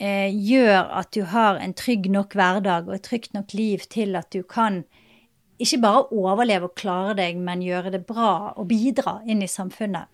eh, 0.00 0.30
gjør 0.30 0.90
at 1.00 1.12
du 1.14 1.22
har 1.30 1.60
en 1.62 1.74
trygg 1.76 2.10
nok 2.12 2.34
hverdag 2.38 2.88
og 2.88 2.96
et 2.98 3.06
trygt 3.06 3.34
nok 3.36 3.54
liv 3.54 3.86
til 3.90 4.16
at 4.18 4.30
du 4.34 4.42
kan 4.42 4.82
ikke 5.62 5.80
bare 5.84 6.06
overleve 6.12 6.68
og 6.68 6.74
klare 6.78 7.14
deg, 7.18 7.38
men 7.38 7.62
gjøre 7.62 7.94
det 7.94 8.04
bra 8.08 8.54
og 8.58 8.66
bidra 8.68 9.20
inn 9.30 9.42
i 9.44 9.50
samfunnet. 9.50 10.10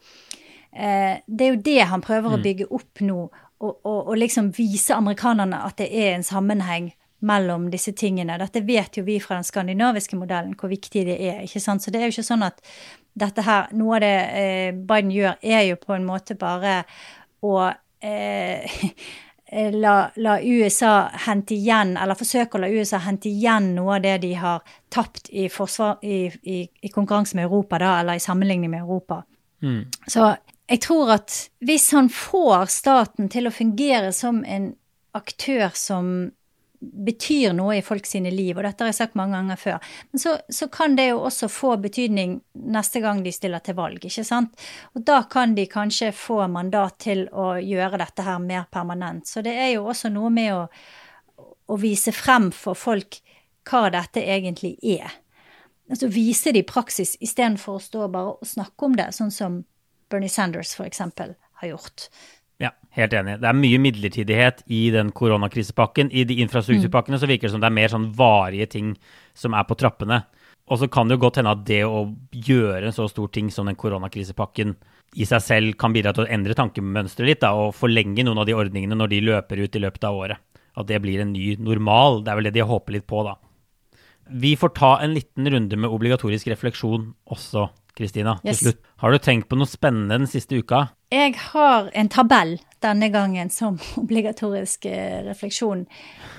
Eh, 0.71 1.21
det 1.27 1.47
er 1.47 1.55
jo 1.55 1.63
det 1.65 1.81
han 1.91 2.05
prøver 2.05 2.29
mm. 2.29 2.37
å 2.37 2.43
bygge 2.45 2.71
opp 2.71 3.05
nå, 3.05 3.21
og, 3.61 3.73
og, 3.85 4.01
og 4.13 4.17
liksom 4.21 4.53
vise 4.57 4.97
amerikanerne 4.97 5.65
at 5.67 5.81
det 5.81 5.91
er 5.91 6.15
en 6.15 6.27
sammenheng 6.27 6.93
mellom 7.21 7.69
disse 7.73 7.93
tingene. 7.97 8.39
Dette 8.41 8.63
vet 8.65 8.97
jo 8.97 9.05
vi 9.05 9.19
fra 9.21 9.37
den 9.37 9.49
skandinaviske 9.49 10.17
modellen 10.17 10.55
hvor 10.61 10.73
viktig 10.73 11.05
det 11.09 11.19
er. 11.19 11.43
ikke 11.45 11.61
sant? 11.61 11.85
Så 11.85 11.93
det 11.93 12.01
er 12.01 12.09
jo 12.09 12.17
ikke 12.17 12.31
sånn 12.31 12.47
at 12.47 12.63
dette 13.21 13.45
her 13.45 13.73
Noe 13.77 13.99
av 13.99 14.05
det 14.05 14.17
eh, 14.39 14.71
Biden 14.73 15.13
gjør, 15.13 15.41
er 15.43 15.67
jo 15.69 15.81
på 15.81 15.97
en 15.97 16.07
måte 16.07 16.37
bare 16.39 16.83
å 17.45 17.57
eh, 18.01 18.81
la, 19.53 20.11
la, 20.17 20.43
USA 20.43 21.11
hente 21.27 21.55
igjen, 21.55 21.97
eller 21.99 22.19
forsøke 22.19 22.59
å 22.59 22.63
la 22.63 22.71
USA 22.71 23.01
hente 23.03 23.29
igjen 23.31 23.73
noe 23.75 23.97
av 23.97 24.05
det 24.05 24.19
de 24.23 24.35
har 24.39 24.63
tapt 24.93 25.31
i, 25.31 25.49
forsvar, 25.51 25.99
i, 26.03 26.29
i, 26.43 26.61
i 26.83 26.91
konkurranse 26.95 27.39
med 27.39 27.49
Europa, 27.49 27.79
da, 27.83 27.97
eller 28.01 28.21
i 28.21 28.23
sammenligning 28.23 28.71
med 28.71 28.85
Europa. 28.85 29.25
Mm. 29.63 29.83
Så 30.07 30.29
jeg 30.71 30.83
tror 30.87 31.15
at 31.17 31.35
hvis 31.67 31.89
han 31.97 32.09
får 32.15 32.71
staten 32.71 33.31
til 33.33 33.51
å 33.51 33.55
fungere 33.55 34.13
som 34.15 34.45
en 34.47 34.73
aktør 35.19 35.75
som 35.75 36.31
betyr 36.81 37.53
noe 37.53 37.77
i 37.77 37.85
folk 37.85 38.07
sine 38.09 38.31
liv, 38.33 38.57
og 38.57 38.65
dette 38.65 38.85
har 38.85 38.91
jeg 38.91 38.99
sagt 39.03 39.17
mange 39.19 39.37
ganger 39.37 39.59
før. 39.61 39.91
Men 40.13 40.23
så, 40.23 40.35
så, 40.49 40.69
kan 40.73 40.97
det 40.97 41.11
jo 41.11 41.21
også 41.29 41.49
få 41.53 41.75
betydning 41.83 42.39
neste 42.73 43.03
gang 43.05 43.21
de 43.25 43.33
stiller 43.35 43.63
til 43.65 43.77
valg, 43.79 44.01
ikke 44.01 44.25
sant. 44.25 44.67
Og 44.97 45.05
da 45.07 45.21
kan 45.31 45.55
de 45.59 45.67
kanskje 45.71 46.13
få 46.17 46.41
mandat 46.49 46.99
til 47.05 47.27
å 47.33 47.53
gjøre 47.61 48.01
dette 48.01 48.25
her 48.25 48.41
mer 48.43 48.65
permanent. 48.73 49.29
Så 49.29 49.45
det 49.45 49.55
er 49.57 49.75
jo 49.75 49.91
også 49.93 50.13
noe 50.13 50.33
med 50.33 50.55
å, 50.57 50.63
å 51.69 51.81
vise 51.81 52.15
frem 52.17 52.49
for 52.55 52.79
folk 52.79 53.21
hva 53.69 53.91
dette 53.93 54.25
egentlig 54.25 54.77
er. 54.81 55.13
Altså 55.91 56.09
vise 56.11 56.53
det 56.55 56.65
i 56.65 56.67
praksis 56.67 57.17
istedenfor 57.21 57.77
å 57.77 57.83
stå 57.83 58.09
bare 58.09 58.37
og 58.39 58.47
snakke 58.47 58.87
om 58.87 58.97
det, 58.97 59.11
sånn 59.13 59.33
som 59.35 59.63
Bernie 60.11 60.33
Sanders 60.33 60.73
for 60.79 60.89
eksempel 60.89 61.35
har 61.61 61.75
gjort. 61.75 62.09
Ja, 62.61 62.75
helt 62.97 63.15
enig. 63.17 63.39
Det 63.41 63.49
er 63.49 63.57
mye 63.57 63.81
midlertidighet 63.81 64.63
i 64.69 64.83
den 64.93 65.15
koronakrisepakken. 65.17 66.11
I 66.13 66.27
de 66.29 66.37
infrastrukturpakkene 66.45 67.21
så 67.21 67.29
virker 67.31 67.49
det 67.49 67.55
som 67.55 67.63
det 67.63 67.71
er 67.71 67.79
mer 67.79 67.93
sånn 67.93 68.11
varige 68.17 68.69
ting 68.75 68.93
som 69.39 69.57
er 69.57 69.65
på 69.69 69.79
trappene. 69.81 70.21
Og 70.71 70.79
så 70.79 70.87
kan 70.93 71.09
det 71.09 71.17
jo 71.17 71.25
godt 71.25 71.41
hende 71.41 71.55
at 71.57 71.65
det 71.67 71.81
å 71.89 72.05
gjøre 72.31 72.85
en 72.91 72.95
så 72.95 73.09
stor 73.11 73.31
ting 73.33 73.49
som 73.51 73.67
den 73.67 73.79
koronakrisepakken 73.81 74.77
i 75.19 75.27
seg 75.27 75.43
selv 75.43 75.79
kan 75.81 75.95
bidra 75.97 76.13
til 76.15 76.27
å 76.27 76.31
endre 76.31 76.55
tankemønsteret 76.55 77.33
litt 77.33 77.43
da, 77.43 77.55
og 77.59 77.75
forlenge 77.75 78.23
noen 78.27 78.39
av 78.39 78.47
de 78.47 78.55
ordningene 78.55 78.99
når 78.99 79.11
de 79.11 79.25
løper 79.27 79.65
ut 79.65 79.77
i 79.77 79.83
løpet 79.83 80.07
av 80.07 80.21
året. 80.21 80.43
At 80.79 80.87
det 80.87 81.01
blir 81.03 81.25
en 81.25 81.33
ny 81.33 81.57
normal. 81.59 82.21
Det 82.23 82.31
er 82.31 82.39
vel 82.39 82.47
det 82.47 82.55
de 82.61 82.69
håper 82.69 82.99
litt 82.99 83.09
på, 83.11 83.25
da. 83.27 83.35
Vi 84.31 84.53
får 84.55 84.77
ta 84.77 84.93
en 85.03 85.17
liten 85.17 85.49
runde 85.51 85.81
med 85.81 85.91
obligatorisk 85.91 86.53
refleksjon 86.53 87.09
også, 87.35 87.67
Kristina, 88.01 88.39
til 88.41 88.55
yes. 88.55 88.63
slutt. 88.65 88.81
Har 89.03 89.13
du 89.13 89.21
tenkt 89.21 89.49
på 89.51 89.59
noe 89.61 89.69
spennende 89.69 90.17
den 90.23 90.31
siste 90.31 90.57
uka? 90.57 90.87
Jeg 91.13 91.35
har 91.51 91.91
en 91.93 92.09
tabell 92.09 92.57
denne 92.81 93.11
gangen 93.13 93.51
som 93.53 93.79
obligatorisk 94.03 94.87
eh, 94.89 95.21
refleksjon. 95.27 95.85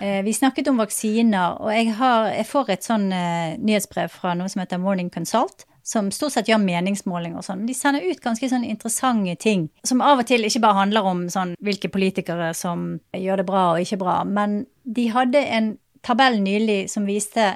Eh, 0.02 0.21
vi 0.26 0.34
snakket 0.34 0.71
om 0.71 0.82
vaksiner, 0.82 1.60
og 1.62 1.74
jeg, 1.76 1.91
har, 2.00 2.32
jeg 2.34 2.47
får 2.50 2.71
et 2.74 2.88
sånn 2.88 3.12
uh, 3.13 3.58
nyhetsbrev 3.62 4.13
fra 4.13 4.34
noe 4.38 4.50
som 4.52 4.63
heter 4.63 4.82
Morning 4.82 5.12
Consult. 5.13 5.67
Som 5.84 6.12
stort 6.13 6.36
sett 6.36 6.50
gjør 6.50 6.60
meningsmåling 6.62 7.34
og 7.39 7.43
sånn. 7.45 7.63
De 7.65 7.74
sender 7.74 8.06
ut 8.06 8.19
ganske 8.21 8.45
sånn 8.47 8.67
interessante 8.67 9.34
ting. 9.41 9.65
Som 9.88 10.04
av 10.06 10.21
og 10.21 10.28
til 10.30 10.45
ikke 10.45 10.62
bare 10.62 10.78
handler 10.78 11.08
om 11.10 11.24
sånn 11.34 11.56
hvilke 11.58 11.89
politikere 11.89 12.52
som 12.58 13.00
gjør 13.17 13.41
det 13.41 13.47
bra 13.47 13.63
og 13.71 13.82
ikke 13.82 13.97
bra. 14.04 14.19
Men 14.30 14.60
de 14.86 15.08
hadde 15.10 15.41
en 15.41 15.71
tabell 16.06 16.38
nylig 16.41 16.84
som 16.93 17.10
viste 17.10 17.56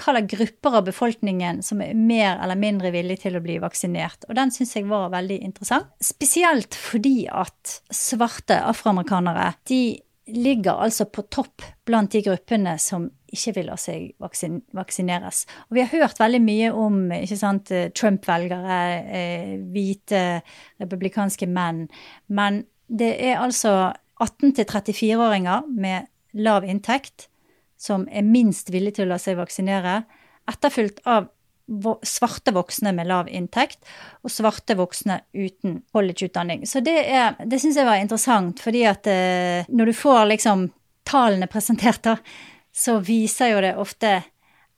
hvilke 0.00 0.36
grupper 0.36 0.78
av 0.80 0.86
befolkningen 0.88 1.62
som 1.66 1.82
er 1.84 1.94
mer 1.94 2.40
eller 2.40 2.58
mindre 2.58 2.92
villige 2.94 3.26
til 3.26 3.38
å 3.38 3.44
bli 3.44 3.58
vaksinert. 3.62 4.26
Og 4.28 4.36
den 4.38 4.52
syns 4.54 4.74
jeg 4.76 4.88
var 4.90 5.12
veldig 5.12 5.40
interessant. 5.46 5.90
Spesielt 6.02 6.76
fordi 6.78 7.28
at 7.28 7.80
svarte 7.94 8.60
afroamerikanere 8.64 9.52
de 9.70 10.00
ligger 10.30 10.78
altså 10.84 11.06
på 11.10 11.24
topp 11.32 11.64
blant 11.86 12.12
de 12.12 12.22
gruppene 12.22 12.76
som 12.78 13.08
ikke 13.30 13.54
vil 13.56 13.68
la 13.70 13.76
seg 13.78 14.10
vaksin 14.22 14.60
vaksineres. 14.74 15.44
Og 15.68 15.78
vi 15.78 15.84
har 15.84 15.92
hørt 15.92 16.20
veldig 16.20 16.40
mye 16.42 16.70
om 16.74 17.00
Trump-velgere, 17.94 18.78
eh, 19.06 19.56
hvite 19.70 20.42
republikanske 20.82 21.46
menn. 21.46 21.88
Men 22.28 22.64
det 22.88 23.16
er 23.22 23.38
altså 23.38 23.92
18- 24.20 24.64
34-åringer 24.66 25.66
med 25.68 26.10
lav 26.34 26.64
inntekt 26.64 27.29
som 27.80 28.06
er 28.12 28.26
minst 28.26 28.70
villig 28.72 28.96
til 28.96 29.08
å 29.08 29.14
la 29.14 29.20
seg 29.20 29.38
vaksinere, 29.40 30.02
etterfulgt 30.50 31.00
av 31.08 31.30
svarte 32.02 32.52
voksne 32.52 32.92
med 32.92 33.06
lav 33.06 33.28
inntekt 33.30 33.84
og 34.24 34.32
svarte 34.32 34.74
voksne 34.78 35.20
uten 35.32 35.80
collegeutdanning. 35.92 36.64
Så 36.66 36.82
det, 36.82 36.96
er, 37.06 37.36
det 37.46 37.60
syns 37.62 37.78
jeg 37.78 37.86
var 37.86 38.00
interessant, 38.02 38.60
fordi 38.62 38.84
at 38.90 39.06
eh, 39.10 39.68
når 39.70 39.92
du 39.92 39.94
får 39.94 40.24
liksom 40.32 40.66
tallene 41.06 41.46
presentert, 41.50 42.02
da, 42.02 42.16
så 42.74 42.98
viser 43.02 43.54
jo 43.54 43.62
det 43.62 43.74
ofte 43.78 44.16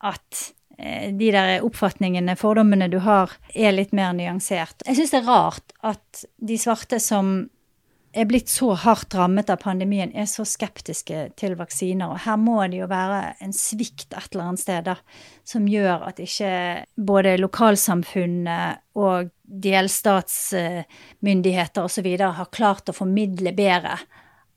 at 0.05 0.43
eh, 0.77 1.09
de 1.17 1.33
der 1.33 1.65
oppfatningene, 1.65 2.37
fordommene 2.37 2.91
du 2.93 3.01
har, 3.07 3.33
er 3.55 3.75
litt 3.75 3.97
mer 3.97 4.13
nyansert. 4.17 4.85
Jeg 4.87 5.01
syns 5.01 5.17
det 5.17 5.23
er 5.23 5.31
rart 5.31 5.77
at 5.81 6.25
de 6.37 6.61
svarte 6.61 7.01
som 7.01 7.49
er 8.13 8.27
blitt 8.29 8.51
så 8.53 8.75
hardt 8.77 9.15
rammet 9.17 9.49
av 9.53 9.57
pandemien, 9.63 10.11
er 10.15 10.27
så 10.29 10.45
skeptiske 10.49 11.31
til 11.41 11.55
vaksiner. 11.59 12.09
Og 12.13 12.19
her 12.27 12.37
må 12.41 12.67
det 12.69 12.79
jo 12.83 12.89
være 12.91 13.21
en 13.45 13.53
svikt 13.57 14.13
et 14.13 14.35
eller 14.35 14.47
annet 14.51 14.63
sted 14.63 14.81
da, 14.89 14.95
som 15.49 15.69
gjør 15.69 15.99
at 16.11 16.17
ikke 16.23 16.53
både 16.97 17.41
lokalsamfunnet 17.41 18.79
og 19.01 19.17
delstatsmyndigheter 19.43 21.83
osv. 21.89 22.09
har 22.21 22.53
klart 22.53 22.89
å 22.93 22.95
formidle 22.97 23.53
bedre 23.57 23.95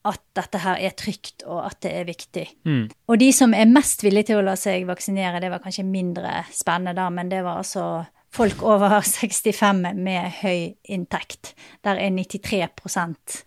at 0.05 0.21
dette 0.37 0.57
her 0.61 0.77
er 0.85 0.93
trygt, 0.93 1.41
og 1.49 1.65
at 1.65 1.81
det 1.81 1.91
er 1.97 2.05
viktig. 2.05 2.45
Mm. 2.67 2.85
Og 3.09 3.17
de 3.17 3.33
som 3.33 3.53
er 3.57 3.65
mest 3.71 4.03
villige 4.05 4.29
til 4.29 4.37
å 4.37 4.45
la 4.45 4.53
seg 4.59 4.85
vaksinere, 4.85 5.41
det 5.41 5.49
var 5.49 5.63
kanskje 5.63 5.85
mindre 5.87 6.43
spennende 6.53 6.93
da, 6.99 7.09
men 7.09 7.29
det 7.31 7.41
var 7.45 7.57
altså 7.63 8.05
folk 8.35 8.63
over 8.63 9.01
65 9.01 9.95
med 9.95 10.31
høy 10.41 10.75
inntekt. 10.91 11.53
Der 11.83 11.95
er 12.01 12.11
93 12.11 12.67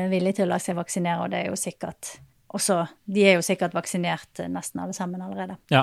villige 0.08 0.40
til 0.40 0.48
å 0.48 0.54
la 0.54 0.62
seg 0.62 0.78
vaksinere, 0.78 1.26
og 1.26 1.34
det 1.34 1.42
er 1.42 1.52
jo 1.52 1.60
sikkert 1.60 2.16
også 2.56 2.78
De 3.08 3.24
er 3.28 3.36
jo 3.36 3.44
sikkert 3.44 3.74
vaksinert 3.76 4.40
nesten 4.48 4.80
alle 4.80 4.94
sammen 4.96 5.20
allerede. 5.24 5.58
Ja. 5.72 5.82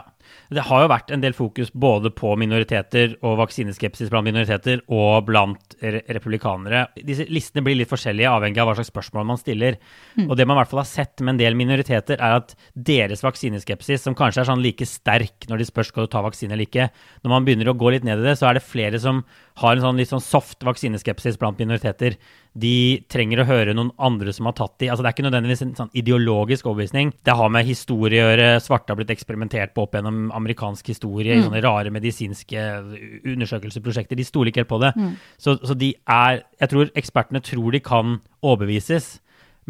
Det 0.53 0.63
har 0.65 0.83
jo 0.83 0.89
vært 0.89 1.11
en 1.13 1.21
del 1.21 1.35
fokus 1.37 1.71
både 1.73 2.11
på 2.13 2.31
minoriteter 2.41 3.15
og 3.25 3.37
vaksineskepsis 3.43 4.09
blant 4.13 4.25
minoriteter 4.25 4.81
og 4.93 5.27
blant 5.27 5.75
republikanere. 5.81 6.87
Disse 7.05 7.27
listene 7.29 7.65
blir 7.65 7.77
litt 7.77 7.91
forskjellige 7.91 8.31
avhengig 8.31 8.61
av 8.61 8.69
hva 8.69 8.75
slags 8.79 8.89
spørsmål 8.93 9.27
man 9.29 9.41
stiller. 9.41 9.77
Mm. 10.15 10.27
Og 10.27 10.35
det 10.37 10.47
man 10.47 10.57
i 10.57 10.63
hvert 10.63 10.73
fall 10.73 10.81
har 10.81 10.89
sett 10.89 11.21
med 11.21 11.35
en 11.35 11.41
del 11.43 11.57
minoriteter, 11.59 12.17
er 12.17 12.39
at 12.41 12.55
deres 12.73 13.21
vaksineskepsis, 13.25 14.05
som 14.05 14.17
kanskje 14.17 14.43
er 14.43 14.49
sånn 14.49 14.65
like 14.65 14.89
sterk 14.89 15.49
når 15.49 15.61
de 15.61 15.69
spør 15.69 15.89
skal 15.89 16.07
du 16.07 16.13
ta 16.13 16.25
vaksine 16.25 16.55
eller 16.55 16.69
ikke, 16.69 16.89
når 17.25 17.35
man 17.35 17.45
begynner 17.45 17.69
å 17.69 17.77
gå 17.77 17.93
litt 17.93 18.07
ned 18.07 18.21
i 18.21 18.29
det, 18.29 18.37
så 18.41 18.49
er 18.49 18.57
det 18.57 18.65
flere 18.65 19.01
som 19.01 19.21
har 19.61 19.75
en 19.75 19.83
sånn 19.85 19.99
litt 19.99 20.11
sånn 20.11 20.23
soft 20.23 20.65
vaksineskepsis 20.67 21.37
blant 21.39 21.59
minoriteter. 21.61 22.17
De 22.59 22.99
trenger 23.11 23.39
å 23.39 23.47
høre 23.47 23.75
noen 23.75 23.93
andre 24.03 24.33
som 24.35 24.49
har 24.49 24.55
tatt 24.57 24.73
de. 24.81 24.89
Altså 24.91 25.03
Det 25.03 25.09
er 25.09 25.15
ikke 25.15 25.25
nødvendigvis 25.29 25.63
en 25.63 25.75
sånn 25.77 25.91
ideologisk 25.95 26.67
overbevisning. 26.67 27.13
Det 27.23 27.35
har 27.39 27.51
med 27.53 27.67
historie 27.67 28.19
å 28.19 28.29
gjøre. 28.29 28.49
Svarte 28.63 28.91
har 28.91 28.99
blitt 28.99 29.13
eksperimentert 29.15 29.71
på 29.75 29.85
opp 29.85 29.95
gjennom 29.95 30.27
amerikansk 30.35 30.91
historie, 30.91 31.37
mm. 31.37 31.45
sånne 31.47 31.61
rare 31.63 31.93
medisinske 31.95 32.65
undersøkelsesprosjekter. 33.31 34.19
De 34.19 34.27
stoler 34.27 34.51
ikke 34.51 34.65
helt 34.65 34.73
på 34.73 34.81
det. 34.83 34.91
Mm. 34.99 35.13
Så, 35.39 35.55
så 35.63 35.77
de 35.77 35.93
er 36.03 36.43
Jeg 36.59 36.71
tror 36.71 36.91
ekspertene 36.99 37.43
tror 37.43 37.75
de 37.75 37.81
kan 37.83 38.17
overbevises, 38.43 39.19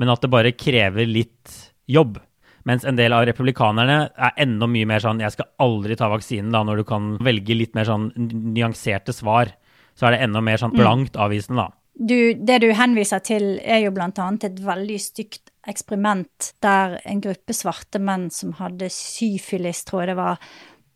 men 0.02 0.10
at 0.10 0.22
det 0.22 0.32
bare 0.34 0.54
krever 0.58 1.06
litt 1.06 1.54
jobb. 1.90 2.18
Mens 2.66 2.86
en 2.90 2.98
del 2.98 3.14
av 3.14 3.28
republikanerne 3.30 4.00
er 4.10 4.42
enda 4.42 4.66
mye 4.66 4.88
mer 4.90 5.04
sånn 5.04 5.22
'jeg 5.22 5.36
skal 5.36 5.52
aldri 5.62 5.96
ta 5.96 6.10
vaksinen', 6.10 6.52
da, 6.52 6.64
når 6.64 6.78
du 6.78 6.84
kan 6.84 7.18
velge 7.22 7.54
litt 7.54 7.76
mer 7.76 7.86
sånn 7.86 8.10
nyanserte 8.18 9.14
svar 9.14 9.54
så 9.96 10.08
er 10.08 10.16
det 10.16 10.24
enda 10.28 10.43
mer 10.43 10.62
sånn 10.62 10.76
mm. 10.76 10.80
blankt 10.80 11.20
avvisende, 11.20 11.66
da. 11.66 11.82
Du, 11.96 12.36
det 12.36 12.60
du 12.60 12.70
henviser 12.76 13.22
til, 13.24 13.46
er 13.64 13.86
jo 13.86 13.93
annet 13.96 14.43
et 14.50 14.58
veldig 14.60 14.98
stygt 15.00 15.54
eksperiment 15.66 16.52
der 16.62 16.98
en 17.08 17.22
gruppe 17.24 17.56
svarte 17.56 18.02
menn 18.04 18.28
som 18.30 18.52
hadde 18.60 18.89
syfilis, 18.91 19.86
tror 19.88 20.04
jeg 20.04 20.12
det 20.12 20.18
var, 20.20 20.41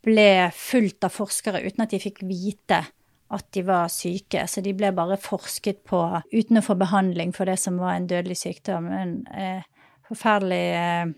ble 0.03 0.29
fulgt 0.55 1.07
av 1.07 1.15
forskere 1.15 1.63
uten 1.63 1.85
at 1.85 1.95
de 1.95 2.01
fikk 2.03 2.21
vite 2.27 2.83
at 3.29 3.47
de 3.53 3.63
var 3.63 3.89
syke. 3.93 4.43
Så 4.49 4.63
de 4.65 4.73
ble 4.75 4.91
bare 4.95 5.19
forsket 5.21 5.83
på 5.87 6.01
uten 6.33 6.59
å 6.59 6.65
få 6.65 6.75
behandling 6.79 7.33
for 7.35 7.49
det 7.49 7.59
som 7.61 7.77
var 7.79 7.95
en 7.95 8.07
dødelig 8.09 8.39
sykdom. 8.41 8.89
En 8.91 9.13
eh, 9.31 9.65
forferdelig 10.09 10.63
eh, 10.79 11.11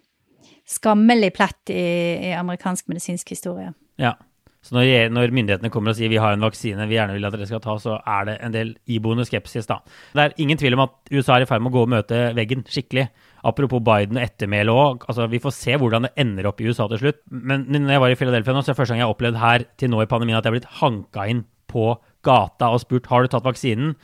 skammelig 0.67 1.31
plett 1.37 1.73
i, 1.73 1.85
i 2.29 2.33
amerikansk 2.37 2.91
medisinsk 2.91 3.33
historie. 3.33 3.71
Ja. 4.01 4.15
Så 4.61 4.75
når, 4.75 5.09
når, 5.09 5.31
myndighetene 5.33 5.71
kommer 5.73 5.89
og 5.91 5.97
sier 5.97 6.11
vi 6.11 6.19
har 6.21 6.35
en 6.35 6.43
vaksine 6.45 6.85
vi 6.85 6.93
gjerne 6.93 7.15
vil 7.15 7.25
at 7.25 7.33
dere 7.33 7.47
skal 7.49 7.63
ta, 7.63 7.73
så 7.81 7.95
er 7.97 8.27
det 8.27 8.35
en 8.45 8.53
del 8.53 8.75
iboende 8.93 9.25
skepsis, 9.25 9.65
da. 9.69 9.79
Det 10.13 10.21
er 10.23 10.35
ingen 10.43 10.59
tvil 10.61 10.77
om 10.77 10.83
at 10.85 10.93
USA 11.09 11.39
er 11.39 11.47
i 11.47 11.49
ferd 11.49 11.63
med 11.63 11.71
å 11.71 11.75
gå 11.79 11.85
og 11.87 11.93
møte 11.95 12.19
veggen 12.37 12.61
skikkelig. 12.69 13.07
Apropos 13.49 13.81
Biden 13.81 14.19
og 14.19 14.25
ettermæle 14.27 14.75
òg. 14.77 15.07
Altså, 15.09 15.25
vi 15.31 15.41
får 15.41 15.55
se 15.57 15.79
hvordan 15.81 16.05
det 16.05 16.13
ender 16.21 16.51
opp 16.51 16.61
i 16.61 16.69
USA 16.69 16.85
til 16.91 17.01
slutt. 17.01 17.23
Men 17.33 17.65
når 17.73 17.95
jeg 17.95 18.03
var 18.05 18.13
i 18.13 18.19
Philadelphia 18.19 18.53
nå, 18.53 18.61
så 18.61 18.69
er 18.69 18.75
det 18.75 18.81
første 18.83 18.93
gang 18.93 19.01
jeg 19.01 19.09
har 19.09 19.15
opplevd 19.15 19.41
her 19.41 19.65
til 19.81 19.93
nå 19.93 20.03
i 20.03 20.11
pandemien 20.11 20.37
at 20.37 20.45
jeg 20.45 20.53
har 20.53 20.59
blitt 20.59 20.75
hanka 20.83 21.25
inn 21.31 21.45
på 21.71 21.87
gata 22.27 22.69
og 22.69 22.83
spurt 22.83 23.09
har 23.09 23.25
du 23.25 23.31
tatt 23.33 23.47
vaksinen. 23.47 23.95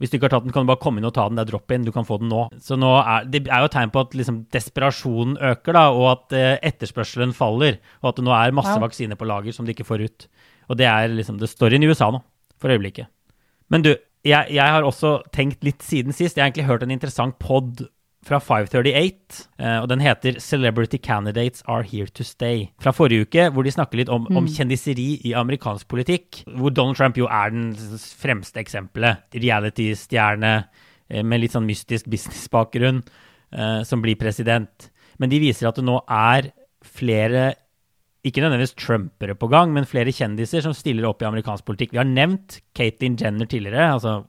Hvis 0.00 0.12
du 0.12 0.16
ikke 0.16 0.30
har 0.30 0.32
tatt 0.38 0.46
den, 0.46 0.52
kan 0.54 0.64
du 0.64 0.70
bare 0.70 0.80
komme 0.80 1.02
inn 1.02 1.06
og 1.08 1.12
ta 1.12 1.26
den. 1.28 1.36
Det 1.36 1.44
er 1.44 1.50
drop-in. 1.52 1.84
Du 1.84 1.92
kan 1.92 2.06
få 2.08 2.16
den 2.22 2.30
nå. 2.32 2.46
Så 2.64 2.78
nå 2.80 2.88
er, 3.02 3.26
det 3.28 3.42
er 3.44 3.60
jo 3.60 3.68
et 3.68 3.74
tegn 3.76 3.92
på 3.92 4.00
at 4.06 4.16
liksom, 4.16 4.38
desperasjonen 4.56 5.36
øker, 5.50 5.76
da, 5.76 5.82
og 5.92 6.06
at 6.14 6.36
eh, 6.38 6.54
etterspørselen 6.70 7.34
faller. 7.36 7.76
Og 8.00 8.12
at 8.12 8.20
det 8.20 8.24
nå 8.24 8.32
er 8.32 8.56
masse 8.56 8.72
ja. 8.72 8.80
vaksiner 8.80 9.20
på 9.20 9.28
lager 9.28 9.52
som 9.52 9.68
de 9.68 9.76
ikke 9.76 9.84
får 9.88 10.06
ut. 10.08 10.28
Og 10.72 10.80
det 10.80 10.88
er 10.88 11.12
liksom 11.12 11.36
det 11.40 11.50
storyen 11.52 11.84
i 11.84 11.90
USA 11.90 12.08
nå, 12.14 12.22
for 12.62 12.72
øyeblikket. 12.72 13.12
Men 13.70 13.84
du, 13.84 13.92
jeg, 14.24 14.48
jeg, 14.56 14.72
har 14.72 14.88
også 14.88 15.18
tenkt 15.36 15.64
litt 15.68 15.84
siden 15.84 16.16
sist. 16.16 16.38
Jeg 16.38 16.46
har 16.46 16.48
egentlig 16.48 16.70
hørt 16.70 16.86
en 16.86 16.96
interessant 16.96 17.36
pod 17.42 17.84
fra 18.26 18.36
538, 18.40 19.48
eh, 19.58 19.78
og 19.80 19.88
den 19.88 20.00
heter 20.00 20.38
'Celebrity 20.40 20.98
Candidates 20.98 21.62
Are 21.66 21.82
Here 21.82 22.06
to 22.06 22.22
Stay'. 22.22 22.68
Fra 22.80 22.92
forrige 22.92 23.22
uke, 23.22 23.50
hvor 23.50 23.62
de 23.64 23.70
snakker 23.70 23.96
litt 23.96 24.08
om, 24.08 24.26
mm. 24.28 24.36
om 24.36 24.46
kjendiseri 24.46 25.20
i 25.24 25.32
amerikansk 25.32 25.88
politikk. 25.88 26.44
Hvor 26.46 26.70
Donald 26.70 26.96
Trump 26.96 27.16
jo 27.16 27.26
er 27.26 27.50
den 27.50 27.74
fremste 28.20 28.60
eksempelet. 28.60 29.24
Reality-stjerne 29.34 30.64
eh, 31.08 31.22
med 31.22 31.40
litt 31.40 31.52
sånn 31.52 31.66
mystisk 31.66 32.06
businessbakgrunn 32.06 33.02
eh, 33.52 33.82
som 33.82 34.02
blir 34.02 34.16
president. 34.16 34.90
Men 35.18 35.30
de 35.30 35.40
viser 35.40 35.68
at 35.68 35.76
det 35.76 35.84
nå 35.84 36.00
er 36.08 36.52
flere 36.84 37.54
ikke 38.22 38.42
nødvendigvis 38.42 38.76
trumpere 38.76 39.34
på 39.34 39.48
gang, 39.48 39.72
men 39.72 39.88
flere 39.88 40.12
kjendiser 40.12 40.60
som 40.60 40.74
stiller 40.76 41.08
opp 41.08 41.22
i 41.22 41.28
amerikansk 41.28 41.64
politikk. 41.64 41.94
Vi 41.94 42.02
har 42.02 42.08
nevnt 42.08 42.60
Caitlyn 42.76 43.16
Jenner 43.16 43.48
tidligere, 43.48 43.94
altså 43.94 44.26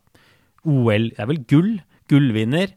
OL 0.63 1.09
Det 1.09 1.19
er 1.19 1.27
vel 1.27 1.43
gull? 1.49 1.81
Gullvinner 2.07 2.71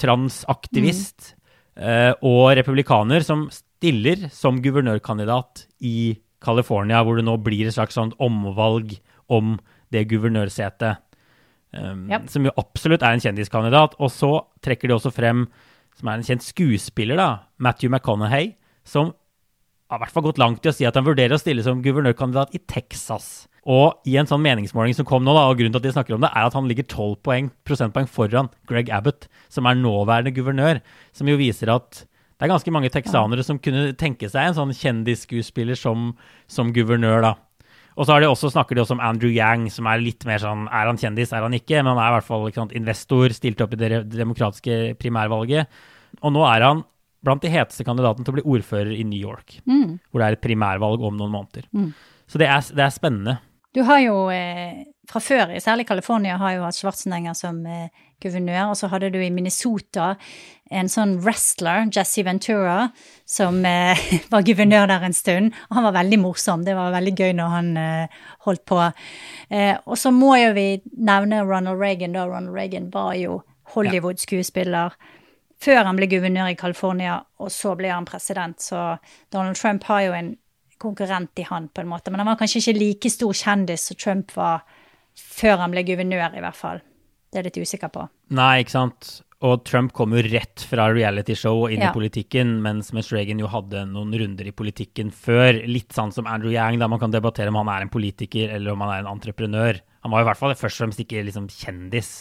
transaktivist 0.00 1.34
mm. 1.76 2.22
og 2.24 2.54
republikaner 2.56 3.24
som 3.24 3.46
stiller 3.52 4.28
som 4.32 4.62
guvernørkandidat 4.64 5.66
i 5.84 6.16
California, 6.42 7.02
hvor 7.04 7.18
det 7.18 7.26
nå 7.26 7.36
blir 7.44 7.68
et 7.68 7.76
slags 7.76 7.98
omvalg 7.98 8.96
om 9.32 9.56
det 9.92 10.06
guvernørsetet. 10.10 11.02
Um, 11.76 12.06
yep. 12.10 12.28
Som 12.32 12.46
jo 12.46 12.54
absolutt 12.56 13.04
er 13.04 13.16
en 13.16 13.22
kjendiskandidat. 13.22 13.96
Og 14.00 14.12
så 14.12 14.32
trekker 14.64 14.88
de 14.88 14.96
også 14.96 15.12
frem, 15.14 15.46
som 15.96 16.10
er 16.10 16.20
en 16.20 16.26
kjent 16.26 16.44
skuespiller, 16.44 17.18
da, 17.20 17.28
Matthew 17.62 17.90
McConaughey, 17.92 18.54
som 18.86 19.12
har 19.90 20.00
i 20.00 20.04
hvert 20.04 20.14
fall 20.14 20.26
gått 20.26 20.40
langt 20.42 20.66
i 20.66 20.70
å 20.70 20.74
si 20.74 20.86
at 20.88 20.96
han 20.98 21.06
vurderer 21.06 21.36
å 21.36 21.40
stille 21.40 21.64
som 21.66 21.82
guvernørkandidat 21.84 22.56
i 22.56 22.62
Texas. 22.68 23.46
Og 23.66 24.06
i 24.06 24.14
en 24.20 24.28
sånn 24.30 24.44
meningsmåling 24.44 24.94
som 24.94 25.06
kom 25.08 25.24
nå, 25.26 25.32
da, 25.34 25.48
og 25.50 25.58
grunnen 25.58 25.74
til 25.74 25.82
at 25.82 25.86
de 25.88 25.94
snakker 25.96 26.14
om 26.14 26.22
det, 26.22 26.30
er 26.30 26.46
at 26.46 26.54
han 26.54 26.68
ligger 26.70 26.86
12 26.86 27.16
poeng, 27.26 27.48
prosentpoeng 27.66 28.06
foran 28.06 28.50
Greg 28.70 28.92
Abbott, 28.94 29.26
som 29.50 29.66
er 29.66 29.80
nåværende 29.80 30.34
guvernør. 30.36 30.78
Som 31.16 31.32
jo 31.32 31.38
viser 31.40 31.72
at 31.74 32.04
det 32.36 32.46
er 32.46 32.52
ganske 32.52 32.72
mange 32.74 32.92
texanere 32.92 33.42
som 33.42 33.58
kunne 33.62 33.90
tenke 33.98 34.28
seg 34.30 34.50
en 34.50 34.56
sånn 34.58 34.76
kjendisskuespiller 34.76 35.78
som, 35.78 36.12
som 36.52 36.70
guvernør, 36.76 37.24
da. 37.24 37.34
Og 37.96 38.04
så 38.04 38.18
de 38.20 38.28
også, 38.28 38.50
snakker 38.52 38.76
de 38.76 38.82
også 38.82 38.98
om 38.98 39.02
Andrew 39.02 39.32
Yang, 39.32 39.70
som 39.72 39.88
er 39.88 40.02
litt 40.02 40.26
mer 40.28 40.42
sånn 40.42 40.66
Er 40.68 40.84
han 40.84 40.98
kjendis, 41.00 41.30
er 41.32 41.46
han 41.46 41.56
ikke? 41.56 41.80
Men 41.80 41.94
han 41.94 42.02
er 42.02 42.10
i 42.10 42.16
hvert 42.18 42.26
fall 42.28 42.44
sant, 42.52 42.74
investor, 42.76 43.32
stilte 43.32 43.64
opp 43.64 43.72
i 43.72 43.80
det 43.80 44.02
demokratiske 44.12 44.98
primærvalget. 45.00 45.72
Og 46.20 46.34
nå 46.36 46.44
er 46.44 46.66
han 46.66 46.84
blant 47.24 47.42
de 47.42 47.50
heteste 47.50 47.86
kandidatene 47.88 48.26
til 48.26 48.34
å 48.34 48.36
bli 48.36 48.44
ordfører 48.44 48.92
i 48.92 49.06
New 49.08 49.18
York. 49.18 49.56
Mm. 49.64 49.96
Hvor 50.10 50.20
det 50.20 50.28
er 50.28 50.36
et 50.36 50.44
primærvalg 50.44 51.08
om 51.08 51.16
noen 51.16 51.32
måneder. 51.32 51.64
Mm. 51.72 51.88
Så 52.28 52.42
det 52.42 52.50
er, 52.52 52.68
det 52.76 52.84
er 52.84 52.94
spennende. 52.94 53.38
Du 53.76 53.82
har 53.84 53.98
jo 54.00 54.30
eh, 54.32 54.86
fra 55.04 55.20
før, 55.20 55.50
særlig 55.60 55.84
California, 55.84 56.38
har 56.40 56.54
jo 56.54 56.62
hatt 56.64 56.78
Schwarzenegger 56.78 57.34
som 57.36 57.58
eh, 57.68 57.90
guvernør. 58.24 58.70
Og 58.70 58.78
så 58.80 58.88
hadde 58.88 59.10
du 59.12 59.18
i 59.20 59.28
Minnesota 59.28 60.14
en 60.72 60.88
sånn 60.88 61.18
wrestler, 61.20 61.84
Jesse 61.92 62.24
Ventura, 62.24 62.88
som 63.28 63.58
eh, 63.68 64.00
var 64.32 64.46
guvernør 64.48 64.88
der 64.88 65.04
en 65.04 65.16
stund. 65.16 65.52
Og 65.68 65.76
han 65.76 65.86
var 65.90 65.98
veldig 65.98 66.20
morsom. 66.22 66.64
Det 66.64 66.76
var 66.78 66.94
veldig 66.96 67.12
gøy 67.20 67.36
når 67.36 67.52
han 67.52 67.68
eh, 67.82 68.16
holdt 68.48 68.64
på. 68.64 68.80
Eh, 69.50 69.74
og 69.84 70.00
så 70.00 70.14
må 70.14 70.32
jo 70.40 70.54
vi 70.56 70.66
nevne 70.96 71.44
Ronald 71.44 71.76
Reagan, 71.82 72.16
da. 72.16 72.24
Ronald 72.30 72.56
Reagan 72.56 72.88
var 72.94 73.12
jo 73.20 73.42
Hollywood-skuespiller. 73.76 74.96
Før 75.60 75.84
han 75.84 76.00
ble 76.00 76.08
guvernør 76.08 76.54
i 76.54 76.56
California, 76.56 77.20
og 77.44 77.52
så 77.52 77.76
ble 77.76 77.92
han 77.92 78.08
president. 78.08 78.56
Så 78.56 78.96
Donald 79.32 79.60
Trump 79.60 79.84
har 79.92 80.08
jo 80.08 80.16
en 80.16 80.34
konkurrent 80.82 81.38
i 81.40 81.46
han, 81.48 81.68
på 81.68 81.82
en 81.82 81.90
måte. 81.90 82.12
Men 82.12 82.22
han 82.22 82.32
var 82.32 82.40
kanskje 82.40 82.62
ikke 82.62 82.78
like 82.78 83.12
stor 83.12 83.36
kjendis 83.36 83.88
som 83.90 84.00
Trump 84.00 84.34
var 84.36 84.66
før 85.16 85.62
han 85.62 85.72
ble 85.72 85.84
guvernør, 85.88 86.36
i 86.36 86.44
hvert 86.44 86.58
fall. 86.58 86.82
Det 87.30 87.40
er 87.40 87.46
jeg 87.46 87.50
litt 87.50 87.68
usikker 87.68 87.92
på. 87.92 88.04
Nei, 88.36 88.52
ikke 88.62 88.76
sant. 88.76 89.14
Og 89.44 89.60
Trump 89.68 89.92
kom 89.92 90.14
jo 90.16 90.22
rett 90.24 90.62
fra 90.64 90.86
realityshow 90.88 91.66
og 91.66 91.72
inn 91.74 91.82
ja. 91.84 91.90
i 91.90 91.96
politikken, 91.96 92.54
mens, 92.64 92.88
mens 92.96 93.10
Reagan 93.12 93.42
jo 93.42 93.50
hadde 93.52 93.82
noen 93.90 94.14
runder 94.16 94.48
i 94.48 94.54
politikken 94.56 95.10
før. 95.12 95.60
Litt 95.68 95.92
sånn 95.96 96.14
som 96.14 96.28
Andrew 96.30 96.54
Yang, 96.54 96.80
da 96.80 96.88
man 96.88 97.02
kan 97.02 97.12
debattere 97.12 97.52
om 97.52 97.58
han 97.60 97.72
er 97.74 97.84
en 97.84 97.92
politiker 97.92 98.54
eller 98.56 98.72
om 98.72 98.84
han 98.86 98.94
er 98.94 99.04
en 99.04 99.12
entreprenør. 99.12 99.82
Han 100.06 100.14
var 100.14 100.24
i 100.24 100.28
hvert 100.30 100.40
fall 100.40 100.56
først 100.56 100.80
og 100.80 100.86
fremst 100.86 101.02
ikke 101.04 101.26
liksom 101.26 101.50
kjendis. 101.52 102.12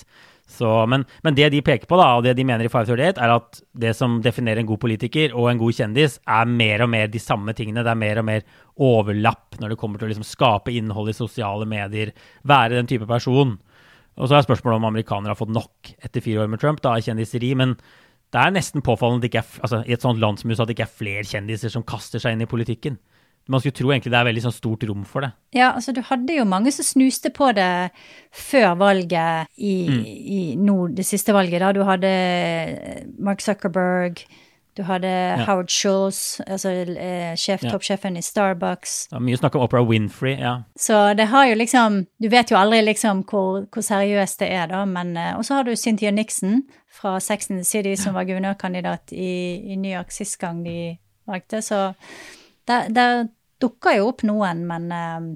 Så, 0.45 0.69
men, 0.85 1.03
men, 1.25 1.35
det 1.35 1.47
de 1.49 1.61
peker 1.65 1.89
på, 1.89 1.97
da, 1.97 2.11
og 2.15 2.23
det 2.25 2.35
de 2.37 2.45
mener 2.45 2.67
i 2.67 2.69
538, 2.69 3.17
er 3.17 3.33
at 3.33 3.59
det 3.81 3.95
som 3.97 4.19
definerer 4.23 4.61
en 4.61 4.69
god 4.69 4.79
politiker 4.83 5.33
og 5.33 5.49
en 5.49 5.59
god 5.61 5.73
kjendis, 5.73 6.19
er 6.21 6.49
mer 6.49 6.85
og 6.85 6.91
mer 6.93 7.09
de 7.11 7.21
samme 7.21 7.55
tingene. 7.57 7.83
Det 7.85 7.91
er 7.91 7.99
mer 7.99 8.21
og 8.21 8.27
mer 8.29 8.45
overlapp 8.85 9.57
når 9.59 9.73
det 9.73 9.79
kommer 9.81 9.99
til 9.99 10.07
å 10.07 10.11
liksom 10.13 10.27
skape 10.27 10.73
innhold 10.75 11.09
i 11.09 11.17
sosiale 11.17 11.65
medier, 11.69 12.13
være 12.45 12.77
den 12.77 12.91
type 12.91 13.09
person. 13.09 13.57
Og 14.15 14.29
så 14.29 14.37
er 14.37 14.45
spørsmålet 14.45 14.79
om 14.79 14.89
amerikanere 14.91 15.33
har 15.33 15.39
fått 15.39 15.51
nok 15.51 15.95
etter 15.97 16.23
fire 16.23 16.45
år 16.45 16.51
med 16.53 16.61
Trump 16.61 16.79
da, 16.83 16.93
av 16.95 17.03
kjendiseri. 17.03 17.51
Men 17.57 17.73
det 18.31 18.41
er 18.41 18.53
nesten 18.53 18.85
påfallende 18.85 19.23
at 19.23 19.25
det 19.25 19.33
ikke 19.33 19.43
er, 19.43 19.59
altså, 19.65 19.81
i 19.81 19.97
et 19.97 20.05
sånt 20.05 20.21
land 20.21 20.39
som 20.39 20.53
USA 20.53 20.63
at 20.63 20.71
det 20.71 20.77
ikke 20.77 20.87
er 20.87 20.99
flere 21.01 21.27
kjendiser 21.27 21.73
som 21.73 21.83
kaster 21.87 22.21
seg 22.21 22.35
inn 22.35 22.45
i 22.45 22.49
politikken. 22.49 22.99
Man 23.47 23.59
skulle 23.61 23.75
tro 23.77 23.91
egentlig 23.93 24.09
det 24.11 24.17
er 24.19 24.25
veldig 24.25 24.41
sånn 24.41 24.53
stort 24.55 24.83
rom 24.89 25.03
for 25.05 25.21
det. 25.21 25.31
Ja, 25.53 25.71
altså 25.77 25.93
du 25.93 26.01
hadde 26.01 26.33
jo 26.33 26.45
mange 26.49 26.71
som 26.73 26.83
snuste 26.87 27.29
på 27.29 27.51
det 27.53 27.91
før 28.33 28.75
valget 28.79 29.47
i, 29.57 29.75
Mm. 29.87 30.05
i 30.05 30.55
nå, 30.57 30.87
det 30.95 31.05
siste 31.05 31.31
valget, 31.33 31.59
da. 31.61 31.71
Du 31.71 31.83
hadde 31.83 32.09
Mark 33.19 33.41
Zuckerberg, 33.41 34.23
du 34.75 34.83
hadde 34.83 35.07
Howard 35.45 35.69
Schultz, 35.71 36.41
altså 36.47 36.69
eh, 36.97 37.35
sjef, 37.39 37.61
Ja. 37.63 37.69
toppsjefen 37.71 38.17
i 38.17 38.21
Starbucks. 38.21 39.07
Det 39.09 39.13
var 39.15 39.21
mye 39.21 39.37
snakk 39.37 39.55
om 39.55 39.61
Oprah 39.61 39.85
Winfrey. 39.87 40.35
ja. 40.39 40.63
Så 40.77 41.15
det 41.15 41.27
har 41.27 41.45
jo 41.47 41.55
liksom 41.55 42.07
Du 42.19 42.27
vet 42.29 42.49
jo 42.51 42.57
aldri 42.57 42.81
liksom 42.83 43.23
hvor, 43.25 43.67
hvor 43.71 43.81
seriøst 43.83 44.39
det 44.39 44.49
er, 44.51 44.67
da, 44.67 44.83
men 44.85 45.15
eh, 45.17 45.35
Og 45.37 45.45
så 45.45 45.55
har 45.55 45.63
du 45.63 45.75
Cynthia 45.75 46.11
Nixon 46.11 46.63
fra 46.89 47.19
Sex 47.19 47.49
and 47.51 47.59
the 47.59 47.63
City, 47.63 47.95
som 47.95 48.13
var 48.15 48.25
guvernørkandidat 48.25 49.11
i, 49.13 49.71
i 49.71 49.75
New 49.75 49.91
York 49.97 50.11
sist 50.11 50.37
gang 50.39 50.63
de 50.63 50.97
valgte, 51.27 51.61
så 51.61 51.93
der, 52.68 52.89
der 52.93 53.28
dukker 53.61 53.97
jo 53.97 54.09
opp 54.11 54.24
noen, 54.28 54.66
men 54.70 54.91
eh, 54.91 55.34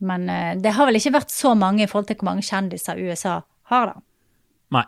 Men 0.00 0.28
eh, 0.30 0.54
det 0.62 0.76
har 0.76 0.86
vel 0.86 0.94
ikke 0.94 1.10
vært 1.16 1.32
så 1.34 1.56
mange 1.58 1.82
i 1.82 1.88
forhold 1.90 2.06
til 2.06 2.16
hvor 2.20 2.28
mange 2.30 2.44
kjendiser 2.46 3.00
USA 3.02 3.40
har, 3.72 3.86
da. 3.90 4.02
Nei. 4.76 4.84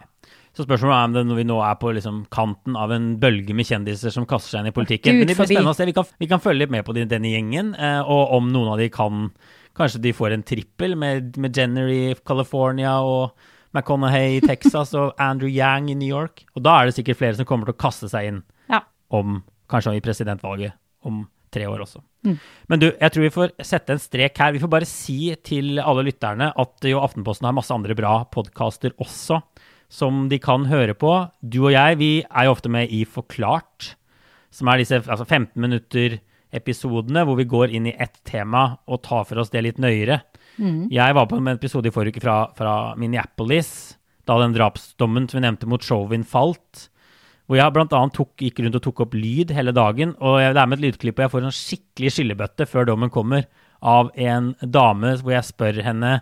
Så 0.55 0.63
spørsmålet 0.67 0.95
er 0.97 1.09
om 1.09 1.13
det 1.17 1.23
når 1.27 1.39
vi 1.41 1.45
nå 1.49 1.57
er 1.67 1.75
på 1.81 1.91
liksom 1.97 2.21
kanten 2.31 2.77
av 2.79 2.93
en 2.95 3.09
bølge 3.23 3.55
med 3.55 3.67
kjendiser 3.67 4.11
som 4.15 4.27
kaster 4.27 4.51
seg 4.55 4.61
inn 4.63 4.71
i 4.71 4.75
politikken. 4.77 5.19
Men 5.19 5.27
det 5.27 5.35
blir 5.35 5.47
spennende 5.51 5.73
å 5.75 5.79
se. 5.79 5.87
Vi 5.87 5.95
kan, 5.95 6.07
vi 6.23 6.29
kan 6.31 6.43
følge 6.43 6.63
litt 6.65 6.73
med 6.75 6.85
på 6.87 6.95
de, 6.95 7.05
denne 7.11 7.31
gjengen, 7.33 7.73
eh, 7.75 8.01
og 8.03 8.37
om 8.39 8.53
noen 8.55 8.71
av 8.75 8.79
de 8.83 8.91
kan 8.95 9.31
Kanskje 9.81 10.01
de 10.03 10.11
får 10.13 10.33
en 10.35 10.43
trippel 10.43 10.97
med, 10.99 11.37
med 11.39 11.57
Jenner 11.57 11.87
i 11.89 12.15
California 12.27 12.97
og 13.07 13.31
McConaughey 13.73 14.41
i 14.41 14.41
Texas 14.43 14.91
og 14.99 15.15
Andrew 15.29 15.49
Yang 15.49 15.93
i 15.93 15.95
New 15.95 16.11
York. 16.11 16.43
Og 16.59 16.65
da 16.67 16.75
er 16.81 16.89
det 16.91 16.97
sikkert 16.97 17.21
flere 17.21 17.39
som 17.39 17.47
kommer 17.49 17.71
til 17.71 17.77
å 17.77 17.81
kaste 17.81 18.11
seg 18.11 18.27
inn 18.33 18.41
Ja. 18.69 18.81
om 19.15 19.39
kanskje 19.71 19.95
i 19.97 20.03
presidentvalget 20.05 20.75
om 21.07 21.25
tre 21.51 21.67
år 21.67 21.83
også. 21.83 22.03
Men 22.71 22.79
du, 22.83 22.91
jeg 22.93 23.11
tror 23.11 23.25
vi 23.25 23.33
får 23.35 23.53
sette 23.67 23.95
en 23.95 24.03
strek 24.03 24.39
her. 24.39 24.53
Vi 24.55 24.61
får 24.63 24.71
bare 24.71 24.87
si 24.89 25.33
til 25.47 25.81
alle 25.83 26.05
lytterne 26.07 26.51
at 26.55 26.87
jo 26.87 27.01
Aftenposten 27.03 27.49
har 27.49 27.57
masse 27.57 27.75
andre 27.75 27.97
bra 27.99 28.21
podkaster 28.31 28.95
også, 29.01 29.41
som 29.91 30.29
de 30.31 30.39
kan 30.39 30.69
høre 30.71 30.95
på. 30.95 31.11
Du 31.43 31.65
og 31.65 31.73
jeg, 31.75 31.99
vi 31.99 32.11
er 32.23 32.47
jo 32.47 32.53
ofte 32.55 32.71
med 32.71 32.93
i 32.95 33.03
Forklart, 33.09 33.95
som 34.55 34.69
er 34.71 34.83
disse 34.83 35.01
altså 35.01 35.27
15 35.27 35.59
minutter-episodene 35.63 37.25
hvor 37.27 37.39
vi 37.41 37.49
går 37.51 37.73
inn 37.75 37.89
i 37.91 37.97
ett 37.99 38.21
tema 38.29 38.77
og 38.87 39.03
tar 39.07 39.25
for 39.27 39.43
oss 39.43 39.51
det 39.51 39.65
litt 39.67 39.81
nøyere. 39.83 40.21
Jeg 40.93 41.15
var 41.17 41.27
på 41.31 41.39
en 41.41 41.49
episode 41.55 41.89
i 41.89 41.95
forrige 41.95 42.19
uke 42.19 42.23
fra, 42.27 42.39
fra 42.55 42.95
Minneapolis, 43.01 43.97
da 44.29 44.37
den 44.43 44.53
drapsdommen 44.55 45.27
som 45.31 45.41
vi 45.41 45.47
nevnte 45.47 45.67
mot 45.71 45.83
Chauvin 45.83 46.23
falt. 46.29 46.90
Hvor 47.51 47.59
jeg 47.59 47.67
annet 47.67 48.19
gikk 48.39 48.61
rundt 48.63 48.77
og 48.79 48.83
tok 48.85 49.01
opp 49.03 49.15
lyd 49.19 49.51
hele 49.51 49.73
dagen. 49.75 50.13
Og 50.23 50.37
jeg, 50.39 50.55
det 50.55 50.61
er 50.63 50.69
med 50.71 50.79
et 50.79 50.85
lydklipp, 50.85 51.19
og 51.19 51.25
jeg 51.25 51.33
får 51.33 51.47
en 51.49 51.57
skikkelig 51.57 52.13
skyllebøtte 52.15 52.67
før 52.71 52.87
dommen 52.93 53.11
kommer, 53.11 53.49
av 53.83 54.13
en 54.15 54.53
dame 54.63 55.17
hvor 55.19 55.35
jeg 55.35 55.49
spør 55.49 55.81
henne 55.83 56.21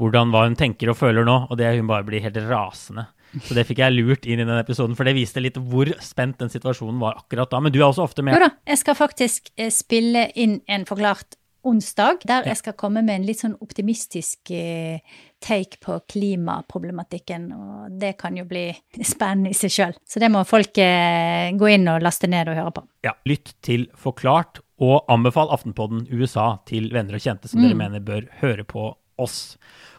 hvordan 0.00 0.30
hva 0.32 0.46
hun 0.46 0.56
tenker 0.56 0.88
og 0.88 0.96
føler 0.96 1.26
nå, 1.28 1.34
og 1.50 1.58
det 1.60 1.74
hun 1.76 1.90
bare 1.90 2.06
blir 2.06 2.24
helt 2.24 2.38
rasende. 2.48 3.10
Så 3.44 3.54
det 3.54 3.66
fikk 3.68 3.82
jeg 3.82 3.94
lurt 3.94 4.24
inn 4.24 4.40
i 4.40 4.46
den 4.46 4.56
episoden, 4.56 4.96
for 4.96 5.04
det 5.06 5.14
viste 5.18 5.42
litt 5.42 5.58
hvor 5.60 5.90
spent 6.02 6.40
den 6.40 6.50
situasjonen 6.50 6.98
var 7.02 7.20
akkurat 7.20 7.52
da. 7.52 7.60
Men 7.60 7.74
du 7.74 7.82
er 7.82 7.90
også 7.90 8.06
ofte 8.08 8.24
med. 8.24 8.34
Jo 8.34 8.42
da, 8.46 8.50
jeg 8.72 8.80
skal 8.80 8.96
faktisk 8.98 9.52
eh, 9.60 9.68
spille 9.74 10.30
inn 10.32 10.62
en 10.64 10.88
forklart 10.88 11.36
onsdag, 11.66 12.24
der 12.28 12.46
jeg 12.48 12.58
skal 12.60 12.76
komme 12.78 13.02
med 13.04 13.20
en 13.20 13.26
litt 13.28 13.42
sånn 13.42 13.56
optimistisk 13.60 14.52
eh, 14.54 15.02
take 15.42 15.80
på 15.82 15.98
klimaproblematikken, 16.10 17.50
og 17.56 17.98
det 18.00 18.14
kan 18.20 18.36
jo 18.38 18.46
bli 18.48 18.68
spennende 19.12 19.52
i 19.52 19.58
seg 19.58 19.74
sjøl. 19.74 19.94
Så 20.08 20.22
det 20.22 20.30
må 20.32 20.42
folk 20.48 20.80
eh, 20.80 21.52
gå 21.56 21.72
inn 21.74 21.88
og 21.92 22.02
laste 22.04 22.30
ned 22.30 22.50
og 22.50 22.60
høre 22.60 22.74
på. 22.80 22.84
Ja, 23.06 23.14
lytt 23.28 23.54
til 23.66 23.88
Forklart, 23.98 24.62
og 24.80 25.04
anbefal 25.12 25.52
Aftenpodden 25.52 26.06
USA 26.08 26.54
til 26.68 26.88
venner 26.94 27.18
og 27.18 27.24
kjente 27.24 27.50
som 27.50 27.60
dere 27.60 27.76
mener 27.76 28.00
bør 28.00 28.24
høre 28.40 28.64
på 28.64 28.86
oss. 29.20 29.58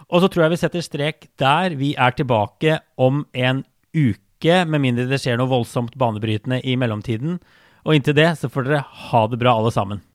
Og 0.09 0.23
så 0.23 0.29
tror 0.31 0.47
jeg 0.47 0.55
vi 0.55 0.61
setter 0.63 0.83
strek 0.83 1.27
der. 1.39 1.77
Vi 1.77 1.93
er 1.93 2.15
tilbake 2.17 2.79
om 2.99 3.23
en 3.37 3.61
uke, 3.93 4.63
med 4.65 4.81
mindre 4.81 5.05
det 5.05 5.21
skjer 5.21 5.37
noe 5.37 5.51
voldsomt 5.51 5.93
banebrytende 6.01 6.63
i 6.65 6.73
mellomtiden. 6.81 7.37
Og 7.85 7.97
inntil 7.97 8.17
det 8.17 8.31
så 8.41 8.49
får 8.51 8.67
dere 8.67 8.81
ha 9.09 9.21
det 9.29 9.39
bra 9.41 9.53
alle 9.57 9.71
sammen. 9.73 10.01